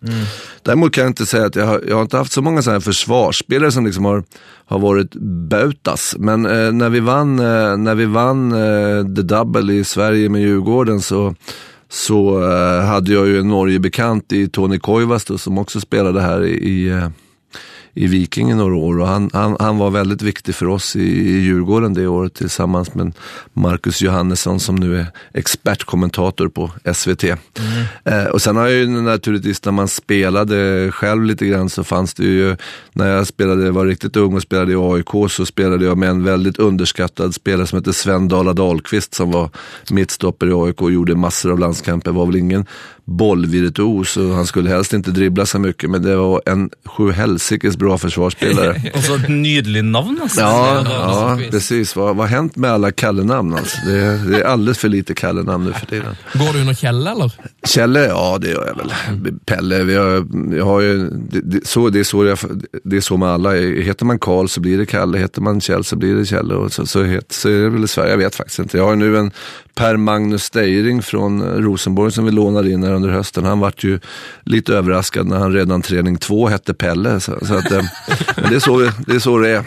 [0.62, 2.74] Däremot kan jag inte säga att jag har, jag har inte haft så många sådana
[2.74, 4.24] här försvarsspelare som liksom har,
[4.68, 5.14] har varit
[5.50, 6.14] bautas.
[6.18, 10.40] Men eh, när vi vann, eh, när vi vann eh, The Double i Sverige med
[10.40, 11.34] Djurgården så
[11.88, 16.50] så eh, hade jag ju en Norge-bekant i Tony Koivasto som också spelade här i,
[16.50, 17.08] i, eh,
[17.98, 19.00] i Viking i några år.
[19.00, 22.94] Och han, han, han var väldigt viktig för oss i, i Djurgården det året tillsammans
[22.94, 23.12] med
[23.52, 27.24] Marcus Johannesson som nu är expertkommentator på SVT.
[28.04, 32.14] Eh, och sen har jag ju naturligtvis när man spelade själv lite grann så fanns
[32.14, 32.56] det ju,
[32.92, 36.24] när jag spelade, var riktigt ung och spelade i AIK så spelade jag med en
[36.24, 39.50] väldigt underskattad spelare som heter Sven Dala Dahlqvist som var
[39.90, 42.12] mittstopper i AIK och gjorde massor av landskamper.
[42.12, 42.66] Var väl ingen
[43.04, 47.87] bollvirtuos och han skulle helst inte dribbla så mycket men det var en sjuhelsikes bra
[47.96, 48.82] försvarsspelare.
[48.94, 50.40] Og så et nydelig navn, altså.
[50.40, 51.96] Ja, ja precis.
[51.96, 53.78] Vad, vad har hänt med alla Kalle-namn alltså?
[53.86, 56.16] Det, det är alldeles för lite Kalle-namn nu för tiden.
[56.32, 57.32] Går du under Kjelle, eller?
[57.66, 58.92] Kjelle, ja det gör jag väl.
[59.46, 60.26] Pelle, vi har,
[60.56, 62.38] jag har ju, det, det, så, det, är så jag,
[62.84, 63.52] det är så med alla.
[63.54, 66.54] Heter man Karl så blir det Kalle, heter man Kjell så blir det Kjelle.
[66.54, 68.76] Och så, så, het, så är det väl i Sverige, jag vet faktiskt inte.
[68.76, 69.32] Jag har ju nu en
[69.78, 73.44] Per Magnus Steiring från Rosenborg som vi lånade in här under hösten.
[73.44, 74.00] Han vart ju
[74.44, 77.20] lite överraskad när han redan träning två hette Pelle.
[77.20, 77.84] Så, så att, att,
[78.36, 79.64] men det, är så, vi- det är så det är.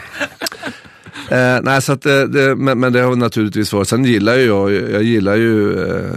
[1.31, 3.87] Eh, nej, så att, eh, det, men, men det har naturligtvis varit.
[3.87, 6.11] Sen gillar ju jag, jag gillar ju eh,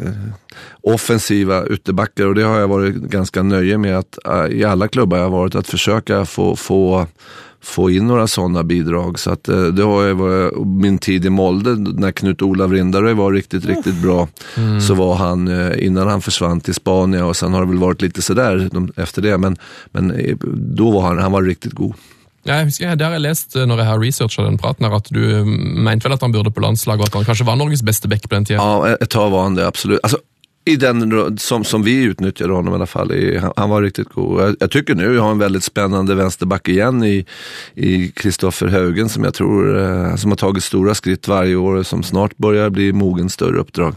[0.83, 5.17] offensiva ytterbackar och det har jag varit ganska nöje med att eh, i alla klubbar
[5.19, 7.07] jag har varit att försöka få, få
[7.65, 9.19] få in några sådana bidrag.
[9.19, 13.13] Så att, eh, det har jag varit, min tid i Molde, när Knut Olav Rindarö
[13.15, 14.29] var riktigt, riktigt bra,
[14.89, 18.03] så var han, eh, innan han försvann till Spanien och sen har det väl varit
[18.03, 19.57] lite sådär efter det, men,
[19.93, 20.37] men eh,
[20.77, 21.95] då var han, han var riktigt god.
[22.45, 25.09] Ja, jeg husker, Det har jeg lest når jeg har researcha den praten, her, at
[25.09, 27.83] du eh, mente vel at han burde på landslaget, og at han kanskje var Norges
[27.83, 28.61] beste back på den tida.
[28.61, 30.01] Ja, ett tag var han det, absolut.
[30.03, 30.19] Alltså,
[30.65, 33.13] i den som, som vi utnyttjade honom i alla fall.
[33.13, 34.43] I, han, han var riktigt god.
[34.43, 37.27] Jag, jag tycker nu jag har en väldigt spännande vänsterback igen i
[37.75, 41.87] i Kristoffer Haugen som jag tror eh, som har tagit stora skritt varje år och
[41.87, 43.95] som snart börjar bli mogen större uppdrag.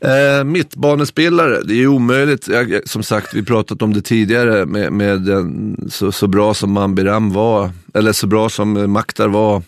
[0.00, 2.48] Eh, mittbanespelare, det är omöjligt.
[2.48, 6.72] Jag, som sagt, vi pratat om det tidigare med, med den, så, så bra som
[6.72, 9.62] Mambiram var, eller så bra som Maktar var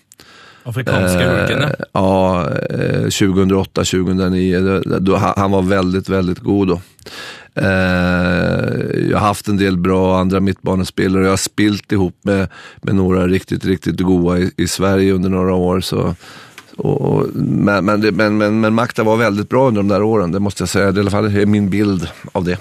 [0.71, 1.85] Afrikanska ulken, ja.
[1.93, 4.83] Ja, eh, 2008, 2009.
[5.01, 6.81] Då, han var väldigt, väldigt god då.
[7.55, 7.67] Eh,
[9.11, 11.23] jag har haft en del bra andra mittbanespelare.
[11.23, 12.49] Jag har spilt ihop med,
[12.83, 15.81] med några riktigt, riktigt goa i, i Sverige under några år.
[15.81, 16.15] Så,
[16.77, 20.33] och, och, men, men, men, men, men Makta var väldigt bra under de där åren,
[20.33, 20.93] det måste jag säga.
[20.93, 22.59] Det är i alla fall är min bild av det.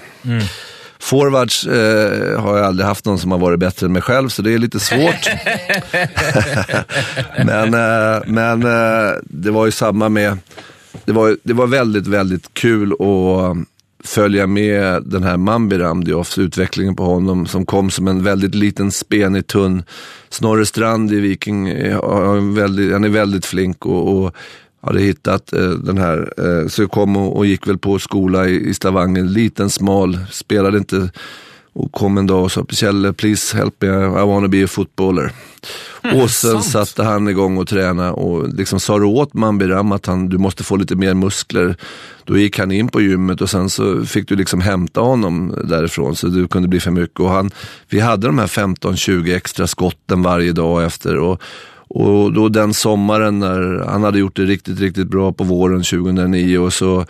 [1.00, 4.42] Forwards eh, har jag aldrig haft någon som har varit bättre än mig själv, så
[4.42, 5.28] det är lite svårt.
[7.44, 10.38] men eh, men eh, det var ju samma med,
[11.04, 13.56] det var, det var väldigt, väldigt kul att
[14.04, 18.92] följa med den här Mambi Ramdiofs, utvecklingen på honom som kom som en väldigt liten,
[18.92, 19.82] spenig, tunn
[20.28, 21.68] Snorre Strand i Viking.
[21.68, 22.10] eh,
[22.92, 24.34] han är väldigt flink och, och
[24.80, 28.48] hade hittat eh, den här, eh, så jag kom och, och gick väl på skola
[28.48, 31.10] i, i Stavanger, liten, smal, spelade inte
[31.72, 35.32] och kom en dag och sa Kjell, please help me, I wanna be a footballer.
[36.22, 40.28] och sen satte han igång och tränade och liksom sa du åt Mambiram att han,
[40.28, 41.76] du måste få lite mer muskler.
[42.24, 46.16] Då gick han in på gymmet och sen så fick du liksom hämta honom därifrån
[46.16, 47.20] så det kunde bli för mycket.
[47.20, 47.50] Och han,
[47.88, 51.16] vi hade de här 15-20 extra skotten varje dag efter.
[51.16, 51.42] Och,
[51.94, 56.58] och då den sommaren när han hade gjort det riktigt, riktigt bra på våren 2009
[56.58, 57.00] och så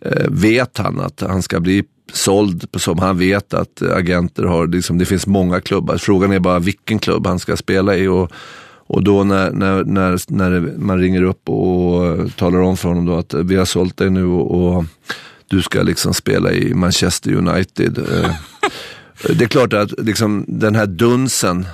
[0.00, 4.98] eh, vet han att han ska bli såld som han vet att agenter har, liksom,
[4.98, 5.96] det finns många klubbar.
[5.96, 8.08] Frågan är bara vilken klubb han ska spela i.
[8.08, 8.32] Och,
[8.86, 13.16] och då när, när, när, när man ringer upp och talar om för honom då
[13.16, 14.84] att vi har sålt dig nu och, och
[15.48, 17.98] du ska liksom spela i Manchester United.
[17.98, 18.30] Eh,
[19.36, 21.66] det är klart att liksom, den här dunsen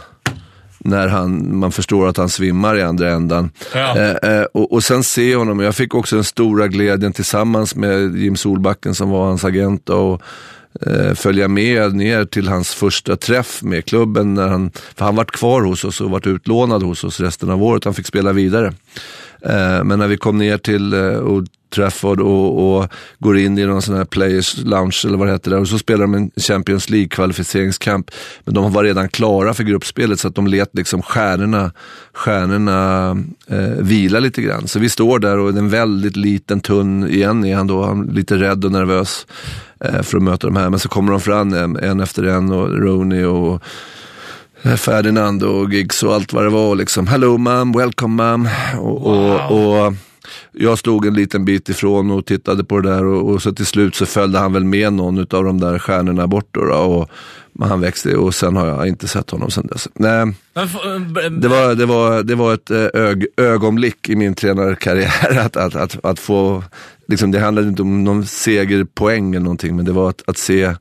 [0.84, 3.50] när han, man förstår att han svimmar i andra ändan.
[3.74, 3.96] Ja.
[3.96, 8.16] Eh, eh, och, och sen se honom, jag fick också den stora glädjen tillsammans med
[8.16, 10.22] Jim Solbacken som var hans agent och
[10.86, 14.34] eh, följa med ner till hans första träff med klubben.
[14.34, 17.62] När han, för han varit kvar hos oss och varit utlånad hos oss resten av
[17.62, 17.84] året.
[17.84, 18.66] Han fick spela vidare.
[19.42, 22.88] Eh, men när vi kom ner till Old Trafford och, och
[23.18, 25.78] går in i någon sån här Players Lounge eller vad det heter där och så
[25.78, 28.10] spelar de en Champions League kvalificeringskamp.
[28.44, 31.72] Men de var redan klara för gruppspelet så att de let liksom stjärnorna,
[32.12, 33.10] stjärnorna
[33.46, 34.68] eh, vila lite grann.
[34.68, 38.12] Så vi står där och en väldigt liten tunn, igen är han då, han är
[38.12, 39.26] lite rädd och nervös
[39.84, 40.70] eh, för att möta de här.
[40.70, 43.62] Men så kommer de fram en, en efter en och Rooney och
[44.62, 46.74] eh, Ferdinand och Giggs och allt vad det var.
[46.74, 48.48] Liksom, Hello mom, welcome mom.
[48.78, 49.94] Och, och, och
[50.52, 53.66] jag stod en liten bit ifrån och tittade på det där och, och så till
[53.66, 57.10] slut så följde han väl med någon av de där stjärnorna bort då, då och
[57.60, 59.88] han växte och sen har jag inte sett honom sen dess.
[59.94, 65.38] Nej, eh, det var, det var, det var ett eh, ög, ögonblick i min tränarkarriär
[65.46, 66.64] att, att, att, att få,
[67.06, 70.74] liksom, det handlade inte om någon segerpoäng eller någonting, men det var att, att se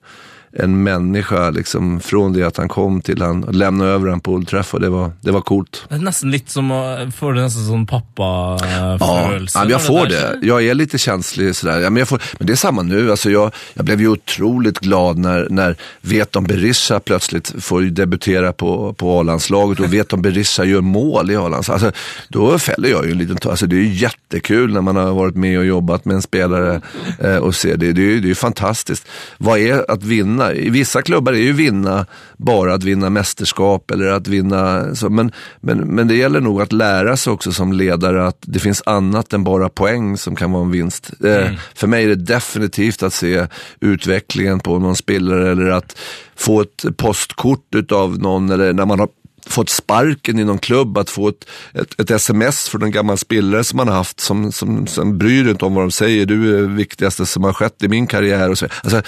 [0.54, 4.48] en människa liksom, från det att han kom till han lämna över han på Old
[4.48, 4.82] Trafford.
[4.82, 5.86] Det var, det var coolt.
[5.90, 9.58] Det är nästan lite som att få det nästan som Ja, pappa-födelse.
[9.60, 10.40] ja, men jag får det.
[10.42, 11.80] Jag är lite känslig sådär.
[11.80, 13.12] Ja, men, jag får, men det är samma nu.
[13.12, 18.94] Alltså jag, jag blev ju otroligt glad när, när Veton Berisha plötsligt får debutera på,
[18.94, 21.84] på A-landslaget och Veton Berisha gör mål i A-landslaget.
[21.84, 23.50] Alltså, då fäller jag ju en liten tår.
[23.50, 26.82] Alltså, det är jättekul när man har varit med och jobbat med en spelare
[27.20, 27.92] eh, och ser det.
[27.92, 29.08] Det det är ju fantastiskt.
[29.38, 30.39] Vad är att vinna?
[30.42, 32.06] I vissa klubbar är ju vinna
[32.38, 36.74] bara att vinna mästerskap eller att vinna, så, men, men, men det gäller nog att
[36.74, 40.64] lära sig också som ledare att det finns annat än bara poäng som kan vara
[40.64, 41.12] en vinst.
[41.26, 43.48] Eh, för mig är det definitivt att se
[43.80, 45.98] utvecklingen på någon spelare eller att
[46.36, 49.10] få ett postkort utav någon eller när man har
[49.50, 53.64] fått sparken i någon klubb, att få ett, ett, ett sms från en gammal spelare
[53.64, 56.26] som man har haft som, som, som bryr inte om vad de säger.
[56.26, 58.50] Du är det viktigaste som har skett i min karriär.
[58.50, 58.68] Och så.
[58.84, 59.02] Alltså,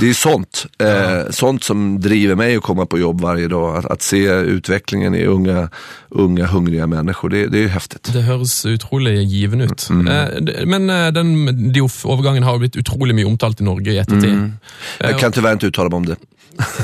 [0.00, 3.76] det är sånt, eh, sånt som driver mig att komma på jobb varje dag.
[3.76, 5.68] Att, att se utvecklingen i unga,
[6.08, 8.10] unga hungriga människor, det, det är häftigt.
[8.12, 9.88] Det høres utrolig givende ut.
[9.90, 13.98] Eh, det- Men eh, den Dioff-overgangen har jo blitt utrolig mye omtalt i Norge i
[13.98, 14.52] ettertid.
[14.98, 16.16] Jag kan tyvärr inte uttala mig om det.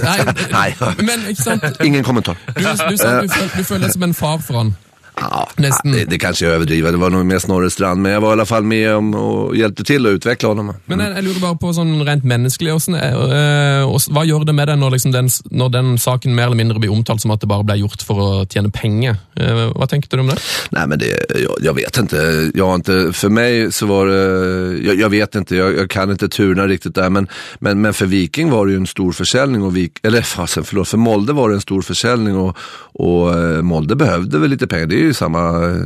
[0.02, 0.19] Nei,
[0.52, 0.77] Nej.
[0.98, 1.86] men?
[1.86, 2.36] Ingen kommentar.
[2.47, 3.28] Du, du du,
[3.59, 4.74] du føler deg som en far for han.
[5.20, 5.93] Ja, Nästan.
[5.93, 8.32] det, det kanske jag överdriver, det var nog mer Snorre Strand, men jag var i
[8.32, 10.73] alla fall med om och hjälpte till att utveckla honom.
[10.86, 13.35] Men jeg, jeg lurer bare på sånn rent menneskelig, hvordan, er-
[13.82, 16.78] eh, hva gjør det med deg når, liksom den, når den saken mer eller mindre
[16.78, 19.16] blir omtalt som at det bare ble gjort for å tjene penger?
[19.36, 20.39] Eh, Hva tenkte du om det?
[20.70, 21.11] Nej men det,
[21.43, 22.51] jag, jag vet inte.
[22.55, 23.12] Jag har inte.
[23.12, 26.95] För mig så var det, jag, jag vet inte, jag, jag kan inte turna riktigt
[26.95, 27.11] där.
[27.11, 27.28] Men,
[27.59, 30.89] men, men för Viking var det ju en stor försäljning, och Vik, eller fasen förlåt,
[30.89, 32.57] för Molde var det en stor försäljning och,
[32.93, 34.86] och eh, Molde behövde väl lite pengar.
[34.86, 35.76] Det är ju samma, eh,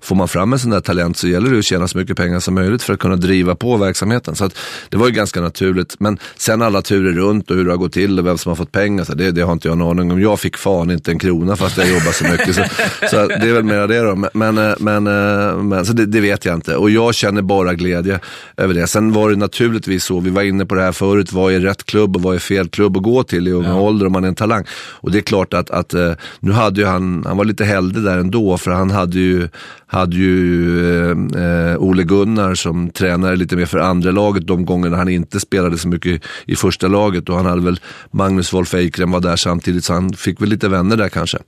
[0.00, 2.40] får man fram en sån där talent så gäller det att tjäna så mycket pengar
[2.40, 4.36] som möjligt för att kunna driva på verksamheten.
[4.36, 4.58] Så att
[4.88, 5.96] det var ju ganska naturligt.
[5.98, 8.56] Men sen alla turer runt och hur det har gått till och vem som har
[8.56, 10.20] fått pengar, så det, det har inte jag en aning om.
[10.20, 12.54] Jag fick fan inte en krona fast jag jobbar så mycket.
[12.54, 12.64] Så,
[13.10, 14.28] så det är väl mer det då.
[14.34, 16.76] Men, eh, men, eh, men så det, det, vet jag inte.
[16.76, 18.20] Och jag känner bara glädje
[18.56, 18.86] över det.
[18.86, 21.86] Sen var det naturligtvis så, vi var inne på det här förut, vad är rätt
[21.86, 23.80] klubb och vad är fel klubb att gå till i ung ja.
[23.80, 24.64] ålder om man är en talang.
[24.70, 25.94] Och det är klart att, att
[26.40, 29.48] nu hade ju han, han var lite hellre där ändå, för han hade ju,
[29.86, 34.96] hade ju eh, eh, Ole Gunnar som tränare lite mer för andra laget de gångerna
[34.96, 39.10] han inte spelade så mycket i första laget och han hade väl Magnus Wolf Eikrem
[39.10, 41.38] var där samtidigt så han fick väl lite vänner där kanske.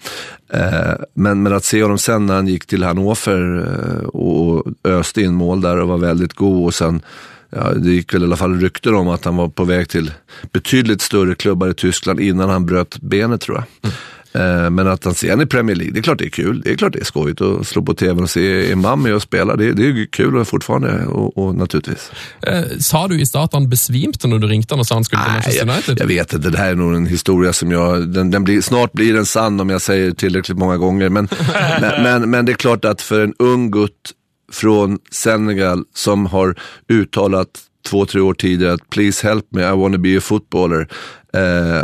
[0.52, 5.22] Eh, men, men att se honom sen när han gick till Hannover eh, och öste
[5.22, 7.02] in mål där och var väldigt god och sen
[7.50, 10.12] ja, det gick väl i alla fall rykten om att han var på väg till
[10.52, 13.64] betydligt större klubbar i Tyskland innan han bröt benet tror jag.
[13.82, 13.96] Mm.
[14.32, 16.60] Eh, men att han sen i Premier League, det är klart det är kul.
[16.64, 19.22] Det är klart det är skojigt att slå på tvn och se Imam med och
[19.22, 19.56] spela.
[19.56, 22.10] Det, det är kul fortfarande och, och naturligtvis.
[22.42, 25.22] Eh, sa du i starten han besvimte när du ringde honom och sa han skulle
[25.22, 25.98] till Manchester United?
[25.98, 28.60] Jag, jag, vet inte, det här är nog en historia som jag, den, den blir,
[28.60, 31.08] snart blir den sann om jag säger tillräckligt många gånger.
[31.08, 31.28] Men,
[31.80, 34.12] men, men, men, det är klart att för en ung gutt
[34.52, 36.54] från Senegal som har
[36.88, 37.48] uttalat
[37.88, 40.88] två, tre år tidigare att please help me, I wanna be a footballer.
[41.32, 41.82] Eh,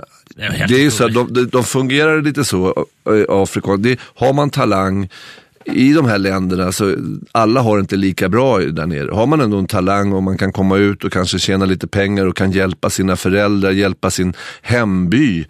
[0.68, 3.76] det är, ju så, de, de fungerar lite så i Afrika.
[3.76, 5.09] Det, har man talang
[5.65, 6.95] i de här länderna, så
[7.32, 9.15] alla har inte lika bra där nere.
[9.15, 12.27] Har man ändå en talang och man kan komma ut och kanske tjäna lite pengar
[12.27, 15.45] och kan hjälpa sina föräldrar, hjälpa sin hemby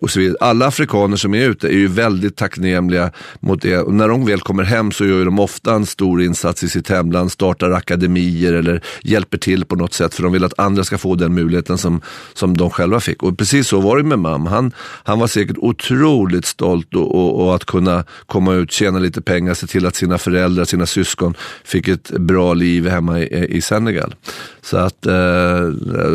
[0.00, 0.36] och så vidare.
[0.40, 3.10] Alla afrikaner som är ute är ju väldigt tacknämliga
[3.40, 3.78] mot det.
[3.78, 6.88] Och när de väl kommer hem så gör de ofta en stor insats i sitt
[6.88, 10.98] hemland, startar akademier eller hjälper till på något sätt för de vill att andra ska
[10.98, 12.00] få den möjligheten som,
[12.34, 13.22] som de själva fick.
[13.22, 14.46] Och precis så var det med Mam.
[14.46, 14.72] Han,
[15.04, 19.54] han var säkert otroligt stolt och, och, och att kunna komma ut, tjäna lite pengar
[19.60, 21.34] se till att sina föräldrar, sina syskon
[21.64, 24.14] fick ett bra liv hemma i, i Senegal.
[24.62, 25.14] Så att, eh,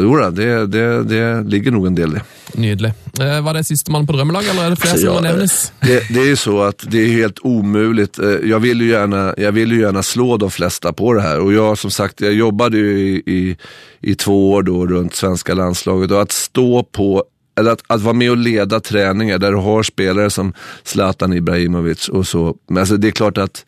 [0.02, 2.20] jodå, det, det, det ligger nog en del i.
[2.60, 2.94] Nydelig.
[3.20, 5.74] Eh, var det sista man på drömmelag eller är det fler alltså, som ja, nämnes?
[5.82, 8.20] Det, det är ju så att det är helt omöjligt.
[8.20, 11.40] Eh, jag vill, ju gärna, jag vill ju gärna slå de flesta på det här
[11.40, 13.58] och jag som sagt, jag jobbade ju i, i,
[14.02, 17.24] i två år då runt svenska landslaget och att stå på
[17.56, 20.54] eller att, att vara med och leda träningar där du har spelare som
[20.84, 22.56] Zlatan Ibrahimovic och så.
[22.68, 23.66] Men alltså det är klart att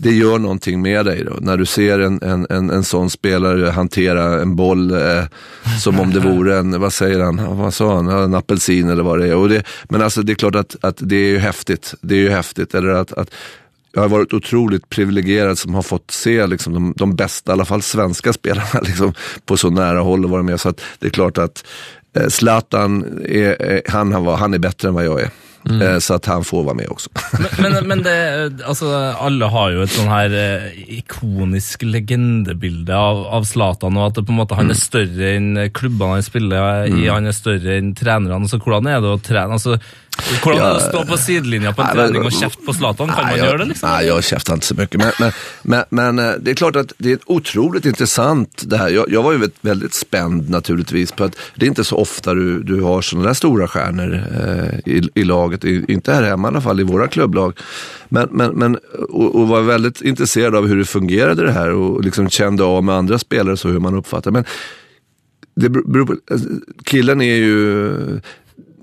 [0.00, 1.36] det gör någonting med dig då.
[1.40, 5.24] När du ser en, en, en, en sån spelare hantera en boll eh,
[5.80, 9.18] som om det vore en, vad säger han, vad sa han, en apelsin eller vad
[9.18, 9.34] det är.
[9.34, 11.94] Och det, men alltså det är klart att, att det är ju häftigt.
[12.00, 12.74] Det är ju häftigt.
[12.74, 13.30] Eller att, att
[13.92, 17.64] jag har varit otroligt privilegierad som har fått se liksom, de, de bästa, i alla
[17.64, 20.60] fall svenska spelarna liksom, på så nära håll och vara med.
[20.60, 21.64] Så att det är klart att
[22.28, 25.30] Zlatan, är, han, han är bättre än vad jag är.
[25.68, 25.82] Mm.
[25.82, 27.10] Eh, så att han får vara med också.
[27.58, 33.26] Men, men, men det, alltså, alla har ju ett sånt här eh, ikonisk legendebilde av,
[33.26, 34.74] av Zlatan, och att det på måte, han är mm.
[34.74, 37.14] större än klubbarna han spelar i, mm.
[37.14, 38.34] han är större än tränarna.
[38.34, 39.52] Alltså, hur är det att träna?
[39.52, 39.78] Alltså,
[40.42, 43.08] Hvordan ja, stå på sidlinjen på en träning och käfta på Zlatan?
[43.08, 43.64] Kan man göra det?
[43.64, 43.90] Liksom?
[43.90, 45.00] Nej, jag käftar inte så mycket.
[45.00, 45.32] Men, men,
[45.62, 45.84] men,
[46.16, 48.88] men, eh, det är klart att det är otroligt intressant det här.
[48.88, 52.62] Jag, jag var ju väldigt spänd naturligtvis på att det är inte så ofta du,
[52.62, 55.64] du har sådana där stora stjärnor eh, i, i laget.
[55.64, 57.58] I, inte här hemma i alla fall, i våra klubblag.
[58.08, 58.78] Men, men, men,
[59.08, 62.84] och, och var väldigt intresserad av hur det fungerade det här och liksom kände av
[62.84, 64.30] med andra spelare så hur man uppfattar.
[64.30, 64.44] Men
[65.54, 66.48] det beror på, alltså,
[66.84, 67.90] killen är ju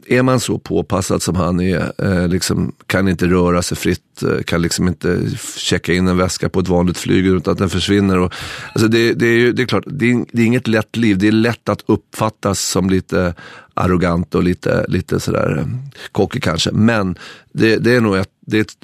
[0.07, 4.43] är man så påpassad som han är, eh, liksom, kan inte röra sig fritt, eh,
[4.43, 5.19] kan liksom inte
[5.57, 8.17] checka in en väska på ett vanligt flyg utan att den försvinner.
[8.17, 8.33] Och,
[8.73, 11.17] alltså det, det, är ju, det är klart, det är, det är inget lätt liv.
[11.17, 13.33] Det är lätt att uppfattas som lite
[13.75, 15.65] arrogant och lite, lite sådär eh,
[16.11, 16.71] kockig kanske.
[16.71, 17.17] Men
[17.53, 18.77] det, det är nog ett, det är ett,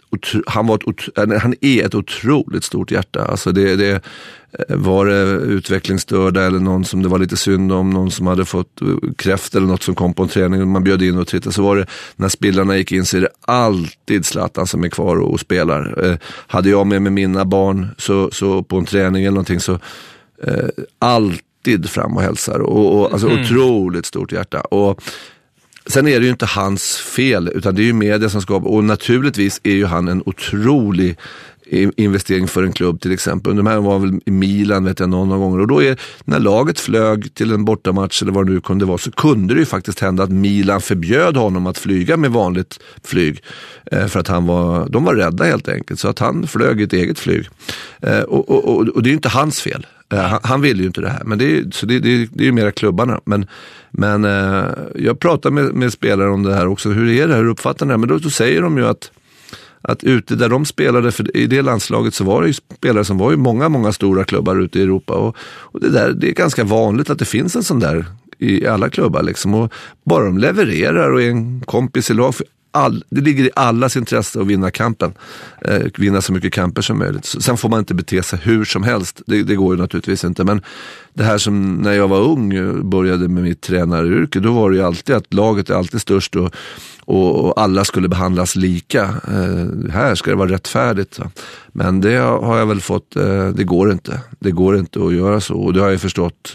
[0.48, 3.26] han, var ett, eh, han är ett otroligt stort hjärta.
[3.26, 7.90] Alltså det, det, eh, var det utvecklingsstörda eller någon som det var lite synd om,
[7.90, 8.80] någon som hade fått
[9.16, 11.54] kräft eller något som kom på en träning och man bjöd in och tittade.
[11.54, 11.86] Så var det,
[12.16, 16.06] när spelarna gick in så är det alltid Zlatan som är kvar och, och spelar.
[16.06, 19.80] Eh, hade jag med mig mina barn så, så på en träning eller någonting så
[20.44, 20.70] eh,
[21.62, 22.60] alltid fram och hälsar.
[22.60, 23.42] Och, och, alltså mm.
[23.42, 24.62] otroligt stort hjärta.
[24.62, 25.02] Och,
[25.86, 28.84] Sen är det ju inte hans fel, utan det är ju media som skapar, och
[28.84, 31.18] naturligtvis är ju han en otrolig
[31.72, 33.56] investering för en klubb till exempel.
[33.56, 36.80] De här var väl i Milan vet jag någon gång och då är, när laget
[36.80, 40.00] flög till en bortamatch eller vad det nu kunde vara så kunde det ju faktiskt
[40.00, 43.44] hända att Milan förbjöd honom att flyga med vanligt flyg.
[43.92, 46.94] Eh, för att han var, de var rädda helt enkelt så att han flög ett
[46.94, 47.50] eget flyg.
[48.00, 49.86] Eh, och, och, och, och det är ju inte hans fel.
[50.14, 52.44] Eh, han, han ville ju inte det här, men det är, så det, det, det
[52.44, 53.22] är ju mera klubbarna.
[53.26, 53.46] Men,
[53.92, 54.24] men
[54.96, 57.86] jag pratar med, med spelare om det här också, hur är det här, hur uppfattar
[57.86, 57.98] ni det?
[57.98, 59.12] Men då, då säger de ju att
[59.82, 63.18] att ute där de spelade, för i det landslaget så var det ju spelare som
[63.18, 65.14] var i många, många stora klubbar ute i Europa.
[65.14, 68.06] Och, och det, där, det är ganska vanligt att det finns en sån där
[68.42, 69.24] i alla klubbar.
[69.24, 69.54] Liksom.
[69.54, 72.34] Och bara de levererar och är en kompis i lag.
[72.74, 75.14] All, det ligger i allas intresse att vinna kampen.
[75.62, 77.26] Eh, vinna så mycket kamper som möjligt.
[77.26, 79.22] Sen får man inte bete sig hur som helst.
[79.26, 80.44] Det, det går ju naturligtvis inte.
[80.44, 80.62] Men
[81.14, 84.40] det här som när jag var ung eh, började med mitt tränaryrke.
[84.40, 86.36] Då var det ju alltid att laget är alltid störst.
[86.36, 86.56] Och,
[87.12, 89.04] och, alla skulle behandlas lika.
[89.04, 91.20] Eh, här ska det vara rättfärdigt.
[91.20, 91.32] Va?
[91.68, 94.20] Men det har jag väl fått, eh, det går inte.
[94.40, 95.56] Det går inte att göra så.
[95.56, 96.54] Och det har jag förstått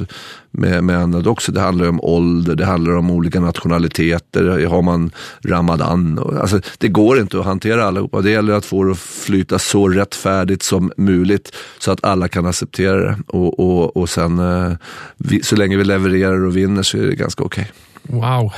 [0.50, 1.52] med, med annat också.
[1.52, 4.66] Det handlar om ålder, det handlar om olika nationaliteter.
[4.66, 5.10] Har man
[5.44, 6.18] ramadan?
[6.18, 8.20] Och, alltså, det går inte att hantera allihopa.
[8.20, 12.46] Det gäller att få det att flyta så rättfärdigt som möjligt så att alla kan
[12.46, 13.16] acceptera det.
[13.26, 14.72] Och, och, och sen, eh,
[15.16, 17.72] vi, så länge vi levererar och vinner så är det ganska okej.
[18.08, 18.20] Okay.
[18.20, 18.52] Wow.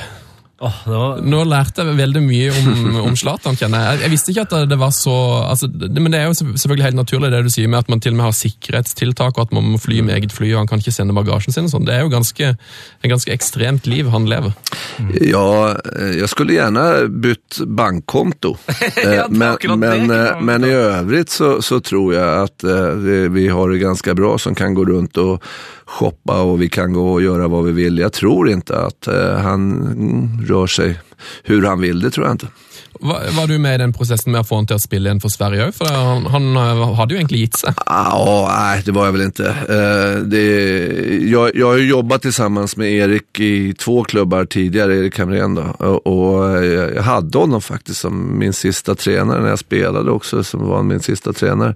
[0.59, 1.21] Oh, var...
[1.23, 4.01] Nå lærte jeg veldig mye om, om Zlatan, kjenner jeg.
[4.03, 5.15] Jeg visste ikke at det var så
[5.47, 8.03] altså, det, Men det er jo selvfølgelig helt naturlig det du sier med at man
[8.03, 10.73] til og med har sikkerhetstiltak, og at man må fly med eget fly, og han
[10.73, 11.71] kan ikke sende bagasjen sin.
[11.71, 11.87] og sånn.
[11.87, 14.57] Det er jo ganske, et ganske ekstremt liv han lever.
[14.99, 15.15] Mm.
[15.31, 15.47] Ja,
[16.19, 18.57] jeg skulle gjerne bytt bankkonto.
[19.05, 23.83] ja, men, men, men, i övrigt så, så tror jeg at uh, vi har det
[23.87, 25.39] ganske bra som kan gå rundt og
[25.89, 27.99] shoppa och vi kan gå och göra vad vi vill.
[27.99, 31.01] Jag tror inte att eh, han rör sig
[31.43, 32.47] hur han vill, det tror jag inte.
[33.01, 35.21] Var, var, du med i den processen med att få honom till att spela igen
[35.21, 35.73] för Sverige?
[35.73, 36.57] For han, han,
[36.95, 37.75] hade ju egentligen gitt sig.
[37.87, 39.43] Ja, nej, det var jag väl inte.
[39.43, 40.47] Uh, det,
[41.31, 45.63] jag, jag har ju jobbat tillsammans med Erik i två klubbar tidigare, Erik Hamrén då.
[45.63, 50.69] Och, och jag hade honom faktiskt som min sista tränare när jag spelade också, som
[50.69, 51.75] var min sista tränare.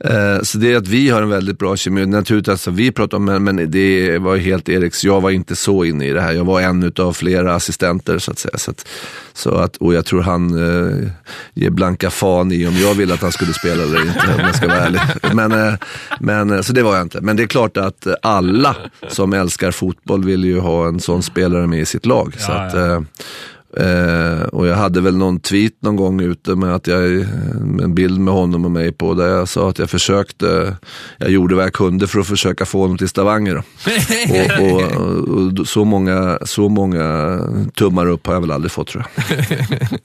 [0.00, 2.06] Eh, så det är att vi har en väldigt bra kemi.
[2.06, 5.84] Naturligtvis, alltså, vi pratar om, men, men det var helt Eriks, jag var inte så
[5.84, 6.32] inne i det här.
[6.32, 8.58] Jag var en av flera assistenter så att säga.
[8.58, 8.88] Så att,
[9.32, 11.10] så att, och jag tror han eh,
[11.54, 14.54] ger blanka fan i om jag ville att han skulle spela eller inte, om jag
[14.54, 15.00] ska vara ärlig.
[15.32, 15.74] Men, eh,
[16.20, 17.20] men, eh, så det var jag inte.
[17.20, 18.76] Men det är klart att alla
[19.08, 22.34] som älskar fotboll vill ju ha en sån spelare med i sitt lag.
[22.38, 22.74] Ja, så att.
[22.74, 23.00] Eh,
[23.78, 27.10] Eh, och jag hade väl någon tweet någon gång ute med att jag,
[27.82, 30.76] en bild med honom och mig på där jag sa att jag försökte,
[31.18, 33.56] jag gjorde vad jag kunde för att försöka få honom till Stavanger.
[34.60, 37.38] och, och, och, så, många, så många
[37.74, 39.36] tummar upp har jag väl aldrig fått tror jag.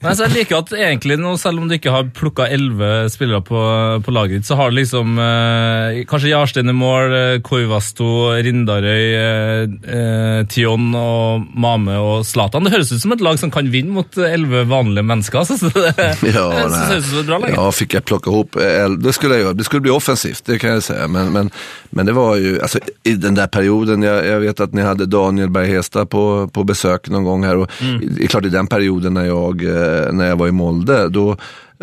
[0.00, 4.10] Men så jag att egentligen, även om du inte har plockat 11 spelare på, på
[4.10, 9.62] laget, så har du liksom eh, kanske Jarstein i mål, eh, Koivasto, Rindarøy, eh,
[9.98, 12.64] eh, Tion och Mame och Zlatan.
[12.64, 15.44] Det hörs ut som ett lag som kan vinna mot elva vanliga människor.
[15.44, 17.50] Så det, ja, det ser ut bra lag.
[17.56, 18.56] Ja, fick jag plocka ihop
[18.98, 19.52] det skulle jag göra.
[19.52, 21.08] Det skulle bli offensivt, det kan jag säga.
[21.08, 21.50] Men, men,
[21.90, 25.06] men det var ju, alltså, i den där perioden, jag, jag vet att ni hade
[25.06, 27.56] Daniel Berghesta på, på besök någon gång här.
[27.56, 28.14] Och mm.
[28.16, 31.30] Det är klart, i den perioden när jag, eh, när jag var i Molde, då
[31.30, 31.73] Ehm,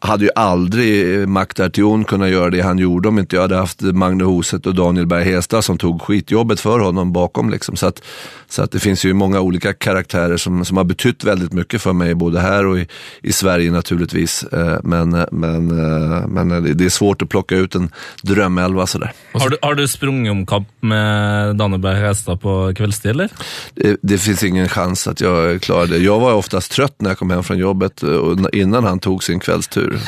[0.00, 3.82] hade ju aldrig Maktar Tion kunnat göra det han gjorde om inte jag hade haft
[3.82, 7.50] Magne Hoset och Daniel Berg Hestad som tog skitjobbet för honom bakom.
[7.50, 7.76] Liksom.
[7.76, 8.02] Så, att,
[8.48, 11.92] så att det finns ju många olika karaktärer som, som har betytt väldigt mycket för
[11.92, 12.86] mig, både här och i,
[13.22, 14.42] i Sverige naturligtvis.
[14.42, 17.90] Eh, men, men, eh, men det är svårt att plocka ut en
[18.22, 19.12] drömelva sådär.
[19.32, 23.28] Har du, har du sprungit omkamp med Daniel Berg Hestad på kvällstid eller?
[23.74, 25.98] Det, det, finns ingen chans att jag klarar det.
[25.98, 29.35] Jag var oftast trött när jag kom hem från jobbet och innan han tog sin
[29.36, 30.00] en kvällstur.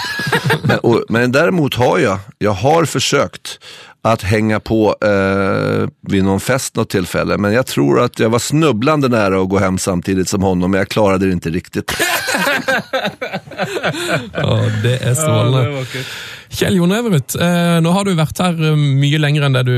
[0.63, 3.59] men, och, men däremot har jag, jag har försökt
[4.03, 7.39] att hänga på eh, vid någon fest något tillfälle.
[7.39, 10.79] Men jag tror att jag var snubblande nära att gå hem samtidigt som honom, men
[10.79, 11.93] jag klarade det inte riktigt.
[14.33, 15.87] ja, det är strålande.
[16.51, 19.75] Kjell Jon Everud, eh, nå har du vært her eh, mye lenger än det, du,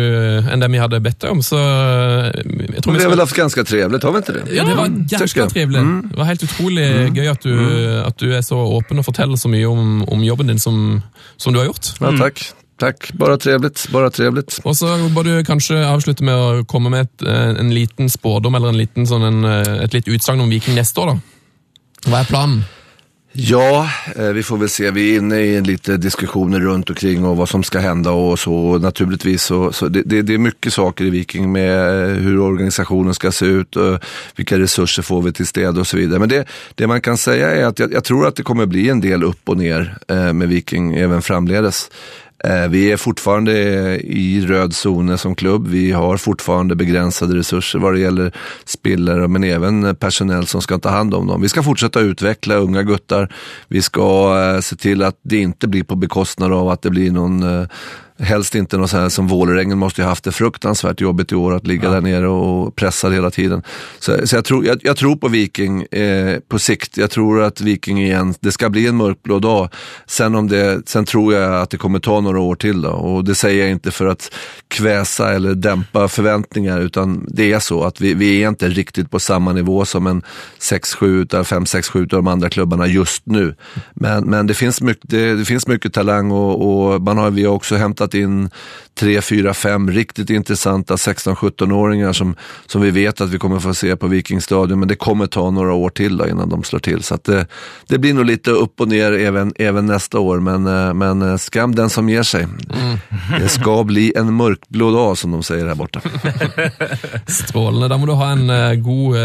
[0.52, 1.42] enn det vi hade bett om.
[1.42, 1.58] så...
[1.58, 4.44] Eh, jeg tror vi, vi har väl haft ganska trevligt, har vi inte det?
[4.54, 5.80] Ja, det var jäkla trevligt.
[5.80, 6.08] Mm.
[6.10, 7.14] Det var helt otroligt mm.
[7.14, 8.06] gøy at du, mm.
[8.06, 11.02] at du, är så öppen och forteller så mycket om, om jobben din som,
[11.36, 11.86] som du har gjort.
[12.00, 12.52] Ja, tack.
[12.80, 13.88] Tack, bara trevligt.
[13.92, 14.60] Bara trevligt.
[14.62, 17.22] Och så bör du kanske avsluta med att komma med ett,
[17.58, 21.06] en liten spådom eller en liten, sån, en, ett litet utsagn om Viking nästa år.
[21.06, 21.20] Då.
[22.06, 22.64] Vad är planen?
[23.32, 24.90] Ja, eh, vi får väl se.
[24.90, 28.78] Vi är inne i lite diskussioner runt omkring och vad som ska hända och så.
[28.78, 33.14] Naturligtvis så, så det, det, det, är mycket saker i Viking med eh, hur organisationen
[33.14, 33.98] ska se ut, och
[34.36, 36.18] vilka resurser får vi till städ och så vidare.
[36.18, 36.44] Men det,
[36.74, 39.22] det man kan säga är att jag, jag, tror att det kommer bli en del
[39.22, 41.90] upp och ner eh, med Viking även framledes.
[42.44, 45.68] Eh, vi är fortfarande eh, i röd zon som klubb.
[45.68, 48.32] Vi har fortfarande begränsade resurser vad det gäller
[48.64, 51.42] spillare men även personell som ska ta hand om dem.
[51.42, 53.32] Vi ska fortsätta utveckla unga guttar.
[53.68, 57.10] Vi ska eh, se till att det inte blir på bekostnad av att det blir
[57.10, 57.66] någon
[58.22, 61.54] Helst inte något så här som Vålerengen måste ju haft det fruktansvärt jobbigt i år
[61.54, 63.62] att ligga där nere och pressa hela tiden.
[63.98, 66.96] Så, så jag, tror, jag, jag tror på Viking eh, på sikt.
[66.96, 69.68] Jag tror att Viking igen, det ska bli en mörkblå dag.
[70.06, 72.90] Sen, om det, sen tror jag att det kommer ta några år till då.
[72.90, 74.32] Och det säger jag inte för att
[74.68, 79.18] kväsa eller dämpa förväntningar utan det är så att vi, vi är inte riktigt på
[79.20, 80.22] samma nivå som en
[80.60, 83.54] 6-7 utav 5-6-7 av de andra klubbarna just nu.
[83.94, 87.44] Men, men det, finns mycket, det, det finns mycket talang och, och man har, vi
[87.44, 88.50] har också hämtat in
[89.00, 93.96] 3, 4, 5 riktigt intressanta 16-17-åringar som, som vi vet att vi kommer få se
[93.96, 94.78] på Vikingstadion.
[94.78, 97.02] Men det kommer ta några år till då innan de slår till.
[97.02, 97.46] Så att det,
[97.86, 100.40] det blir nog lite upp och ner även, även nästa år.
[100.40, 102.46] Men, eh, men eh, skam den som ger sig.
[103.40, 106.00] Det ska bli en mörkblå dag som de säger här borta.
[107.26, 107.88] Strålende.
[107.88, 109.16] Da må du ha en eh, god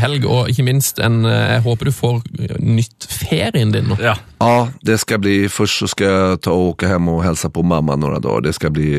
[0.00, 2.22] helg, og ikke minst en Jeg håper du får
[2.58, 3.94] nytt ferien din.
[4.00, 4.16] Ja.
[4.42, 7.62] Ja, det ska bli, först så ska jag ta och åka hem och hälsa på
[7.62, 8.29] mamma några dagar.
[8.40, 8.90] Det ska bli,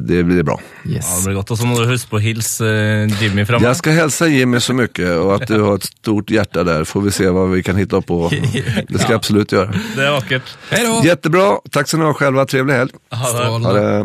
[0.00, 0.60] det blir bra.
[0.84, 1.16] Ja, Yes.
[1.18, 1.50] det blir godt.
[1.50, 3.66] Og så må du huske på hilse eh, Jimmy fra meg.
[3.68, 6.84] Jag ska hälsa Jimmy så mycket och att du har ett stort hjärta där.
[6.84, 8.30] Får vi se vad vi kan hitta på.
[8.88, 9.72] Det ska jag absolut göra.
[9.96, 10.42] Det er vakkert.
[10.70, 11.00] Hei da!
[11.04, 12.46] Jättebra, tack så ni ha själva.
[12.46, 12.90] Trevlig helg.
[13.10, 13.48] Ha det.
[13.66, 14.04] Ha det.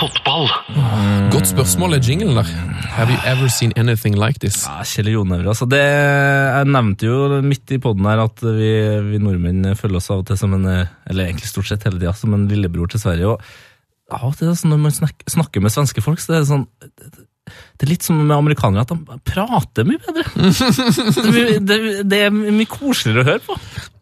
[0.00, 0.48] Fotball!
[1.32, 2.48] Godt spørsmål er jinglen der.
[2.96, 4.62] Have you ever seen anything like this?
[4.64, 5.68] Ja, Kjell Jonever, altså.
[5.68, 8.70] Det, jeg nevnte jo midt i poden her at vi,
[9.10, 12.14] vi nordmenn føler oss av og til som en Eller egentlig stort sett hele tida
[12.16, 13.34] som en lillebror til Sverige.
[13.34, 13.42] og
[14.10, 16.66] av og til Når man snak, snakker med svenske folk, så det er sånn
[17.80, 20.24] det er litt som med amerikanere, at de prater mye bedre.
[21.30, 21.78] Det, det,
[22.10, 23.56] det er mye koseligere å høre på.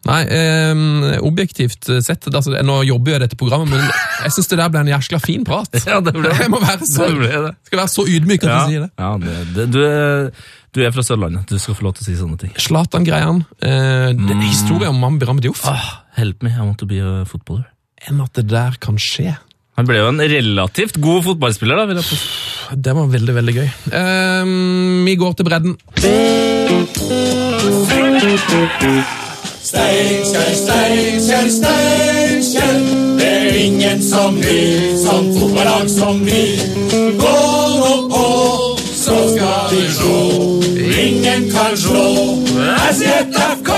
[0.09, 3.83] Nei, eh, objektivt sett altså, Nå jobber jeg dette programmet, men
[4.23, 5.75] jeg syns det der ble en jæskla fin prat.
[5.85, 6.37] Ja, det ble det.
[6.45, 8.91] Jeg må være så, Det skal være så ydmyk at Ja, jeg sier det.
[9.03, 10.29] ja det, det, du, er,
[10.75, 11.51] du er fra Sørlandet.
[11.51, 12.55] Du skal få lov til å si sånne ting.
[12.59, 13.43] Zlatan-greiene.
[13.65, 15.65] Eh, er historien om Mambi Ramediouf.
[15.69, 17.67] Ah, help me, I want to be a footballer.
[18.07, 19.35] Enn at det der kan skje.
[19.79, 21.77] Han ble jo en relativt god fotballspiller.
[21.79, 22.75] da, vil jeg påstå.
[22.75, 23.69] Det var veldig, veldig gøy.
[23.99, 24.49] Eh,
[25.05, 25.77] vi går til bredden.
[29.69, 32.75] Steinkjer, Steinkjer, Steinkjer.
[33.21, 34.59] Det er ingen som vi,
[34.99, 36.43] som fotballag som vi.
[37.23, 37.35] Gå
[37.79, 38.25] nå på,
[38.83, 40.19] så skal vi slå.
[41.07, 42.05] Ingen kan slå
[42.91, 43.71] SJFK.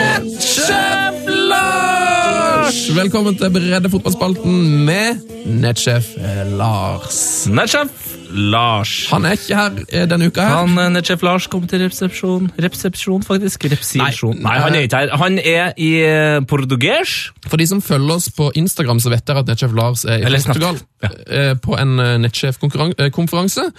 [0.00, 0.39] Lars!
[2.90, 4.54] Velkommen til Breddefotballspalten
[4.86, 5.20] med
[5.62, 7.18] nettsjef eh, Lars.
[7.50, 8.92] Nettsjef Lars.
[9.12, 10.42] Han er ikke her eh, denne uka.
[10.42, 10.56] her.
[10.64, 12.48] Han, eh, Nettsjef Lars kom til resepsjon.
[12.60, 13.68] Resepsjon, faktisk.
[13.72, 14.34] Repsisjon.
[14.40, 14.42] Nei.
[14.48, 15.14] Nei, han er ikke her.
[15.22, 17.16] Han er i eh, portugers.
[17.46, 20.28] For de som følger oss på Instagram, så vet dere at nettsjef Lars er i
[20.30, 20.42] Eller.
[20.46, 21.54] Portugal Ja.
[21.62, 23.70] på en eh, nettsjefkonferanse.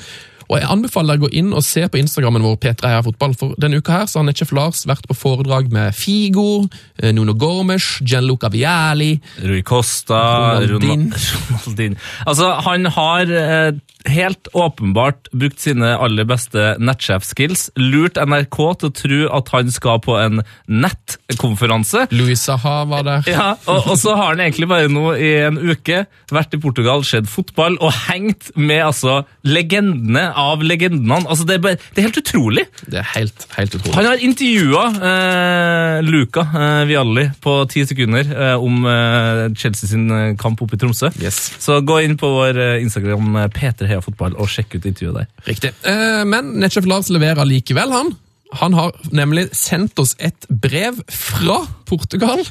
[0.51, 3.33] Og jeg anbefaler deg å gå inn og se på Instagrammen vår P3 Heia Fotball,
[3.39, 6.65] for denne uka her så har nettsjef Lars vært på foredrag med Figo,
[6.99, 9.13] eh, Nuno Gomes, Gianluca Viali,
[9.47, 10.19] Rui Costa
[10.59, 11.07] Ronaldin.
[11.13, 11.31] Ronald-
[11.63, 11.95] Ronaldin.
[12.27, 13.71] Altså, han har eh,
[14.09, 20.01] helt åpenbart brukt sine aller beste nettsjef-skills, lurt NRK til å tro at han skal
[20.03, 20.41] på en
[20.71, 22.07] nettkonferanse.
[22.15, 23.27] Louis Saha var der.
[23.29, 27.05] Ja, og, og så har han egentlig bare nå i en uke vært i Portugal,
[27.07, 31.21] sett fotball og hengt med altså legendene av legendene.
[31.25, 32.65] Altså, det, er bare, det er helt utrolig.
[32.87, 33.95] Det er helt, helt utrolig.
[33.97, 40.07] Han har intervjua eh, Luca eh, Vialli på ti sekunder eh, om eh, Chelsea sin
[40.15, 41.11] eh, kamp oppe i Tromsø.
[41.21, 41.41] Yes.
[41.61, 45.29] Så gå inn på vår eh, Instagram Peter Heia Fotball og sjekk ut intervjuet der.
[45.47, 45.73] Riktig.
[45.87, 48.13] Eh, men nettsjef Lars leverer likevel, han.
[48.59, 52.43] Han har nemlig sendt oss et brev fra Portugal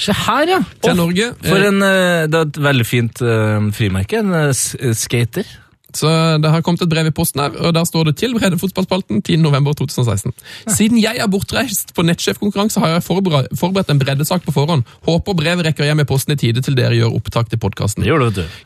[0.00, 0.60] Se her, ja!
[0.84, 1.32] til Norge.
[1.42, 4.22] For en, eh, det er et veldig fint eh, frimerke.
[4.22, 5.48] En skater.
[5.96, 6.10] Så
[6.42, 9.22] Det har kommet et brev i posten her, og der står det til Brede Fotballspalten
[9.28, 10.32] 10.11.2016.
[10.68, 14.84] Siden jeg er bortreist på nettsjefkonkurranse, har jeg forberedt, en breddesak på forhånd.
[15.06, 18.06] Håper brevet rekker hjem i posten i tide til dere gjør opptak til podkasten.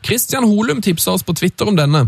[0.05, 2.07] Christian Holum tipsa oss på Twitter om denne.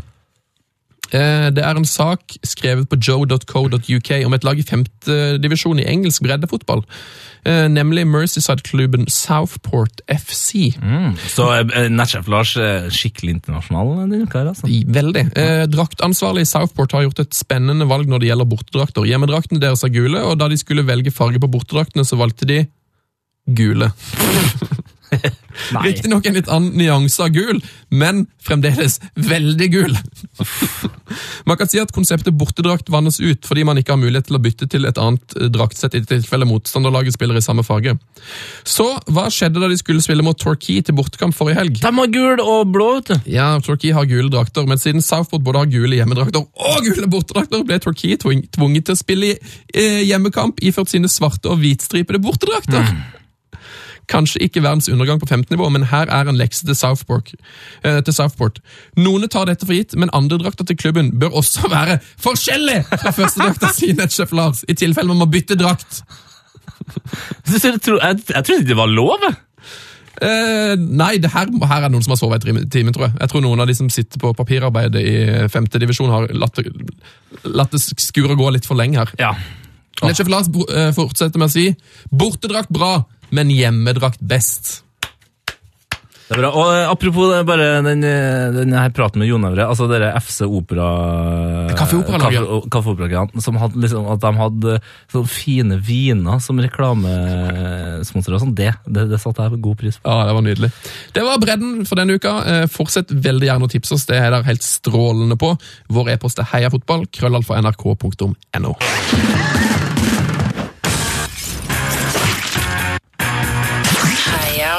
[1.12, 6.22] Eh, Det er en sak skrevet på joe.co.uk om et lag i femtedivisjon i engelsk
[6.26, 6.84] breddefotball,
[7.46, 10.74] eh, nemlig Merseyside-klubben Southport FC.
[11.32, 12.54] Så eh, nettsjef Lars
[12.92, 14.40] skikkelig internasjonal uka.
[14.40, 14.68] her, altså.
[14.68, 15.26] I- Veldig.
[15.72, 19.06] Draktansvarlig i Southport har gjort et spennende valg når det gjelder bortedrakter.
[19.08, 22.66] Hjemmedraktene deres er gule, og da de skulle velge farge på bortedraktene, så valgte de
[23.48, 23.92] gule.
[25.86, 29.96] Riktignok en litt annen nyanse av gul, men fremdeles veldig gul.
[31.48, 34.42] Man kan si at konseptet bortedrakt vannes ut fordi man ikke har mulighet til å
[34.44, 37.96] bytte til et annet eh, draktsett i tilfelle motstanderlaget spiller i samme farge.
[38.68, 41.80] Så hva skjedde da de skulle spille mot Torquay til bortekamp forrige helg?
[41.82, 43.30] De har gul og blå, vet du.
[43.38, 47.64] Ja, Torquay har gule drakter, men siden Southport både har gule hjemmedrakter og gule bortedrakter,
[47.68, 49.38] ble Torquay tvung- tvunget til å spille i
[49.74, 52.92] eh, hjemmekamp iført sine svarte og hvitstripede bortedrakter.
[54.08, 57.34] Kanskje ikke verdens undergang på 15 nivå, men her er en lekse til Southport.
[57.84, 58.62] Eh, til Southport.
[58.96, 63.12] Noen tar dette for gitt, men andre drakter til klubben bør også være forskjellig fra
[63.12, 66.02] første drakta si, Netchef Lars, i tilfelle man må bytte drakt.
[67.48, 69.24] Jeg, tror- jeg, jeg trodde ikke det var lov.
[70.22, 73.16] Eh, nei, det her, her er noen som har sovet i timen, tror jeg.
[73.22, 75.16] Jeg tror noen av de som sitter på papirarbeidet i
[75.54, 76.58] femte divisjon, har latt
[77.46, 79.12] latt det skure gå litt for lenge her.
[79.22, 79.34] Ja.
[80.02, 81.68] Netchef Lars eh, fortsetter med å si
[82.14, 82.96] bortedrakt bra,
[83.30, 84.84] men hjemmedrakt best.
[86.28, 86.50] Det er bra.
[86.60, 90.10] Og eh, Apropos det, bare den, eh, den her praten med Jon Øvre, altså dere
[90.20, 90.88] FC Opera
[91.80, 92.42] Kaffeoperalaget.
[92.44, 94.74] Kaffe- Kaffeoperalaget, som hadde liksom, at de hadde
[95.14, 100.12] sånne fine viner som reklamesponsor og sånn, det, det, det satte jeg god pris på.
[100.12, 100.72] Ja, det var nydelig.
[101.16, 102.36] Det var bredden for denne uka.
[102.44, 105.54] Eh, Fortsett veldig gjerne å tipse oss, det er der helt strålende på.
[105.96, 107.56] Vår e-post er heiafotball, krøllalfa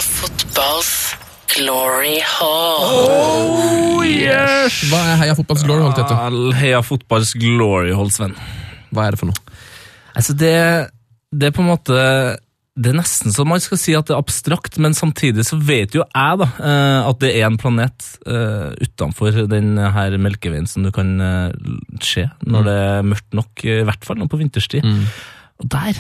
[0.05, 0.93] fotballs
[1.55, 2.85] glory hall.
[2.87, 4.83] Oh, yes!
[4.91, 6.19] Hva er Heia fotballs glory hold, Tete?
[6.19, 8.37] All Heia fotballs glory hold, Sven.
[8.95, 9.57] Hva er det for noe?
[10.19, 10.55] Altså, det,
[11.33, 11.97] det er på en måte
[12.79, 15.97] det er nesten så man skal si at det er abstrakt, men samtidig så vet
[15.97, 20.87] jo jeg da, eh, at det er en planet uh, utenfor den her melkeveien som
[20.87, 21.73] du kan eh,
[22.05, 24.87] se når det er mørkt nok, i hvert fall nå på vinterstid.
[25.59, 25.99] Og der,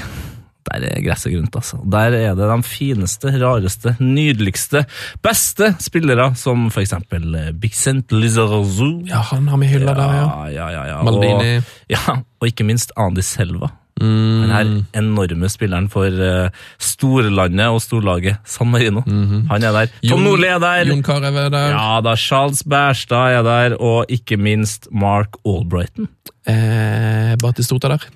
[0.69, 1.81] der er gresset grønt, altså.
[1.93, 4.85] Der er det de fineste, rareste, nydeligste,
[5.25, 9.05] beste spillere, som for eksempel eh, Bixent Lizarazu.
[9.09, 10.31] Ja, han har vi hylla der, ja.
[10.53, 11.03] ja, ja, ja.
[11.03, 11.59] Maldini.
[11.59, 13.73] Og, ja, og ikke minst Andi Selva.
[13.99, 14.43] Mm.
[14.45, 14.69] Den her
[15.01, 19.03] enorme spilleren for uh, storlandet og storlaget San Marino.
[19.51, 19.97] Han er der.
[20.07, 20.93] Tom Nordli er der.
[20.93, 21.75] Jon Carew er der.
[21.75, 26.07] Ja da, Charles Bærstad er der, og ikke minst Mark Albrighton.
[26.47, 28.07] Eh, Batistota der.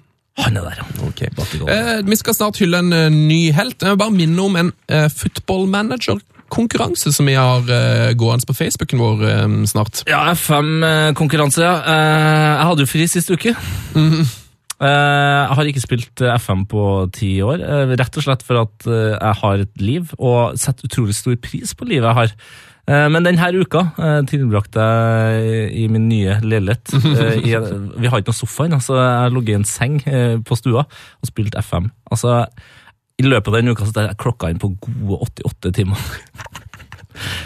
[0.40, 0.84] Han er der, ja.
[1.06, 1.26] Ok.
[1.36, 1.68] Batigol.
[1.68, 3.82] Eh, vi skal snart hylle en eh, ny helt.
[3.82, 8.56] Jeg vil bare minne om en eh, football manager-konkurranse som vi har eh, gående på
[8.56, 10.04] Facebooken vår eh, snart.
[10.08, 11.74] Ja, FM-konkurranse, ja.
[11.84, 13.52] Eh, jeg hadde jo fri sist uke.
[13.96, 14.22] Mhm.
[14.82, 16.84] Eh, jeg har ikke spilt FM på
[17.14, 17.60] ti år,
[17.94, 21.86] rett og slett for at jeg har et liv, og setter utrolig stor pris på
[21.86, 22.32] livet jeg har.
[22.90, 26.92] Eh, Men denne uka eh, tilbrakte jeg i min nye leilighet.
[26.96, 30.00] eh, vi har ikke noe sofa ennå, så jeg lå i en seng
[30.46, 31.90] på stua og spilte FM.
[32.10, 32.40] Altså,
[33.22, 36.00] I løpet av den uka så jeg klokka inn på gode 88 timer.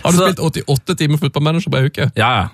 [0.04, 2.08] Har du Så- spilt 88 timer football manager på ei uke?
[2.16, 2.48] Ja, ja.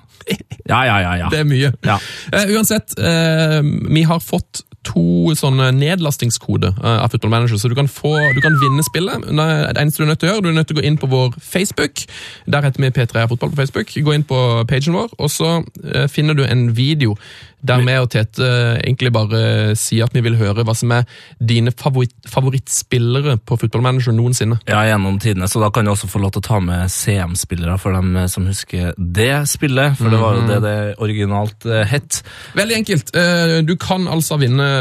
[0.70, 1.12] Ja, ja, ja.
[1.18, 1.28] ja.
[1.30, 1.72] Det er mye.
[1.86, 1.96] Ja.
[2.32, 3.60] Eh, uansett, eh,
[3.94, 8.40] vi har fått to sånne nedlastingskoder eh, av Football Manager, så du kan, få, du
[8.44, 9.28] kan vinne spillet.
[9.28, 10.98] Det eneste du er nødt til å gjøre, du er nødt til å gå inn
[11.02, 12.04] på vår Facebook.
[12.50, 13.94] Der heter vi P3 Fotball på Facebook.
[13.94, 14.40] Gå inn på
[14.70, 15.54] pagen vår, og så
[15.84, 17.16] eh, finner du en video
[17.62, 18.46] der vi og Tete
[18.82, 19.40] egentlig bare
[19.78, 21.04] sier at vi vil høre hva som er
[21.38, 24.56] dine favoritt, favorittspillere på Football Manager noensinne.
[24.66, 27.76] Ja, gjennom tidene, så da kan du også få lov til å ta med CM-spillere
[27.78, 30.74] for dem eh, som husker det spillet, for det var jo det det
[31.06, 32.18] originalt eh, het.
[32.59, 33.14] Veldig enkelt.
[33.14, 34.71] Eh, Du kan altså vinne eh,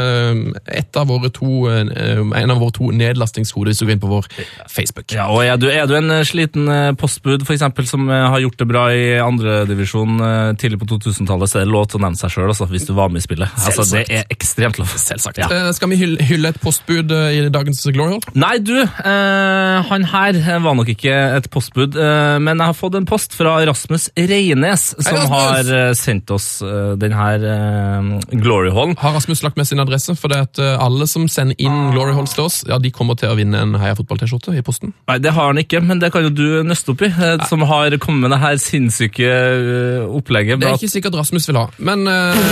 [0.66, 4.12] et av våre to, eh, en av våre to nedlastingskoder hvis du går inn på
[4.12, 4.28] vår
[4.70, 5.12] Facebook.
[5.14, 8.26] Ja, og er du, er du en eh, sliten eh, postbud, for eksempel, som eh,
[8.34, 10.20] har gjort det bra i andredivisjon
[10.60, 13.10] tidlig på 2000-tallet, så er det lov til å nevne seg sjøl hvis du var
[13.12, 13.52] med i spillet.
[13.66, 14.90] Altså, det er ekstremt lov.
[15.00, 15.40] Selvsagt.
[15.42, 15.48] Ja.
[15.50, 18.38] Eh, Skal vi hylle, et postbud eh, i dagens Glory Hall?
[18.38, 22.98] Nei, du, eh, han her var nok ikke et postbud, eh, men jeg har fått
[22.98, 25.32] en post fra Rasmus Reines, som Rasmus!
[25.32, 28.10] har eh, sendt oss eh, den her eh,
[28.42, 28.94] Glory Hall.
[29.00, 30.14] Har Rasmus lagt med sin adresse?
[30.18, 33.18] For det at eh, alle som sender inn Glory Halls til oss, ja, de kommer
[33.18, 34.94] til å vinne en Heia Fotball-T-skjorte i posten.
[35.10, 37.64] Nei, det har han ikke, men det kan jo du nøste opp i, eh, som
[37.68, 40.62] har kommet med det her sinnssyke eh, opplegget.
[40.62, 41.66] Det er ikke sikkert Rasmus vil ha.
[41.82, 42.42] Men eh,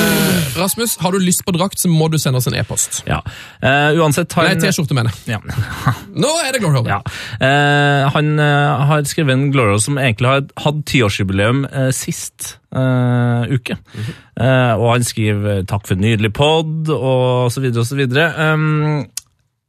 [0.58, 3.02] Rasmus, har du lyst på drakt, så må du sende oss en e-post.
[3.08, 3.20] Ja.
[3.62, 5.38] Eh, uansett har Nei, T-skjorte, mener jeg.
[5.38, 5.94] Ja.
[6.14, 6.90] Nå er det Glory Hall!
[6.90, 7.02] ja.
[7.40, 13.76] Eh, han har skrevet en Glory Hall som egentlig har hatt tiårsjubileum sist eh, uke.
[14.40, 18.52] eh, og han skriver 'takk for en nydelig pod', og så videre og så videre.
[18.52, 19.06] Um,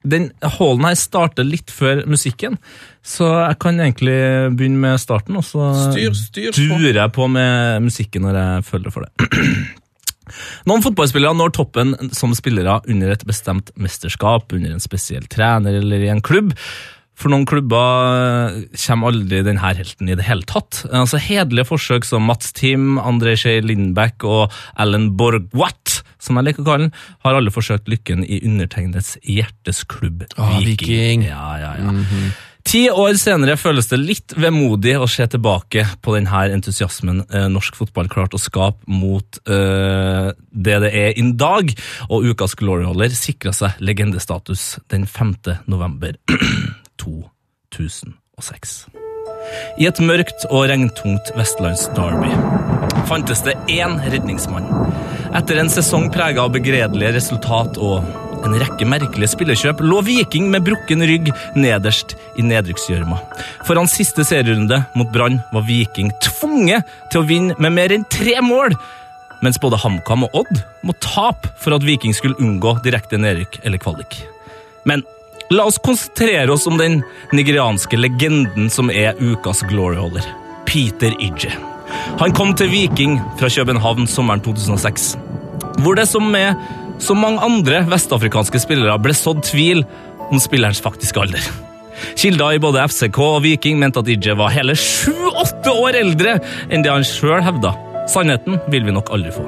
[0.03, 2.57] den hallen her starter litt før musikken,
[3.05, 4.17] så jeg kan egentlig
[4.57, 6.79] begynne med starten, og så Styr, styr på.
[6.79, 9.29] durer jeg på med musikken når jeg føler for det.
[10.69, 16.05] Noen fotballspillere når toppen som spillere under et bestemt mesterskap, under en spesiell trener eller
[16.05, 16.53] i en klubb.
[17.21, 20.81] For noen klubber eh, kommer aldri denne helten i det hele tatt.
[20.89, 26.63] Altså Hederlige forsøk som Mats Tim, André Skei Lindbæk og Alan Borgwatt, som jeg liker
[26.65, 26.95] å kalle den,
[27.25, 31.23] har alle forsøkt lykken i undertegnets hjertes klubb Ah, Viking.
[31.29, 31.93] Ja, ja, ja.
[32.67, 37.77] Ti år senere føles det litt vemodig å se tilbake på denne entusiasmen eh, norsk
[37.79, 41.73] fotball klarte å skape mot eh, det det er i dag,
[42.09, 45.33] og ukas gloryholder sikra seg legendestatus den 5.
[45.73, 46.17] november
[47.01, 48.79] 2006.
[49.81, 52.31] I et mørkt og regntungt vestlands-derby
[53.09, 54.67] fantes det én redningsmann.
[55.35, 58.05] Etter en sesong prega av begredelige resultat og
[58.45, 63.19] en rekke merkelige spillekjøp lå Viking med brukken rygg nederst i nedrykksgjørma.
[63.67, 68.39] Foran siste serierunde mot Brann var Viking tvunget til å vinne med mer enn tre
[68.45, 68.75] mål,
[69.45, 73.81] mens både HamKam og Odd må tape for at Viking skulle unngå direkte nedrykk eller
[73.81, 74.21] kvalik.
[74.89, 75.05] Men
[75.51, 77.01] la oss konsentrere oss om den
[77.35, 80.25] nigerianske legenden som er ukas gloryholder,
[80.65, 81.51] Peter Idje.
[82.21, 85.15] Han kom til Viking fra København sommeren 2006,
[85.83, 86.55] hvor det som med
[87.01, 89.83] så mange andre vestafrikanske spillere ble sådd tvil
[90.29, 91.43] om spillerens faktiske alder.
[92.15, 96.37] Kilder i både FCK og Viking mente at Idje var hele sju-åtte år eldre
[96.69, 97.73] enn det han sjøl hevda.
[98.09, 99.43] Sannheten vil vi nok aldri få.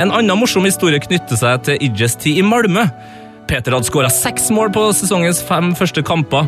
[0.00, 2.86] En annen morsom historie knytter seg til Idjes tid i Malmö.
[3.50, 6.46] Peter hadde skåra seks mål på sesongens fem første kamper.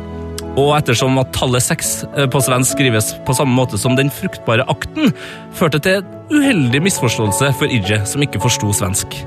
[0.53, 4.67] Og ettersom at tallet seks eh, på svensk skrives på samme måte som den fruktbare
[4.71, 5.11] akten,
[5.59, 9.19] førte til en uheldig misforståelse for Idje, som ikke forsto svensk.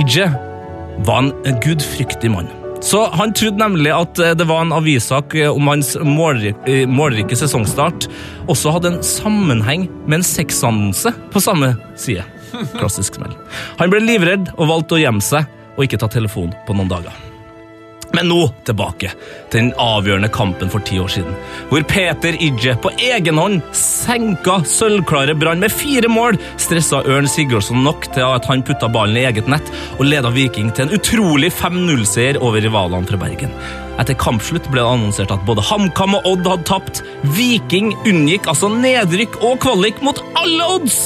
[0.00, 0.30] Idje
[1.04, 2.48] var en gudfryktig mann.
[2.80, 6.56] Så Han trodde nemlig at eh, det var en avissak eh, om hans målrik,
[6.88, 8.08] målrike sesongstart
[8.48, 12.24] også hadde en sammenheng med en sexannonse på samme side.
[12.80, 13.36] Klassisk smell.
[13.76, 17.26] Han ble livredd og valgte å gjemme seg og ikke ta telefon på noen dager.
[18.10, 19.12] Men nå tilbake
[19.50, 21.34] til den avgjørende kampen for ti år siden,
[21.70, 27.84] hvor Peter Idje på egen hånd senka sølvklare Brann med fire mål, stressa Ørn Sigurdsson
[27.86, 31.52] nok til at han putta ballen i eget nett og leda Viking til en utrolig
[31.54, 33.54] 5-0-seier over rivalene fra Bergen.
[34.00, 37.02] Etter kampslutt ble det annonsert at både HamKam og Odd hadde tapt.
[37.36, 40.98] Viking unngikk altså nedrykk og kvalik mot alle odds!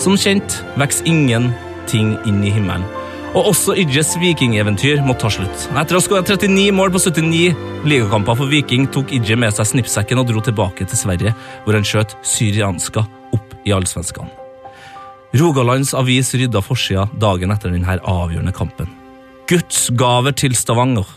[0.00, 2.88] Som kjent vokser ingenting inn i himmelen.
[3.32, 5.68] Og også Idjes vikingeventyr må ta slutt.
[5.72, 9.70] Etter å ha skåret 39 mål på 79 ligakamper for Viking, tok Idje med seg
[9.70, 11.32] snippsekken og dro tilbake til Sverige,
[11.64, 14.28] hvor han skjøt Syrianska opp i allsvenskene.
[15.40, 18.90] Rogalands avis rydda forsida dagen etter denne avgjørende kampen.
[19.48, 21.08] Guds gaver til Stavanger,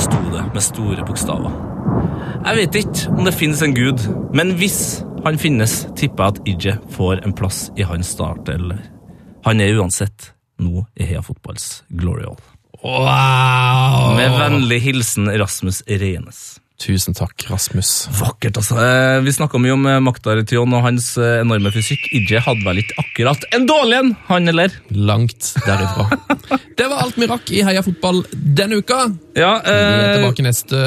[0.00, 1.52] sto det med store bokstaver.
[2.44, 6.48] Jeg vet ikke om det finnes en gud, men hvis han finnes, tipper jeg at
[6.54, 8.80] Idje får en plass i hans start, eller
[9.44, 12.26] Han er uansett nå i Heia Fotballs Glory.
[12.82, 14.16] Wow!
[14.16, 16.60] Med vennlig hilsen Rasmus Reines.
[16.84, 17.90] Tusen takk, Rasmus.
[18.18, 18.76] Vakkert, altså.
[18.76, 22.10] Eh, Vi snakka mye om eh, Maktar Tyon og hans eh, enorme fysikk.
[22.12, 24.74] Idje hadde vel ikke akkurat en dårlig en, han eller?
[24.92, 26.04] Langt derifra.
[26.78, 28.98] Det var alt vi rakk i Heia fotball denne uka.
[29.38, 30.82] Ja, Vi er eh, tilbake neste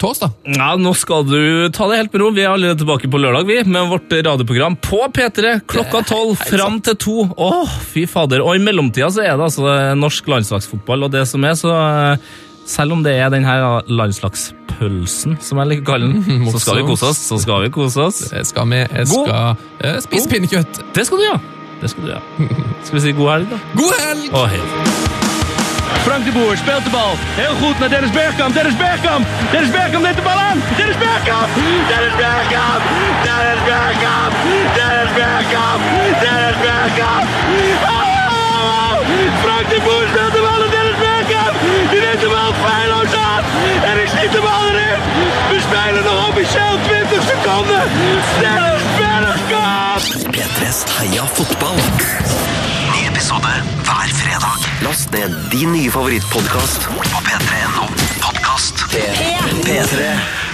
[0.00, 0.34] torsdag.
[0.56, 1.38] ja, nå skal du
[1.76, 2.32] ta det helt med ro.
[2.34, 6.80] Vi er allerede tilbake på lørdag, vi, med vårt radioprogram på P3 klokka tolv fram
[6.82, 7.16] til to.
[7.36, 8.42] Åh, fy fader.
[8.42, 12.28] Og i mellomtida så er det altså norsk landslagsfotball og det som er, så eh,
[12.68, 16.82] selv om det er den her landslagspølsen, som jeg liker å kalle den, så skal
[16.82, 17.20] vi kose oss.
[17.30, 18.18] Så skal vi kose oss.
[18.32, 18.82] Det skal vi.
[18.84, 20.82] Jeg God- skal eh, spise pinnekjøtt.
[20.96, 21.40] Det skal du gjøre.
[21.78, 22.48] Det skal du gjøre.
[22.88, 23.58] Skal vi si god helg, da?
[23.78, 24.32] God helg!
[24.34, 24.58] Å, hei.
[26.02, 27.14] Frank de Boer speelt de bal.
[27.36, 28.54] Heel goed naar Dennis Bergkamp.
[28.56, 29.28] Dennis Bergkamp.
[29.52, 30.62] Dennis Bergkamp neemt de bal aan.
[30.78, 31.58] Dennis Bergkamp.
[31.90, 32.88] Dennis Bergkamp.
[33.28, 34.40] Dennis Bergkamp.
[34.78, 35.86] Dennis Bergkamp.
[36.24, 37.26] Dennis Bergkamp.
[37.92, 38.96] Oh!
[39.44, 40.77] Frank de Boer speelt de bal
[41.28, 41.56] Bergkamp.
[41.90, 43.42] Die neemt de bal feilloos aan.
[43.84, 44.98] En ik schiet de bal erin.
[45.50, 47.82] We spelen nog officieel 20 seconden.
[48.40, 50.02] Dennis Bergkamp.
[50.34, 51.76] P3s Heia fotball.
[52.92, 53.52] Ny episode
[53.82, 54.58] hver fredag.
[54.80, 57.86] Last ned din nye favorittpodkast på p3.no
[58.20, 58.84] podkast.
[58.90, 59.22] P3.
[59.64, 60.47] P3.